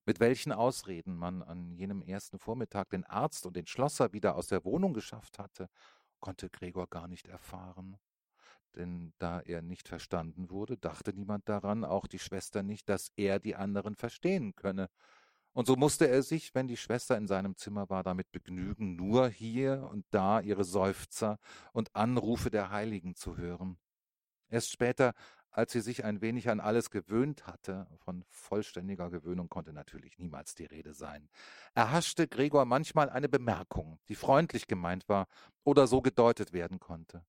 Mit 0.06 0.20
welchen 0.20 0.52
Ausreden 0.52 1.16
man 1.16 1.42
an 1.42 1.72
jenem 1.72 2.00
ersten 2.02 2.38
Vormittag 2.38 2.90
den 2.90 3.04
Arzt 3.04 3.44
und 3.44 3.56
den 3.56 3.66
Schlosser 3.66 4.12
wieder 4.12 4.36
aus 4.36 4.46
der 4.46 4.64
Wohnung 4.64 4.94
geschafft 4.94 5.38
hatte, 5.38 5.68
konnte 6.20 6.48
Gregor 6.48 6.86
gar 6.88 7.08
nicht 7.08 7.26
erfahren 7.28 7.98
denn 8.76 9.12
da 9.18 9.40
er 9.40 9.62
nicht 9.62 9.88
verstanden 9.88 10.50
wurde, 10.50 10.76
dachte 10.76 11.12
niemand 11.12 11.48
daran, 11.48 11.84
auch 11.84 12.06
die 12.06 12.18
Schwester 12.18 12.62
nicht, 12.62 12.88
dass 12.88 13.10
er 13.16 13.40
die 13.40 13.56
anderen 13.56 13.96
verstehen 13.96 14.54
könne. 14.54 14.88
Und 15.52 15.66
so 15.66 15.74
musste 15.74 16.06
er 16.06 16.22
sich, 16.22 16.54
wenn 16.54 16.68
die 16.68 16.76
Schwester 16.76 17.16
in 17.16 17.26
seinem 17.26 17.56
Zimmer 17.56 17.88
war, 17.88 18.02
damit 18.02 18.30
begnügen, 18.30 18.94
nur 18.94 19.28
hier 19.28 19.88
und 19.90 20.04
da 20.10 20.40
ihre 20.40 20.64
Seufzer 20.64 21.38
und 21.72 21.96
Anrufe 21.96 22.50
der 22.50 22.70
Heiligen 22.70 23.14
zu 23.14 23.38
hören. 23.38 23.78
Erst 24.48 24.70
später, 24.70 25.14
als 25.50 25.72
sie 25.72 25.80
sich 25.80 26.04
ein 26.04 26.20
wenig 26.20 26.50
an 26.50 26.60
alles 26.60 26.90
gewöhnt 26.90 27.46
hatte, 27.46 27.86
von 28.04 28.22
vollständiger 28.28 29.08
Gewöhnung 29.08 29.48
konnte 29.48 29.72
natürlich 29.72 30.18
niemals 30.18 30.54
die 30.54 30.66
Rede 30.66 30.92
sein, 30.92 31.30
erhaschte 31.74 32.28
Gregor 32.28 32.66
manchmal 32.66 33.08
eine 33.08 33.30
Bemerkung, 33.30 33.98
die 34.08 34.14
freundlich 34.14 34.66
gemeint 34.66 35.08
war 35.08 35.26
oder 35.64 35.86
so 35.86 36.02
gedeutet 36.02 36.52
werden 36.52 36.78
konnte. 36.78 37.24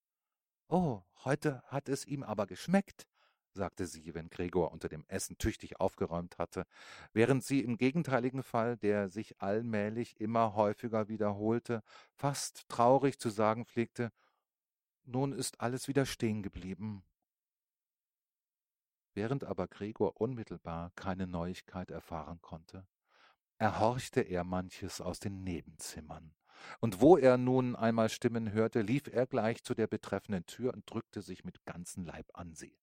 Oh, 0.70 1.02
heute 1.24 1.64
hat 1.68 1.88
es 1.88 2.06
ihm 2.06 2.24
aber 2.24 2.46
geschmeckt, 2.46 3.08
sagte 3.54 3.86
sie, 3.86 4.14
wenn 4.14 4.30
Gregor 4.30 4.72
unter 4.72 4.90
dem 4.90 5.06
Essen 5.08 5.38
tüchtig 5.38 5.80
aufgeräumt 5.80 6.38
hatte, 6.38 6.66
während 7.14 7.44
sie 7.44 7.62
im 7.62 7.78
gegenteiligen 7.78 8.44
Fall, 8.44 8.78
der 8.78 9.08
sich 9.10 9.42
allmählich 9.42 10.20
immer 10.20 10.56
häufiger 10.56 11.08
wiederholte, 11.08 11.84
fast 12.14 12.68
traurig 12.68 13.18
zu 13.20 13.30
sagen 13.30 13.66
pflegte, 13.66 14.12
nun 15.06 15.32
ist 15.32 15.62
alles 15.62 15.88
wieder 15.88 16.06
stehen 16.06 16.44
geblieben. 16.44 17.04
Während 19.14 19.46
aber 19.46 19.68
Gregor 19.68 20.20
unmittelbar 20.22 20.92
keine 20.96 21.28
Neuigkeit 21.28 21.92
erfahren 21.92 22.42
konnte, 22.42 22.86
erhorchte 23.58 24.22
er 24.22 24.44
manches 24.44 25.02
aus 25.02 25.20
den 25.20 25.44
Nebenzimmern. 25.44 26.37
Und 26.80 27.02
wo 27.02 27.18
er 27.18 27.38
nun 27.38 27.76
einmal 27.76 28.10
Stimmen 28.10 28.52
hörte, 28.52 28.82
lief 28.82 29.08
er 29.08 29.28
gleich 29.28 29.64
zu 29.64 29.74
der 29.74 29.88
betreffenden 29.88 30.46
Tür 30.46 30.74
und 30.74 30.90
drückte 30.90 31.22
sich 31.22 31.44
mit 31.44 31.66
ganzem 31.66 32.06
Leib 32.06 32.28
an 32.34 32.54
sie. 32.54 32.78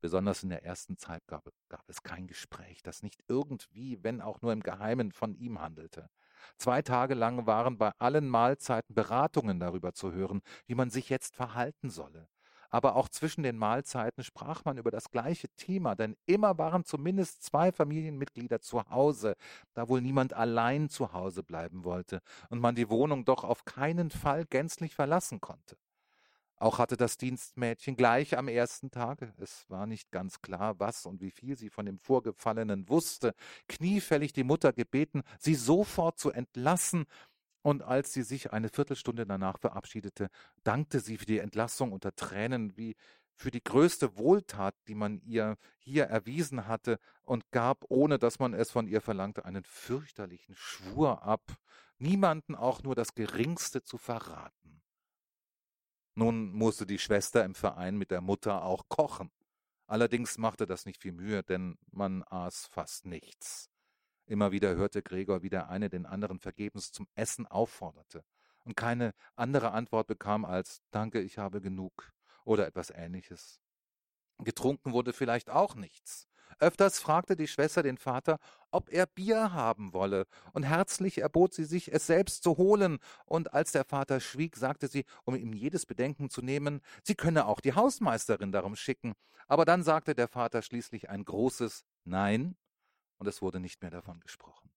Besonders 0.00 0.42
in 0.42 0.50
der 0.50 0.64
ersten 0.64 0.98
Zeit 0.98 1.26
gab, 1.26 1.48
gab, 1.68 1.88
es 1.88 2.02
kein 2.02 2.26
Gespräch, 2.26 2.82
das 2.82 3.02
nicht 3.02 3.22
irgendwie, 3.28 4.02
wenn 4.02 4.20
auch 4.20 4.42
nur 4.42 4.52
im 4.52 4.62
Geheimen, 4.62 5.10
von 5.10 5.34
ihm 5.34 5.60
handelte. 5.60 6.10
Zwei 6.58 6.82
Tage 6.82 7.14
lang 7.14 7.46
waren 7.46 7.78
bei 7.78 7.92
allen 7.98 8.28
Mahlzeiten 8.28 8.94
Beratungen 8.94 9.58
darüber 9.58 9.94
zu 9.94 10.12
hören, 10.12 10.42
wie 10.66 10.74
man 10.74 10.90
sich 10.90 11.08
jetzt 11.08 11.34
verhalten 11.34 11.90
solle 11.90 12.28
aber 12.70 12.96
auch 12.96 13.08
zwischen 13.08 13.42
den 13.42 13.56
Mahlzeiten 13.56 14.24
sprach 14.24 14.64
man 14.64 14.78
über 14.78 14.90
das 14.90 15.10
gleiche 15.10 15.48
Thema, 15.56 15.94
denn 15.94 16.16
immer 16.26 16.58
waren 16.58 16.84
zumindest 16.84 17.42
zwei 17.42 17.72
Familienmitglieder 17.72 18.60
zu 18.60 18.82
Hause, 18.88 19.36
da 19.74 19.88
wohl 19.88 20.00
niemand 20.00 20.34
allein 20.34 20.88
zu 20.88 21.12
Hause 21.12 21.42
bleiben 21.42 21.84
wollte 21.84 22.20
und 22.50 22.60
man 22.60 22.74
die 22.74 22.90
Wohnung 22.90 23.24
doch 23.24 23.44
auf 23.44 23.64
keinen 23.64 24.10
Fall 24.10 24.44
gänzlich 24.46 24.94
verlassen 24.94 25.40
konnte. 25.40 25.76
Auch 26.58 26.78
hatte 26.78 26.96
das 26.96 27.18
Dienstmädchen 27.18 27.96
gleich 27.96 28.38
am 28.38 28.48
ersten 28.48 28.90
Tage, 28.90 29.34
es 29.36 29.68
war 29.68 29.86
nicht 29.86 30.10
ganz 30.10 30.40
klar, 30.40 30.80
was 30.80 31.04
und 31.04 31.20
wie 31.20 31.30
viel 31.30 31.56
sie 31.58 31.68
von 31.68 31.84
dem 31.84 31.98
Vorgefallenen 31.98 32.88
wusste, 32.88 33.34
kniefällig 33.68 34.32
die 34.32 34.44
Mutter 34.44 34.72
gebeten, 34.72 35.22
sie 35.38 35.54
sofort 35.54 36.18
zu 36.18 36.30
entlassen 36.30 37.04
und 37.66 37.82
als 37.82 38.12
sie 38.12 38.22
sich 38.22 38.52
eine 38.52 38.68
Viertelstunde 38.68 39.26
danach 39.26 39.58
verabschiedete, 39.58 40.28
dankte 40.62 41.00
sie 41.00 41.18
für 41.18 41.26
die 41.26 41.40
Entlassung 41.40 41.90
unter 41.90 42.14
Tränen 42.14 42.76
wie 42.76 42.94
für 43.34 43.50
die 43.50 43.60
größte 43.64 44.16
Wohltat, 44.16 44.76
die 44.86 44.94
man 44.94 45.18
ihr 45.22 45.56
hier 45.80 46.04
erwiesen 46.04 46.68
hatte, 46.68 47.00
und 47.24 47.50
gab, 47.50 47.84
ohne 47.88 48.20
dass 48.20 48.38
man 48.38 48.54
es 48.54 48.70
von 48.70 48.86
ihr 48.86 49.00
verlangte, 49.00 49.44
einen 49.44 49.64
fürchterlichen 49.64 50.54
Schwur 50.54 51.24
ab, 51.24 51.56
niemanden 51.98 52.54
auch 52.54 52.84
nur 52.84 52.94
das 52.94 53.16
geringste 53.16 53.82
zu 53.82 53.98
verraten. 53.98 54.80
Nun 56.14 56.52
musste 56.52 56.86
die 56.86 57.00
Schwester 57.00 57.44
im 57.44 57.56
Verein 57.56 57.96
mit 57.96 58.12
der 58.12 58.20
Mutter 58.20 58.62
auch 58.62 58.84
kochen. 58.88 59.32
Allerdings 59.88 60.38
machte 60.38 60.68
das 60.68 60.86
nicht 60.86 61.02
viel 61.02 61.14
Mühe, 61.14 61.42
denn 61.42 61.78
man 61.90 62.22
aß 62.22 62.66
fast 62.66 63.06
nichts. 63.06 63.72
Immer 64.26 64.50
wieder 64.52 64.74
hörte 64.74 65.02
Gregor, 65.02 65.42
wie 65.42 65.48
der 65.48 65.68
eine 65.68 65.88
den 65.88 66.04
anderen 66.04 66.40
vergebens 66.40 66.90
zum 66.90 67.06
Essen 67.14 67.46
aufforderte 67.46 68.24
und 68.64 68.76
keine 68.76 69.12
andere 69.36 69.70
Antwort 69.70 70.08
bekam 70.08 70.44
als 70.44 70.82
Danke, 70.90 71.20
ich 71.20 71.38
habe 71.38 71.60
genug 71.60 72.10
oder 72.44 72.66
etwas 72.66 72.90
ähnliches. 72.90 73.60
Getrunken 74.38 74.92
wurde 74.92 75.12
vielleicht 75.12 75.48
auch 75.48 75.76
nichts. 75.76 76.26
Öfters 76.58 76.98
fragte 76.98 77.36
die 77.36 77.48
Schwester 77.48 77.82
den 77.82 77.98
Vater, 77.98 78.38
ob 78.70 78.90
er 78.90 79.06
Bier 79.06 79.52
haben 79.52 79.92
wolle, 79.92 80.26
und 80.52 80.62
herzlich 80.62 81.18
erbot 81.18 81.54
sie 81.54 81.64
sich, 81.64 81.92
es 81.92 82.06
selbst 82.06 82.42
zu 82.42 82.56
holen, 82.56 82.98
und 83.24 83.52
als 83.52 83.72
der 83.72 83.84
Vater 83.84 84.20
schwieg, 84.20 84.56
sagte 84.56 84.88
sie, 84.88 85.04
um 85.24 85.34
ihm 85.34 85.52
jedes 85.52 85.86
Bedenken 85.86 86.30
zu 86.30 86.42
nehmen, 86.42 86.80
sie 87.02 87.14
könne 87.14 87.46
auch 87.46 87.60
die 87.60 87.74
Hausmeisterin 87.74 88.52
darum 88.52 88.76
schicken. 88.76 89.14
Aber 89.48 89.64
dann 89.64 89.82
sagte 89.82 90.14
der 90.14 90.28
Vater 90.28 90.62
schließlich 90.62 91.10
ein 91.10 91.24
großes 91.24 91.84
Nein, 92.04 92.56
und 93.18 93.26
es 93.26 93.42
wurde 93.42 93.60
nicht 93.60 93.82
mehr 93.82 93.90
davon 93.90 94.20
gesprochen. 94.20 94.70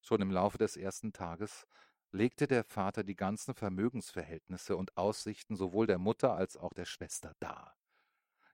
Schon 0.00 0.20
im 0.20 0.30
Laufe 0.30 0.58
des 0.58 0.76
ersten 0.76 1.12
Tages 1.12 1.66
legte 2.10 2.46
der 2.46 2.64
Vater 2.64 3.04
die 3.04 3.16
ganzen 3.16 3.54
Vermögensverhältnisse 3.54 4.76
und 4.76 4.96
Aussichten 4.96 5.56
sowohl 5.56 5.86
der 5.86 5.98
Mutter 5.98 6.34
als 6.34 6.56
auch 6.56 6.74
der 6.74 6.84
Schwester 6.84 7.34
dar. 7.40 7.76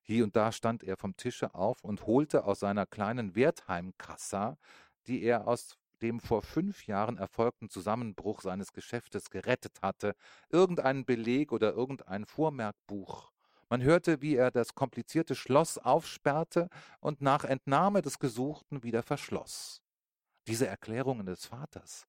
Hie 0.03 0.23
und 0.23 0.37
da 0.37 0.53
stand 0.53 0.85
er 0.85 0.97
vom 0.97 1.17
Tische 1.17 1.55
auf 1.55 1.85
und 1.85 2.07
holte 2.07 2.45
aus 2.45 2.61
seiner 2.61 2.87
kleinen 2.87 3.35
Wertheimkassa, 3.35 4.59
die 5.07 5.23
er 5.23 5.47
aus 5.47 5.79
dem 6.03 6.21
vor 6.21 6.43
fünf 6.43 6.87
Jahren 6.87 7.19
erfolgten 7.19 7.69
Zusammenbruch 7.69 8.41
seines 8.41 8.73
Geschäftes 8.73 9.31
gerettet 9.31 9.83
hatte, 9.83 10.15
irgendeinen 10.49 11.05
Beleg 11.05 11.53
oder 11.53 11.73
irgendein 11.73 12.25
Vormerkbuch. 12.25 13.33
Man 13.69 13.83
hörte, 13.83 14.23
wie 14.23 14.37
er 14.37 14.51
das 14.51 14.75
komplizierte 14.75 15.35
Schloss 15.35 15.77
aufsperrte 15.77 16.69
und 17.01 17.21
nach 17.21 17.45
Entnahme 17.45 18.01
des 18.01 18.19
Gesuchten 18.19 18.83
wieder 18.83 19.03
verschloss. 19.03 19.83
Diese 20.47 20.67
Erklärungen 20.67 21.27
des 21.27 21.45
Vaters 21.45 22.07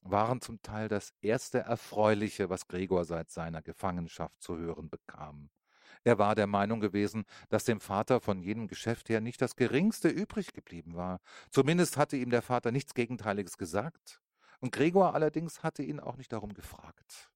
waren 0.00 0.40
zum 0.40 0.60
Teil 0.62 0.88
das 0.88 1.12
erste 1.20 1.60
Erfreuliche, 1.60 2.50
was 2.50 2.66
Gregor 2.66 3.04
seit 3.04 3.30
seiner 3.30 3.62
Gefangenschaft 3.62 4.40
zu 4.40 4.56
hören 4.56 4.88
bekam. 4.88 5.50
Er 6.02 6.18
war 6.18 6.34
der 6.34 6.46
Meinung 6.46 6.80
gewesen, 6.80 7.24
dass 7.48 7.64
dem 7.64 7.80
Vater 7.80 8.20
von 8.20 8.40
jenem 8.40 8.68
Geschäft 8.68 9.08
her 9.08 9.20
nicht 9.20 9.42
das 9.42 9.56
geringste 9.56 10.08
übrig 10.08 10.52
geblieben 10.52 10.94
war. 10.94 11.20
Zumindest 11.50 11.96
hatte 11.96 12.16
ihm 12.16 12.30
der 12.30 12.42
Vater 12.42 12.70
nichts 12.70 12.94
Gegenteiliges 12.94 13.58
gesagt. 13.58 14.20
Und 14.60 14.72
Gregor 14.72 15.14
allerdings 15.14 15.62
hatte 15.62 15.82
ihn 15.82 16.00
auch 16.00 16.16
nicht 16.16 16.32
darum 16.32 16.54
gefragt. 16.54 17.30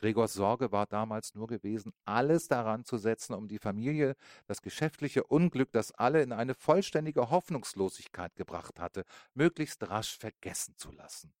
Gregors 0.00 0.32
Sorge 0.32 0.72
war 0.72 0.86
damals 0.86 1.34
nur 1.34 1.46
gewesen, 1.46 1.92
alles 2.06 2.48
daran 2.48 2.86
zu 2.86 2.96
setzen, 2.96 3.34
um 3.34 3.48
die 3.48 3.58
Familie 3.58 4.16
das 4.46 4.62
geschäftliche 4.62 5.24
Unglück, 5.24 5.72
das 5.72 5.92
alle 5.92 6.22
in 6.22 6.32
eine 6.32 6.54
vollständige 6.54 7.28
Hoffnungslosigkeit 7.28 8.34
gebracht 8.34 8.80
hatte, 8.80 9.04
möglichst 9.34 9.86
rasch 9.90 10.16
vergessen 10.16 10.74
zu 10.78 10.90
lassen. 10.90 11.34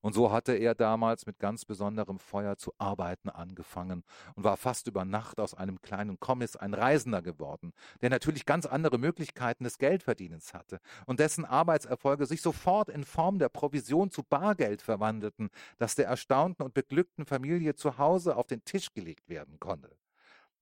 Und 0.00 0.14
so 0.14 0.32
hatte 0.32 0.52
er 0.52 0.74
damals 0.74 1.26
mit 1.26 1.38
ganz 1.38 1.64
besonderem 1.64 2.18
Feuer 2.18 2.56
zu 2.56 2.72
arbeiten 2.78 3.28
angefangen 3.28 4.04
und 4.34 4.44
war 4.44 4.56
fast 4.56 4.86
über 4.86 5.04
Nacht 5.04 5.40
aus 5.40 5.54
einem 5.54 5.80
kleinen 5.80 6.20
Kommiss 6.20 6.56
ein 6.56 6.74
Reisender 6.74 7.22
geworden, 7.22 7.72
der 8.02 8.10
natürlich 8.10 8.46
ganz 8.46 8.66
andere 8.66 8.98
Möglichkeiten 8.98 9.64
des 9.64 9.78
Geldverdienens 9.78 10.54
hatte 10.54 10.80
und 11.06 11.20
dessen 11.20 11.44
Arbeitserfolge 11.44 12.26
sich 12.26 12.42
sofort 12.42 12.88
in 12.88 13.04
Form 13.04 13.38
der 13.38 13.48
Provision 13.48 14.10
zu 14.10 14.22
Bargeld 14.22 14.82
verwandelten, 14.82 15.50
das 15.78 15.94
der 15.94 16.06
erstaunten 16.06 16.64
und 16.64 16.74
beglückten 16.74 17.26
Familie 17.26 17.74
zu 17.74 17.98
Hause 17.98 18.36
auf 18.36 18.46
den 18.46 18.64
Tisch 18.64 18.92
gelegt 18.92 19.28
werden 19.28 19.58
konnte. 19.58 19.96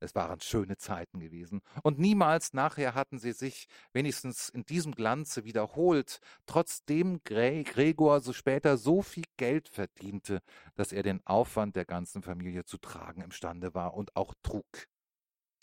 Es 0.05 0.15
waren 0.15 0.41
schöne 0.41 0.77
Zeiten 0.77 1.19
gewesen, 1.19 1.63
und 1.83 1.99
niemals 1.99 2.53
nachher 2.53 2.95
hatten 2.95 3.19
sie 3.19 3.33
sich, 3.33 3.69
wenigstens 3.93 4.51
in 4.51 4.65
diesem 4.65 4.93
Glanze, 4.93 5.45
wiederholt, 5.45 6.21
trotzdem 6.45 7.23
Gregor 7.25 8.21
so 8.21 8.35
später 8.35 8.77
so 8.77 9.01
viel 9.01 9.25
Geld 9.39 9.69
verdiente, 9.71 10.43
dass 10.75 10.93
er 10.93 11.03
den 11.03 11.27
Aufwand 11.27 11.75
der 11.75 11.87
ganzen 11.87 12.23
Familie 12.23 12.65
zu 12.65 12.77
tragen 12.77 13.23
imstande 13.23 13.75
war 13.75 13.95
und 13.95 14.15
auch 14.15 14.35
trug. 14.43 14.89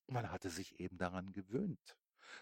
Man 0.08 0.32
hatte 0.32 0.50
sich 0.50 0.80
eben 0.80 0.98
daran 0.98 1.32
gewöhnt. 1.34 1.96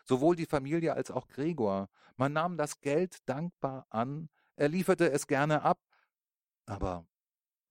Sowohl 0.05 0.35
die 0.35 0.45
Familie 0.45 0.93
als 0.93 1.11
auch 1.11 1.27
Gregor. 1.27 1.89
Man 2.15 2.31
nahm 2.31 2.57
das 2.57 2.79
Geld 2.79 3.17
dankbar 3.27 3.85
an, 3.89 4.29
er 4.55 4.69
lieferte 4.69 5.11
es 5.11 5.27
gerne 5.27 5.63
ab, 5.63 5.79
aber 6.65 7.05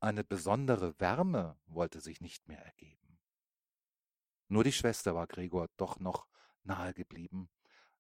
eine 0.01 0.23
besondere 0.23 0.99
Wärme 1.01 1.59
wollte 1.67 2.01
sich 2.01 2.21
nicht 2.21 2.47
mehr 2.47 2.65
ergeben. 2.65 3.08
Nur 4.49 4.65
die 4.65 4.73
Schwester 4.73 5.15
war 5.15 5.27
Gregor 5.27 5.69
doch 5.77 6.01
noch 6.01 6.27
nahe 6.65 6.95
geblieben. 6.95 7.49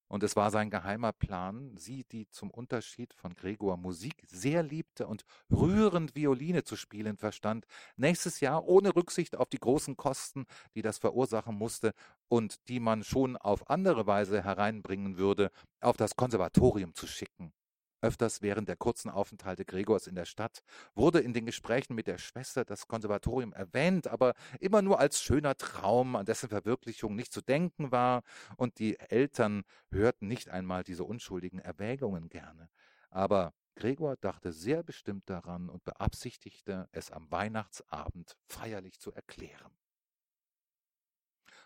Und 0.09 0.22
es 0.22 0.36
war 0.36 0.51
sein 0.51 0.70
geheimer 0.70 1.12
Plan, 1.12 1.76
sie, 1.76 2.05
die 2.05 2.28
zum 2.30 2.51
Unterschied 2.51 3.12
von 3.12 3.34
Gregor 3.34 3.76
Musik 3.76 4.14
sehr 4.26 4.62
liebte 4.62 5.07
und 5.07 5.24
rührend 5.51 6.14
Violine 6.14 6.64
zu 6.64 6.76
spielen 6.76 7.18
verstand, 7.18 7.66
nächstes 7.96 8.40
Jahr 8.40 8.64
ohne 8.64 8.96
Rücksicht 8.96 9.36
auf 9.36 9.51
die 9.51 9.61
großen 9.61 9.99
Kosten, 9.99 10.46
die 10.74 10.80
das 10.80 10.96
verursachen 10.96 11.55
musste 11.55 11.92
und 12.28 12.68
die 12.70 12.80
man 12.80 13.05
schon 13.05 13.36
auf 13.36 13.68
andere 13.68 14.07
Weise 14.07 14.42
hereinbringen 14.42 15.18
würde, 15.18 15.51
auf 15.82 15.99
das 15.99 16.16
Konservatorium 16.16 16.94
zu 16.94 17.07
schicken. 17.07 17.53
Öfters 18.01 18.42
während 18.42 18.68
der 18.68 18.76
kurzen 18.76 19.11
Aufenthalte 19.11 19.64
Gregors 19.64 20.07
in 20.07 20.14
der 20.14 20.24
Stadt 20.24 20.62
wurde 20.94 21.18
in 21.18 21.32
den 21.32 21.46
Gesprächen 21.46 21.94
mit 21.94 22.07
der 22.07 22.18
Schwester 22.18 22.64
das 22.64 22.86
Konservatorium 22.86 23.53
erwähnt, 23.53 24.07
aber 24.07 24.34
immer 24.61 24.82
nur 24.82 25.01
als 25.01 25.20
schöner 25.20 25.57
Traum, 25.57 26.14
an 26.14 26.24
dessen 26.24 26.49
Verwirklichung 26.49 27.16
nicht 27.16 27.32
zu 27.32 27.40
denken 27.40 27.90
war, 27.90 28.22
und 28.57 28.78
die 28.78 28.99
Eltern 29.01 29.64
hörten 29.90 30.28
nicht 30.28 30.49
einmal 30.49 30.84
diese 30.84 31.05
unschuldigen 31.05 31.59
Erwägungen 31.59 32.28
gerne. 32.28 32.70
Aber 33.11 33.53
Gregor 33.74 34.16
dachte 34.16 34.53
sehr 34.53 34.82
bestimmt 34.84 35.28
daran 35.28 35.68
und 35.68 35.84
beabsichtigte, 35.84 36.88
es 36.92 37.11
am 37.11 37.30
Weihnachtsabend 37.30 38.36
feierlich 38.46 39.01
zu 39.01 39.12
erklären. 39.12 39.72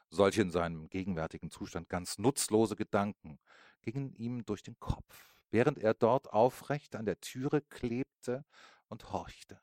Solche 0.09 0.43
in 0.43 0.51
seinem 0.51 0.91
gegenwärtigen 0.91 1.51
Zustand 1.51 1.89
ganz 1.89 2.19
nutzlose 2.19 2.77
Gedanken 2.77 3.39
gingen 3.81 4.13
ihm 4.13 4.45
durch 4.45 4.63
den 4.63 4.79
Kopf 4.79 5.32
während 5.53 5.79
er 5.79 5.95
dort 5.95 6.33
aufrecht 6.33 6.97
an 6.97 7.05
der 7.05 7.21
Türe 7.21 7.61
klebte 7.61 8.45
und 8.89 9.13
horchte. 9.13 9.61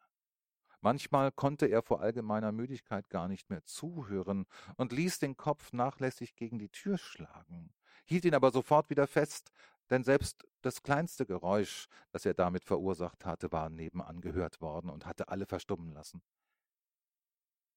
Manchmal 0.81 1.31
konnte 1.31 1.65
er 1.65 1.81
vor 1.81 1.99
allgemeiner 1.99 2.53
Müdigkeit 2.53 3.09
gar 3.09 3.27
nicht 3.27 3.49
mehr 3.49 3.65
zuhören 3.65 4.45
und 4.77 4.93
ließ 4.93 5.19
den 5.19 5.35
Kopf 5.35 5.73
nachlässig 5.73 6.35
gegen 6.35 6.57
die 6.57 6.69
Tür 6.69 6.97
schlagen, 6.97 7.73
hielt 8.05 8.23
ihn 8.23 8.35
aber 8.35 8.51
sofort 8.51 8.89
wieder 8.89 9.07
fest, 9.07 9.51
denn 9.89 10.03
selbst 10.03 10.47
das 10.61 10.83
kleinste 10.83 11.25
Geräusch, 11.25 11.87
das 12.11 12.25
er 12.25 12.35
damit 12.35 12.63
verursacht 12.63 13.25
hatte, 13.25 13.51
war 13.51 13.69
nebenan 13.69 14.21
gehört 14.21 14.61
worden 14.61 14.89
und 14.89 15.05
hatte 15.05 15.27
alle 15.27 15.47
verstummen 15.47 15.91
lassen. 15.91 16.21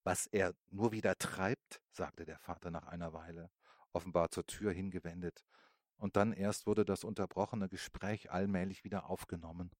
Was 0.05 0.27
er 0.27 0.55
nur 0.71 0.93
wieder 0.93 1.17
treibt, 1.17 1.81
sagte 1.91 2.25
der 2.25 2.39
Vater 2.39 2.71
nach 2.71 2.87
einer 2.87 3.13
Weile, 3.13 3.51
offenbar 3.93 4.31
zur 4.31 4.47
Tür 4.47 4.73
hingewendet 4.73 5.45
und 6.03 6.17
dann 6.17 6.33
erst 6.33 6.67
wurde 6.67 6.85
das 6.85 7.05
unterbrochene 7.05 7.69
Gespräch 7.69 8.33
allmählich 8.33 8.83
wieder 8.83 9.09
aufgenommen. 9.09 9.71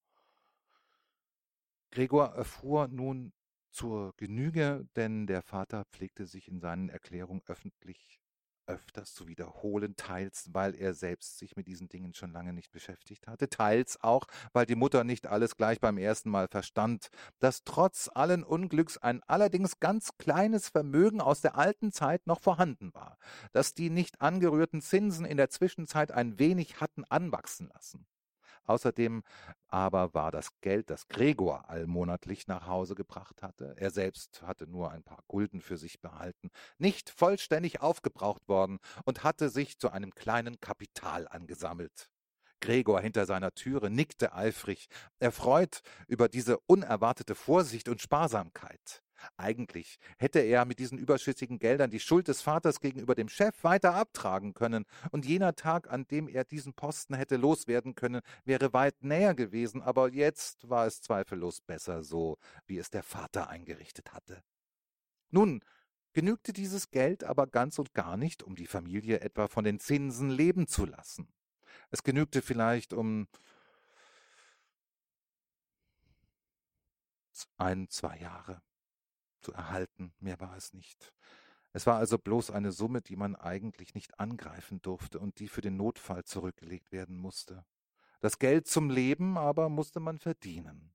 Gregor 1.91 2.35
erfuhr 2.35 2.87
nun 2.87 3.33
zur 3.73 4.15
Genüge, 4.17 4.87
denn 4.95 5.27
der 5.27 5.43
Vater 5.43 5.85
pflegte 5.87 6.27
sich 6.27 6.47
in 6.47 6.61
seinen 6.61 6.91
Erklärungen 6.91 7.43
öffentlich 7.47 8.22
öfters 8.67 9.15
zu 9.15 9.29
wiederholen, 9.29 9.97
teils 9.97 10.51
weil 10.53 10.75
er 10.75 10.95
selbst 10.95 11.39
sich 11.39 11.57
mit 11.57 11.67
diesen 11.67 11.89
Dingen 11.89 12.15
schon 12.15 12.33
lange 12.33 12.53
nicht 12.53 12.73
beschäftigt 12.73 13.27
hatte, 13.27 13.49
teils 13.49 14.03
auch, 14.03 14.27
weil 14.53 14.67
die 14.67 14.75
Mutter 14.75 15.05
nicht 15.05 15.27
alles 15.27 15.57
gleich 15.57 15.81
beim 15.81 15.99
ersten 15.99 16.31
Mal 16.31 16.49
verstand, 16.49 17.09
dass 17.39 17.65
trotz 17.65 18.11
allen 18.13 18.45
Unglücks 18.45 18.99
ein 18.99 19.23
allerdings 19.27 19.81
ganz 19.81 20.17
kleines 20.19 20.69
Vermögen 20.69 21.21
aus 21.21 21.41
der 21.41 21.57
alten 21.57 21.93
Zeit 21.93 22.27
noch 22.27 22.41
vorhanden 22.41 22.95
war, 22.95 23.19
dass 23.53 23.75
die 23.75 23.91
nicht 23.91 24.21
angerührten 24.21 24.81
Zinsen 24.81 25.25
in 25.25 25.37
der 25.37 25.51
Zwischenzeit 25.51 26.13
ein 26.13 26.39
wenig 26.39 26.81
hatten 26.81 27.05
anwachsen 27.05 27.69
lassen. 27.73 28.07
Außerdem 28.65 29.23
aber 29.69 30.15
war 30.15 30.31
das 30.31 30.49
Geld, 30.61 30.91
das 30.91 31.09
Gregor 31.09 31.69
allmonatlich 31.69 32.47
nach 32.47 32.67
Hause 32.67 32.95
gebracht 32.95 33.43
hatte, 33.43 33.75
er 33.77 33.91
selbst 33.91 34.43
hatte 34.43 34.67
nur 34.67 34.91
ein 34.91 35.03
paar 35.03 35.23
Gulden 35.27 35.61
für 35.61 35.77
sich 35.77 36.01
behalten, 36.01 36.51
nicht 36.79 37.11
vollständig 37.11 37.81
aufgebraucht 37.81 38.49
worden 38.49 38.79
und 39.05 39.25
hatte 39.25 39.49
sich 39.49 39.79
zu 39.79 39.91
einem 39.91 40.15
kleinen 40.15 40.61
Kapital 40.61 41.27
angesammelt. 41.29 42.09
Gregor 42.61 43.01
hinter 43.01 43.27
seiner 43.27 43.53
Türe 43.53 43.91
nickte 43.91 44.33
eifrig, 44.33 44.87
erfreut 45.19 45.83
über 46.07 46.29
diese 46.29 46.59
unerwartete 46.67 47.35
Vorsicht 47.35 47.89
und 47.89 48.01
Sparsamkeit. 48.01 49.03
Eigentlich 49.37 49.99
hätte 50.19 50.41
er 50.41 50.65
mit 50.65 50.79
diesen 50.79 50.99
überschüssigen 50.99 51.59
Geldern 51.59 51.91
die 51.91 52.01
Schuld 52.01 52.29
des 52.29 52.43
Vaters 52.43 52.81
gegenüber 52.81 53.15
dem 53.15 53.29
Chef 53.29 53.63
weiter 53.65 53.95
abtragen 53.95 54.55
können, 54.55 54.85
und 55.11 55.27
jener 55.27 55.55
Tag, 55.55 55.91
an 55.91 56.07
dem 56.07 56.29
er 56.29 56.45
diesen 56.45 56.75
Posten 56.75 57.15
hätte 57.15 57.37
loswerden 57.37 57.95
können, 57.95 58.23
wäre 58.45 58.73
weit 58.73 59.03
näher 59.03 59.35
gewesen, 59.35 59.83
aber 59.83 60.11
jetzt 60.13 60.69
war 60.69 60.87
es 60.87 61.01
zweifellos 61.03 61.61
besser 61.61 62.03
so, 62.03 62.39
wie 62.67 62.79
es 62.79 62.91
der 62.91 63.03
Vater 63.03 63.49
eingerichtet 63.49 64.13
hatte. 64.13 64.43
Nun 65.31 65.65
genügte 66.13 66.53
dieses 66.53 66.91
Geld 66.91 67.25
aber 67.25 67.47
ganz 67.47 67.79
und 67.79 67.95
gar 67.95 68.17
nicht, 68.17 68.43
um 68.43 68.55
die 68.55 68.67
Familie 68.67 69.21
etwa 69.21 69.49
von 69.49 69.65
den 69.65 69.81
Zinsen 69.81 70.31
leben 70.31 70.67
zu 70.67 70.85
lassen. 70.85 71.33
Es 71.91 72.03
genügte 72.03 72.43
vielleicht, 72.43 72.93
um 72.93 73.29
ein, 77.57 77.89
zwei 77.89 78.19
Jahre 78.19 78.63
zu 79.43 79.53
erhalten, 79.53 80.13
mehr 80.21 80.41
war 80.41 80.57
es 80.57 80.73
nicht. 80.73 81.13
Es 81.73 81.87
war 81.87 81.99
also 81.99 82.19
bloß 82.19 82.51
eine 82.51 82.73
Summe, 82.73 83.01
die 83.01 83.17
man 83.17 83.35
eigentlich 83.35 83.95
nicht 83.95 84.19
angreifen 84.21 84.83
durfte 84.83 85.19
und 85.19 85.39
die 85.39 85.49
für 85.49 85.63
den 85.63 85.77
Notfall 85.77 86.25
zurückgelegt 86.25 86.93
werden 86.93 87.17
musste. 87.17 87.65
Das 88.21 88.39
Geld 88.39 88.69
zum 88.69 88.91
Leben 88.91 89.37
aber 89.39 89.69
musste 89.69 89.99
man 89.99 90.19
verdienen. 90.19 90.93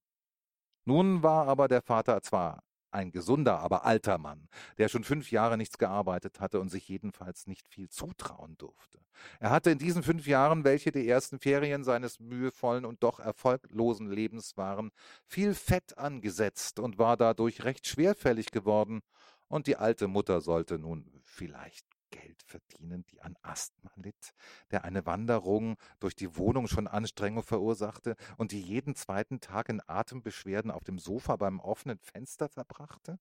Nun 0.86 1.24
war 1.24 1.48
aber 1.48 1.68
der 1.68 1.82
Vater 1.82 2.22
zwar 2.22 2.64
ein 2.98 3.12
gesunder, 3.12 3.60
aber 3.60 3.86
alter 3.86 4.18
Mann, 4.18 4.50
der 4.78 4.90
schon 4.90 5.04
fünf 5.04 5.32
Jahre 5.32 5.58
nichts 5.58 5.78
gearbeitet 5.78 6.40
hatte 6.40 6.60
und 6.60 6.70
sich 6.70 6.90
jedenfalls 6.90 7.48
nicht 7.48 7.70
viel 7.70 7.90
zutrauen 7.90 8.58
durfte. 8.58 9.00
Er 9.40 9.52
hatte 9.52 9.72
in 9.72 9.78
diesen 9.78 10.04
fünf 10.04 10.28
Jahren, 10.28 10.64
welche 10.64 10.92
die 10.92 11.08
ersten 11.08 11.40
Ferien 11.40 11.84
seines 11.84 12.20
mühevollen 12.20 12.86
und 12.86 13.04
doch 13.04 13.20
erfolglosen 13.20 14.10
Lebens 14.10 14.58
waren, 14.58 14.92
viel 15.26 15.54
Fett 15.54 15.98
angesetzt 15.98 16.80
und 16.80 16.98
war 16.98 17.18
dadurch 17.18 17.64
recht 17.64 17.88
schwerfällig 17.88 18.52
geworden, 18.52 19.02
und 19.50 19.68
die 19.68 19.78
alte 19.78 20.08
Mutter 20.08 20.42
sollte 20.42 20.78
nun 20.78 21.22
vielleicht 21.24 21.86
Geld 22.22 22.42
verdienen, 22.44 23.06
die 23.12 23.22
an 23.22 23.36
Asthma 23.42 23.92
litt, 23.96 24.34
der 24.72 24.84
eine 24.84 25.06
Wanderung 25.06 25.78
durch 26.00 26.16
die 26.16 26.36
Wohnung 26.38 26.68
schon 26.68 26.88
Anstrengung 26.88 27.44
verursachte 27.44 28.16
und 28.38 28.52
die 28.52 28.62
jeden 28.62 28.96
zweiten 28.96 29.40
Tag 29.40 29.70
in 29.70 29.82
Atembeschwerden 29.86 30.72
auf 30.72 30.84
dem 30.84 31.00
Sofa 31.00 31.36
beim 31.36 31.60
offenen 31.60 32.00
Fenster 32.00 32.50
verbrachte? 32.50 33.20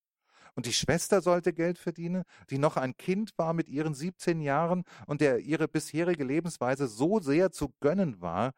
Und 0.55 0.65
die 0.65 0.73
Schwester 0.73 1.21
sollte 1.21 1.53
Geld 1.53 1.79
verdienen, 1.79 2.23
die 2.49 2.59
noch 2.59 2.79
ein 2.79 2.97
Kind 2.97 3.37
war 3.37 3.53
mit 3.53 3.69
ihren 3.69 3.95
siebzehn 3.95 4.41
Jahren 4.41 4.85
und 5.07 5.21
der 5.21 5.41
ihre 5.41 5.69
bisherige 5.69 6.25
Lebensweise 6.25 6.87
so 6.89 7.21
sehr 7.21 7.51
zu 7.51 7.75
gönnen 7.81 8.23
war, 8.23 8.53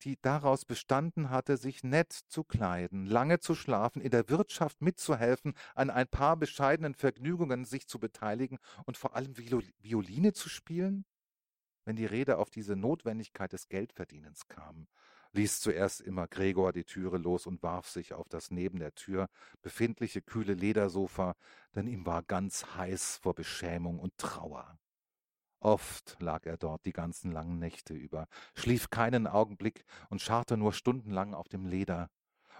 die 0.00 0.18
daraus 0.20 0.64
bestanden 0.64 1.30
hatte, 1.30 1.56
sich 1.56 1.84
nett 1.84 2.12
zu 2.12 2.44
kleiden, 2.44 3.06
lange 3.06 3.40
zu 3.40 3.54
schlafen, 3.54 4.02
in 4.02 4.10
der 4.10 4.28
Wirtschaft 4.28 4.80
mitzuhelfen, 4.82 5.54
an 5.74 5.90
ein 5.90 6.08
paar 6.08 6.36
bescheidenen 6.36 6.94
Vergnügungen 6.94 7.64
sich 7.64 7.86
zu 7.86 7.98
beteiligen 7.98 8.58
und 8.84 8.96
vor 8.96 9.14
allem 9.14 9.36
Violine 9.36 10.32
zu 10.32 10.48
spielen? 10.48 11.04
Wenn 11.84 11.96
die 11.96 12.06
Rede 12.06 12.38
auf 12.38 12.50
diese 12.50 12.76
Notwendigkeit 12.76 13.52
des 13.52 13.68
Geldverdienens 13.68 14.48
kam, 14.48 14.86
ließ 15.32 15.60
zuerst 15.60 16.00
immer 16.00 16.26
Gregor 16.26 16.72
die 16.72 16.84
Türe 16.84 17.18
los 17.18 17.46
und 17.46 17.62
warf 17.62 17.88
sich 17.88 18.14
auf 18.14 18.28
das 18.28 18.50
neben 18.50 18.78
der 18.78 18.94
Tür 18.94 19.28
befindliche 19.62 20.22
kühle 20.22 20.54
Ledersofa, 20.54 21.36
denn 21.74 21.86
ihm 21.86 22.06
war 22.06 22.22
ganz 22.22 22.66
heiß 22.76 23.18
vor 23.18 23.34
Beschämung 23.34 23.98
und 24.00 24.18
Trauer. 24.18 24.79
Oft 25.60 26.16
lag 26.20 26.46
er 26.46 26.56
dort 26.56 26.86
die 26.86 26.92
ganzen 26.92 27.32
langen 27.32 27.58
Nächte 27.58 27.92
über, 27.94 28.26
schlief 28.54 28.88
keinen 28.88 29.26
Augenblick 29.26 29.84
und 30.08 30.22
scharrte 30.22 30.56
nur 30.56 30.72
stundenlang 30.72 31.34
auf 31.34 31.48
dem 31.48 31.66
Leder. 31.66 32.08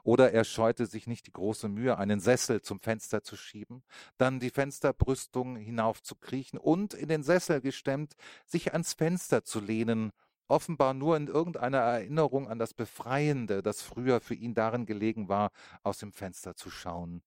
Oder 0.02 0.32
er 0.32 0.44
scheute 0.44 0.86
sich 0.86 1.06
nicht 1.06 1.26
die 1.26 1.32
große 1.32 1.68
Mühe, 1.68 1.98
einen 1.98 2.20
Sessel 2.20 2.62
zum 2.62 2.80
Fenster 2.80 3.22
zu 3.22 3.36
schieben, 3.36 3.82
dann 4.18 4.40
die 4.40 4.50
Fensterbrüstung 4.50 5.56
hinaufzukriechen 5.56 6.58
und 6.58 6.94
in 6.94 7.08
den 7.08 7.22
Sessel 7.22 7.60
gestemmt, 7.60 8.14
sich 8.46 8.72
ans 8.72 8.94
Fenster 8.94 9.44
zu 9.44 9.60
lehnen, 9.60 10.10
offenbar 10.48 10.94
nur 10.94 11.16
in 11.16 11.26
irgendeiner 11.26 11.78
Erinnerung 11.78 12.48
an 12.48 12.58
das 12.58 12.74
Befreiende, 12.74 13.62
das 13.62 13.82
früher 13.82 14.20
für 14.20 14.34
ihn 14.34 14.54
darin 14.54 14.86
gelegen 14.86 15.28
war, 15.28 15.50
aus 15.82 15.98
dem 15.98 16.12
Fenster 16.12 16.54
zu 16.54 16.70
schauen. 16.70 17.22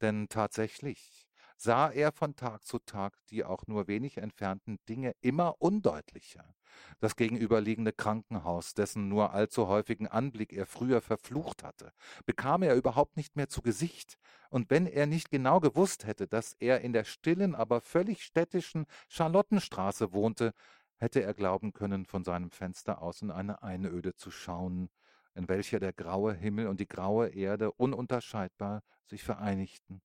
Denn 0.00 0.28
tatsächlich, 0.28 1.27
sah 1.58 1.90
er 1.90 2.12
von 2.12 2.36
Tag 2.36 2.64
zu 2.64 2.78
Tag 2.78 3.14
die 3.30 3.44
auch 3.44 3.66
nur 3.66 3.88
wenig 3.88 4.16
entfernten 4.16 4.78
Dinge 4.88 5.14
immer 5.20 5.60
undeutlicher. 5.60 6.54
Das 7.00 7.16
gegenüberliegende 7.16 7.92
Krankenhaus, 7.92 8.74
dessen 8.74 9.08
nur 9.08 9.32
allzu 9.32 9.66
häufigen 9.66 10.06
Anblick 10.06 10.52
er 10.52 10.66
früher 10.66 11.00
verflucht 11.00 11.64
hatte, 11.64 11.92
bekam 12.26 12.62
er 12.62 12.76
überhaupt 12.76 13.16
nicht 13.16 13.36
mehr 13.36 13.48
zu 13.48 13.62
Gesicht, 13.62 14.18
und 14.50 14.70
wenn 14.70 14.86
er 14.86 15.06
nicht 15.06 15.30
genau 15.30 15.60
gewusst 15.60 16.06
hätte, 16.06 16.26
dass 16.26 16.54
er 16.54 16.80
in 16.80 16.92
der 16.92 17.04
stillen, 17.04 17.54
aber 17.54 17.80
völlig 17.80 18.22
städtischen 18.22 18.86
Charlottenstraße 19.08 20.12
wohnte, 20.12 20.54
hätte 20.96 21.22
er 21.22 21.34
glauben 21.34 21.72
können, 21.72 22.06
von 22.06 22.24
seinem 22.24 22.50
Fenster 22.50 23.02
aus 23.02 23.20
in 23.20 23.30
eine 23.30 23.62
Einöde 23.62 24.14
zu 24.14 24.30
schauen, 24.30 24.88
in 25.34 25.48
welcher 25.48 25.80
der 25.80 25.92
graue 25.92 26.34
Himmel 26.34 26.66
und 26.66 26.80
die 26.80 26.88
graue 26.88 27.28
Erde 27.28 27.72
ununterscheidbar 27.72 28.82
sich 29.06 29.22
vereinigten. 29.22 30.00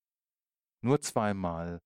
Nur 0.84 1.00
zweimal 1.00 1.82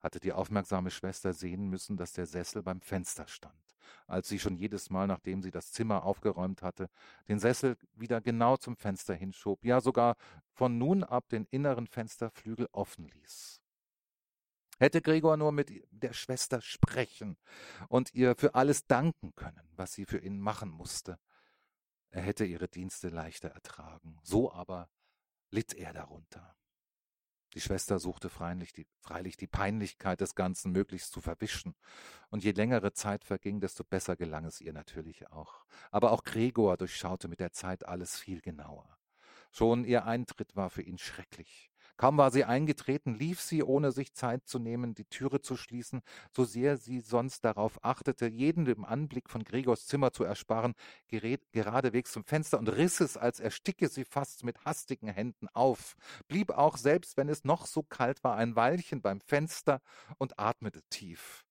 hatte 0.00 0.18
die 0.18 0.32
aufmerksame 0.32 0.90
Schwester 0.90 1.32
sehen 1.32 1.68
müssen, 1.68 1.96
dass 1.96 2.12
der 2.12 2.26
Sessel 2.26 2.62
beim 2.62 2.80
Fenster 2.80 3.28
stand, 3.28 3.76
als 4.08 4.28
sie 4.28 4.40
schon 4.40 4.56
jedes 4.56 4.90
Mal, 4.90 5.06
nachdem 5.06 5.42
sie 5.42 5.52
das 5.52 5.70
Zimmer 5.70 6.02
aufgeräumt 6.02 6.60
hatte, 6.62 6.90
den 7.28 7.38
Sessel 7.38 7.76
wieder 7.94 8.20
genau 8.20 8.56
zum 8.56 8.76
Fenster 8.76 9.14
hinschob, 9.14 9.64
ja 9.64 9.80
sogar 9.80 10.16
von 10.52 10.76
nun 10.76 11.04
ab 11.04 11.28
den 11.28 11.46
inneren 11.50 11.86
Fensterflügel 11.86 12.68
offen 12.72 13.06
ließ. 13.08 13.60
Hätte 14.78 15.02
Gregor 15.02 15.36
nur 15.36 15.52
mit 15.52 15.72
der 15.90 16.12
Schwester 16.12 16.60
sprechen 16.60 17.36
und 17.88 18.12
ihr 18.12 18.34
für 18.34 18.56
alles 18.56 18.86
danken 18.86 19.36
können, 19.36 19.70
was 19.76 19.92
sie 19.92 20.04
für 20.04 20.18
ihn 20.18 20.40
machen 20.40 20.68
musste, 20.68 21.18
er 22.10 22.22
hätte 22.22 22.44
ihre 22.44 22.66
Dienste 22.66 23.08
leichter 23.08 23.50
ertragen. 23.50 24.18
So 24.24 24.52
aber 24.52 24.88
litt 25.50 25.74
er 25.74 25.92
darunter. 25.92 26.56
Die 27.56 27.62
Schwester 27.62 27.98
suchte 27.98 28.28
freilich 28.28 28.74
die, 28.74 28.86
freilich 29.00 29.38
die 29.38 29.46
Peinlichkeit 29.46 30.20
des 30.20 30.34
Ganzen 30.34 30.72
möglichst 30.72 31.10
zu 31.10 31.22
verwischen. 31.22 31.74
Und 32.28 32.44
je 32.44 32.52
längere 32.52 32.92
Zeit 32.92 33.24
verging, 33.24 33.60
desto 33.60 33.82
besser 33.82 34.14
gelang 34.14 34.44
es 34.44 34.60
ihr 34.60 34.74
natürlich 34.74 35.32
auch. 35.32 35.64
Aber 35.90 36.12
auch 36.12 36.22
Gregor 36.22 36.76
durchschaute 36.76 37.28
mit 37.28 37.40
der 37.40 37.52
Zeit 37.52 37.88
alles 37.88 38.18
viel 38.18 38.42
genauer. 38.42 38.98
Schon 39.52 39.86
ihr 39.86 40.04
Eintritt 40.04 40.54
war 40.54 40.68
für 40.68 40.82
ihn 40.82 40.98
schrecklich. 40.98 41.70
Kaum 41.96 42.18
war 42.18 42.30
sie 42.30 42.44
eingetreten, 42.44 43.14
lief 43.14 43.40
sie, 43.40 43.62
ohne 43.62 43.90
sich 43.92 44.12
Zeit 44.14 44.46
zu 44.46 44.58
nehmen, 44.58 44.94
die 44.94 45.04
Türe 45.06 45.40
zu 45.40 45.56
schließen, 45.56 46.02
so 46.30 46.44
sehr 46.44 46.76
sie 46.76 47.00
sonst 47.00 47.44
darauf 47.44 47.82
achtete, 47.84 48.26
jeden 48.26 48.64
dem 48.66 48.84
Anblick 48.84 49.30
von 49.30 49.44
Gregors 49.44 49.86
Zimmer 49.86 50.12
zu 50.12 50.24
ersparen, 50.24 50.74
gerät 51.08 51.42
geradewegs 51.52 52.12
zum 52.12 52.24
Fenster 52.24 52.58
und 52.58 52.68
riss 52.68 53.00
es, 53.00 53.16
als 53.16 53.40
ersticke 53.40 53.88
sie 53.88 54.04
fast 54.04 54.44
mit 54.44 54.64
hastigen 54.64 55.08
Händen 55.08 55.48
auf, 55.54 55.96
blieb 56.28 56.50
auch, 56.50 56.76
selbst 56.76 57.16
wenn 57.16 57.28
es 57.30 57.44
noch 57.44 57.66
so 57.66 57.82
kalt 57.82 58.22
war, 58.24 58.36
ein 58.36 58.56
Weilchen 58.56 59.00
beim 59.00 59.20
Fenster 59.20 59.80
und 60.18 60.38
atmete 60.38 60.82
tief. 60.90 61.45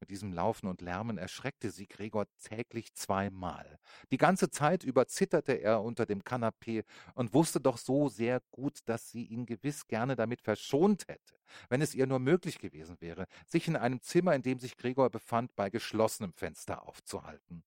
Mit 0.00 0.10
diesem 0.10 0.32
Laufen 0.32 0.66
und 0.66 0.80
Lärmen 0.80 1.18
erschreckte 1.18 1.70
sie 1.70 1.86
Gregor 1.86 2.24
täglich 2.42 2.94
zweimal. 2.94 3.78
Die 4.10 4.16
ganze 4.16 4.50
Zeit 4.50 4.82
über 4.82 5.06
zitterte 5.06 5.52
er 5.52 5.82
unter 5.82 6.06
dem 6.06 6.24
Kanapee 6.24 6.84
und 7.14 7.34
wusste 7.34 7.60
doch 7.60 7.76
so 7.76 8.08
sehr 8.08 8.40
gut, 8.50 8.78
dass 8.86 9.10
sie 9.10 9.26
ihn 9.26 9.44
gewiss 9.44 9.86
gerne 9.86 10.16
damit 10.16 10.40
verschont 10.40 11.06
hätte, 11.06 11.38
wenn 11.68 11.82
es 11.82 11.94
ihr 11.94 12.06
nur 12.06 12.18
möglich 12.18 12.58
gewesen 12.58 12.96
wäre, 13.00 13.26
sich 13.46 13.68
in 13.68 13.76
einem 13.76 14.00
Zimmer, 14.00 14.34
in 14.34 14.42
dem 14.42 14.58
sich 14.58 14.78
Gregor 14.78 15.10
befand, 15.10 15.54
bei 15.54 15.68
geschlossenem 15.68 16.32
Fenster 16.32 16.88
aufzuhalten. 16.88 17.62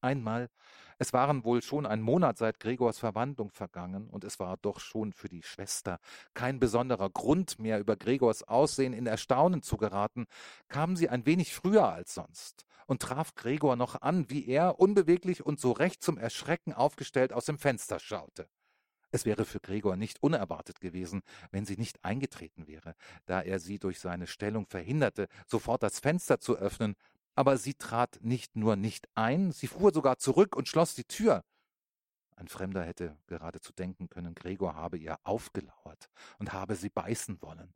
Einmal, 0.00 0.48
es 0.98 1.12
waren 1.12 1.44
wohl 1.44 1.62
schon 1.62 1.86
ein 1.86 2.02
Monat 2.02 2.38
seit 2.38 2.60
Gregors 2.60 2.98
Verwandlung 2.98 3.50
vergangen, 3.50 4.08
und 4.08 4.24
es 4.24 4.38
war 4.38 4.56
doch 4.58 4.80
schon 4.80 5.12
für 5.12 5.28
die 5.28 5.42
Schwester 5.42 5.98
kein 6.34 6.58
besonderer 6.58 7.10
Grund 7.10 7.58
mehr, 7.58 7.80
über 7.80 7.96
Gregors 7.96 8.42
Aussehen 8.42 8.92
in 8.92 9.06
Erstaunen 9.06 9.62
zu 9.62 9.76
geraten, 9.76 10.26
kam 10.68 10.96
sie 10.96 11.08
ein 11.08 11.26
wenig 11.26 11.54
früher 11.54 11.88
als 11.88 12.14
sonst 12.14 12.64
und 12.86 13.02
traf 13.02 13.34
Gregor 13.34 13.76
noch 13.76 14.02
an, 14.02 14.28
wie 14.30 14.46
er, 14.46 14.80
unbeweglich 14.80 15.44
und 15.44 15.60
so 15.60 15.72
recht 15.72 16.02
zum 16.02 16.18
Erschrecken 16.18 16.72
aufgestellt, 16.72 17.32
aus 17.32 17.44
dem 17.44 17.58
Fenster 17.58 18.00
schaute. 18.00 18.48
Es 19.12 19.24
wäre 19.24 19.44
für 19.44 19.60
Gregor 19.60 19.96
nicht 19.96 20.22
unerwartet 20.22 20.80
gewesen, 20.80 21.22
wenn 21.50 21.64
sie 21.64 21.76
nicht 21.76 22.04
eingetreten 22.04 22.66
wäre, 22.66 22.94
da 23.26 23.42
er 23.42 23.58
sie 23.58 23.78
durch 23.78 24.00
seine 24.00 24.26
Stellung 24.26 24.66
verhinderte, 24.66 25.28
sofort 25.46 25.82
das 25.82 25.98
Fenster 25.98 26.40
zu 26.40 26.56
öffnen, 26.56 26.94
aber 27.34 27.56
sie 27.56 27.74
trat 27.74 28.18
nicht 28.22 28.56
nur 28.56 28.76
nicht 28.76 29.08
ein, 29.14 29.52
sie 29.52 29.66
fuhr 29.66 29.92
sogar 29.92 30.18
zurück 30.18 30.56
und 30.56 30.68
schloss 30.68 30.94
die 30.94 31.04
Tür. 31.04 31.42
Ein 32.36 32.48
Fremder 32.48 32.84
hätte 32.84 33.18
geradezu 33.26 33.72
denken 33.72 34.08
können, 34.08 34.34
Gregor 34.34 34.74
habe 34.74 34.96
ihr 34.96 35.18
aufgelauert 35.24 36.08
und 36.38 36.52
habe 36.52 36.74
sie 36.74 36.88
beißen 36.88 37.40
wollen. 37.42 37.74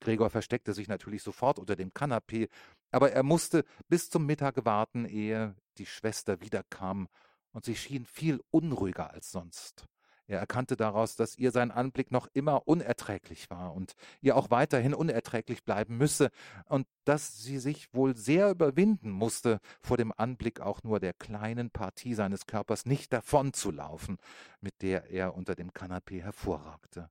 Gregor 0.00 0.30
versteckte 0.30 0.72
sich 0.72 0.86
natürlich 0.86 1.22
sofort 1.22 1.58
unter 1.58 1.74
dem 1.74 1.92
Kanapee, 1.92 2.48
aber 2.92 3.10
er 3.12 3.24
musste 3.24 3.64
bis 3.88 4.08
zum 4.10 4.26
Mittag 4.26 4.64
warten, 4.64 5.04
ehe 5.04 5.56
die 5.78 5.86
Schwester 5.86 6.40
wiederkam, 6.40 7.08
und 7.52 7.64
sie 7.64 7.74
schien 7.74 8.04
viel 8.04 8.40
unruhiger 8.50 9.10
als 9.10 9.32
sonst. 9.32 9.86
Er 10.28 10.38
erkannte 10.38 10.76
daraus, 10.76 11.16
dass 11.16 11.38
ihr 11.38 11.50
sein 11.50 11.70
Anblick 11.70 12.12
noch 12.12 12.28
immer 12.34 12.68
unerträglich 12.68 13.48
war 13.48 13.72
und 13.74 13.94
ihr 14.20 14.36
auch 14.36 14.50
weiterhin 14.50 14.92
unerträglich 14.92 15.64
bleiben 15.64 15.96
müsse 15.96 16.30
und 16.66 16.86
dass 17.04 17.42
sie 17.42 17.58
sich 17.58 17.92
wohl 17.94 18.14
sehr 18.14 18.50
überwinden 18.50 19.10
musste, 19.10 19.58
vor 19.80 19.96
dem 19.96 20.12
Anblick 20.14 20.60
auch 20.60 20.82
nur 20.82 21.00
der 21.00 21.14
kleinen 21.14 21.70
Partie 21.70 22.12
seines 22.12 22.46
Körpers 22.46 22.84
nicht 22.84 23.10
davonzulaufen, 23.10 24.18
mit 24.60 24.82
der 24.82 25.10
er 25.10 25.34
unter 25.34 25.54
dem 25.54 25.72
Kanapee 25.72 26.22
hervorragte. 26.22 27.08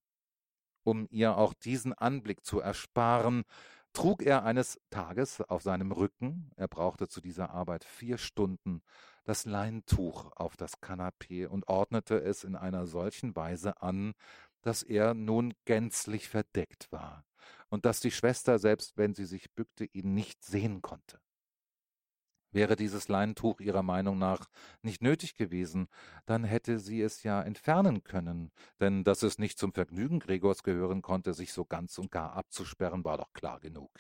Um 0.84 1.07
ihr 1.10 1.38
auch 1.38 1.56
diesen 1.56 1.94
Anblick 1.94 2.45
zu 2.45 2.60
ersparen, 2.60 3.45
trug 3.98 4.22
er 4.22 4.44
eines 4.44 4.80
Tages 4.91 5.41
auf 5.41 5.64
seinem 5.64 5.91
Rücken, 5.91 6.52
er 6.56 6.68
brauchte 6.68 7.07
zu 7.07 7.19
dieser 7.19 7.49
Arbeit 7.49 7.84
vier 7.84 8.19
Stunden, 8.19 8.84
das 9.24 9.45
Leintuch 9.45 10.32
auf 10.36 10.56
das 10.56 10.82
Kanapee 10.82 11.48
und 11.48 11.68
ordnete 11.68 12.22
es 12.22 12.44
in 12.44 12.56
einer 12.56 12.86
solchen 12.86 13.36
Weise 13.36 13.82
an, 13.82 14.14
dass 14.61 14.84
er 14.84 15.15
nun 15.15 15.56
gänzlich 15.65 16.30
verdeckt 16.30 16.91
war. 16.91 17.26
und 17.69 17.86
dass 17.86 17.99
die 17.99 18.11
Schwester, 18.11 18.60
selbst 18.60 18.98
wenn 18.98 19.15
sie 19.15 19.26
sich 19.26 19.52
bückte, 19.56 19.86
ihn 19.86 20.14
nicht 20.14 20.44
sehen 20.44 20.84
konnte. 20.84 21.19
Wäre 22.52 22.76
dieses 22.76 23.07
Leintuch 23.07 23.60
ihrer 23.60 23.84
Meinung 23.84 24.18
nach 24.18 24.48
nicht 24.82 25.02
nötig 25.02 25.36
gewesen, 25.36 25.88
dann 26.26 26.44
hätte 26.44 26.80
sie 26.80 27.02
es 27.02 27.24
ja 27.24 27.41
entfernen 27.41 28.03
können, 28.03 28.52
denn 28.80 29.03
dass 29.03 29.24
es 29.24 29.38
nicht 29.38 29.60
zum 29.60 29.74
Vergnügen 29.74 30.19
Gregors 30.19 30.64
gehören 30.64 31.02
konnte, 31.02 31.34
sich 31.34 31.52
so 31.52 31.65
ganz 31.65 31.98
und 31.98 32.11
gar 32.11 32.34
abzusperren, 32.34 33.03
war 33.03 33.18
doch 33.18 33.34
klar 33.34 33.60
genug. 33.60 33.91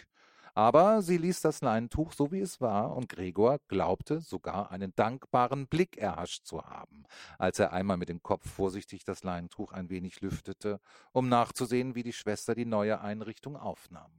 Aber 0.57 1.03
sie 1.03 1.17
ließ 1.17 1.41
das 1.41 1.61
Leintuch 1.61 2.13
so 2.13 2.31
wie 2.31 2.39
es 2.39 2.59
war, 2.59 2.95
und 2.95 3.09
Gregor 3.09 3.59
glaubte 3.67 4.21
sogar 4.21 4.71
einen 4.71 4.91
dankbaren 4.95 5.67
Blick 5.67 5.97
erhascht 5.97 6.45
zu 6.45 6.63
haben, 6.63 7.03
als 7.37 7.59
er 7.59 7.73
einmal 7.73 7.97
mit 7.97 8.09
dem 8.09 8.23
Kopf 8.23 8.49
vorsichtig 8.49 9.03
das 9.03 9.23
Leintuch 9.23 9.71
ein 9.71 9.91
wenig 9.91 10.19
lüftete, 10.21 10.79
um 11.11 11.29
nachzusehen, 11.29 11.93
wie 11.93 12.01
die 12.01 12.11
Schwester 12.11 12.55
die 12.55 12.65
neue 12.65 13.01
Einrichtung 13.01 13.55
aufnahm. 13.55 14.11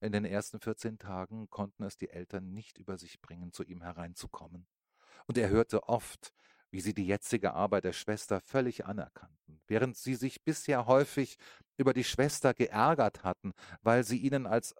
In 0.00 0.12
den 0.12 0.24
ersten 0.24 0.60
vierzehn 0.60 0.98
Tagen 0.98 1.50
konnten 1.50 1.82
es 1.82 1.96
die 1.96 2.10
Eltern 2.10 2.52
nicht 2.52 2.78
über 2.78 2.98
sich 2.98 3.20
bringen, 3.20 3.52
zu 3.52 3.64
ihm 3.64 3.82
hereinzukommen. 3.82 4.66
Und 5.26 5.38
er 5.38 5.48
hörte 5.48 5.84
oft, 5.84 6.32
wie 6.70 6.80
sie 6.80 6.94
die 6.94 7.06
jetzige 7.06 7.54
Arbeit 7.54 7.84
der 7.84 7.92
Schwester 7.92 8.40
völlig 8.40 8.86
anerkannten, 8.86 9.60
während 9.66 9.96
sie 9.96 10.14
sich 10.14 10.44
bisher 10.44 10.86
häufig 10.86 11.36
über 11.76 11.94
die 11.94 12.04
Schwester 12.04 12.54
geärgert 12.54 13.24
hatten, 13.24 13.52
weil 13.82 14.04
sie 14.04 14.18
ihnen 14.18 14.46
als 14.46 14.74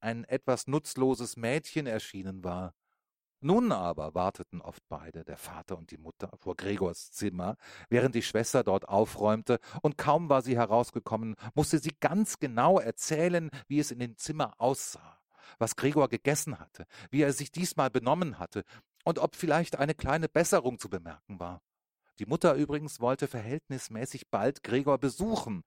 ein 0.00 0.24
etwas 0.24 0.66
nutzloses 0.66 1.36
Mädchen 1.36 1.86
erschienen 1.86 2.42
war. 2.44 2.74
Nun 3.44 3.72
aber 3.72 4.14
warteten 4.14 4.62
oft 4.62 4.82
beide, 4.88 5.22
der 5.22 5.36
Vater 5.36 5.76
und 5.76 5.90
die 5.90 5.98
Mutter, 5.98 6.30
vor 6.38 6.56
Gregors 6.56 7.12
Zimmer, 7.12 7.58
während 7.90 8.14
die 8.14 8.22
Schwester 8.22 8.64
dort 8.64 8.88
aufräumte, 8.88 9.58
und 9.82 9.98
kaum 9.98 10.30
war 10.30 10.40
sie 10.40 10.56
herausgekommen, 10.56 11.34
musste 11.54 11.78
sie 11.78 11.94
ganz 12.00 12.38
genau 12.38 12.78
erzählen, 12.78 13.50
wie 13.68 13.80
es 13.80 13.90
in 13.90 13.98
dem 13.98 14.16
Zimmer 14.16 14.54
aussah, 14.56 15.20
was 15.58 15.76
Gregor 15.76 16.08
gegessen 16.08 16.58
hatte, 16.58 16.86
wie 17.10 17.20
er 17.20 17.34
sich 17.34 17.52
diesmal 17.52 17.90
benommen 17.90 18.38
hatte 18.38 18.64
und 19.04 19.18
ob 19.18 19.36
vielleicht 19.36 19.76
eine 19.78 19.94
kleine 19.94 20.30
Besserung 20.30 20.78
zu 20.78 20.88
bemerken 20.88 21.38
war. 21.38 21.60
Die 22.20 22.26
Mutter 22.26 22.54
übrigens 22.54 22.98
wollte 22.98 23.28
verhältnismäßig 23.28 24.30
bald 24.30 24.62
Gregor 24.62 24.96
besuchen, 24.96 25.64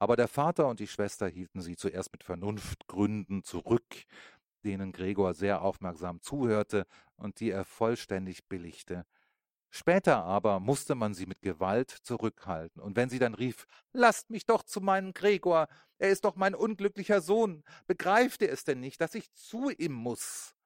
aber 0.00 0.16
der 0.16 0.26
Vater 0.26 0.66
und 0.66 0.80
die 0.80 0.88
Schwester 0.88 1.28
hielten 1.28 1.60
sie 1.60 1.76
zuerst 1.76 2.10
mit 2.10 2.24
Vernunftgründen 2.24 3.44
zurück, 3.44 4.06
denen 4.64 4.92
Gregor 4.92 5.34
sehr 5.34 5.62
aufmerksam 5.62 6.20
zuhörte 6.20 6.86
und 7.16 7.40
die 7.40 7.50
er 7.50 7.64
vollständig 7.64 8.48
billigte. 8.48 9.06
Später 9.72 10.24
aber 10.24 10.58
musste 10.58 10.96
man 10.96 11.14
sie 11.14 11.26
mit 11.26 11.42
Gewalt 11.42 11.90
zurückhalten, 11.90 12.82
und 12.82 12.96
wenn 12.96 13.08
sie 13.08 13.20
dann 13.20 13.34
rief 13.34 13.66
Lasst 13.92 14.28
mich 14.28 14.44
doch 14.44 14.64
zu 14.64 14.80
meinem 14.80 15.14
Gregor, 15.14 15.68
er 15.98 16.10
ist 16.10 16.24
doch 16.24 16.34
mein 16.34 16.56
unglücklicher 16.56 17.20
Sohn, 17.20 17.62
begreift 17.86 18.42
er 18.42 18.52
es 18.52 18.64
denn 18.64 18.80
nicht, 18.80 19.00
dass 19.00 19.14
ich 19.14 19.32
zu 19.32 19.70
ihm 19.70 19.92
muss? 19.92 20.56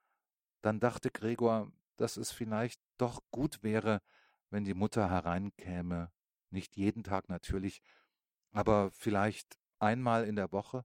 Dann 0.63 0.81
dachte 0.81 1.11
Gregor, 1.11 1.71
dass 1.97 2.17
es 2.17 2.33
vielleicht 2.33 2.81
doch 2.97 3.21
gut 3.31 3.63
wäre, 3.63 4.01
wenn 4.49 4.65
die 4.65 4.75
Mutter 4.75 5.11
hereinkäme, 5.11 6.11
nicht 6.51 6.77
jeden 6.77 7.05
Tag 7.05 7.29
natürlich, 7.29 7.83
aber 8.53 8.91
vielleicht 8.91 9.59
einmal 9.79 10.25
in 10.25 10.37
der 10.37 10.51
Woche, 10.53 10.85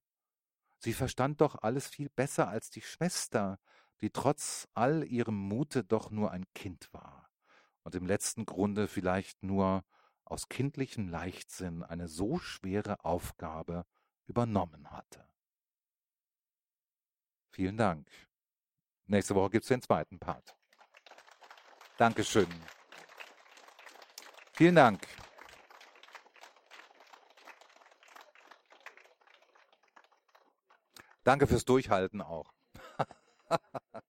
Sie 0.80 0.94
verstand 0.94 1.42
doch 1.42 1.62
alles 1.62 1.88
viel 1.88 2.10
besser 2.10 2.48
als 2.48 2.70
die 2.70 2.82
Schwester, 2.82 3.60
die 4.02 4.12
trotz 4.12 4.68
all 4.74 5.04
ihrem 5.04 5.36
Mute 5.36 5.84
doch 5.84 6.10
nur 6.10 6.32
ein 6.32 6.46
Kind 6.54 6.92
war 6.94 7.30
und 7.84 7.96
im 7.96 8.06
letzten 8.06 8.46
Grunde 8.46 8.88
vielleicht 8.88 9.44
nur 9.44 9.84
aus 10.24 10.48
kindlichem 10.48 11.10
Leichtsinn 11.10 11.84
eine 11.84 12.08
so 12.08 12.40
schwere 12.40 13.04
Aufgabe 13.04 13.86
übernommen 14.26 14.92
hatte. 14.92 15.28
Vielen 17.52 17.78
Dank. 17.78 18.08
Nächste 19.08 19.36
Woche 19.36 19.50
gibt 19.50 19.64
es 19.64 19.70
den 19.70 19.82
zweiten 19.82 20.20
Part. 20.20 20.56
Dankeschön. 21.98 22.48
Vielen 24.54 24.76
Dank. 24.76 25.06
Danke 31.30 31.46
fürs 31.46 31.64
Durchhalten 31.64 32.24
auch. 32.24 32.56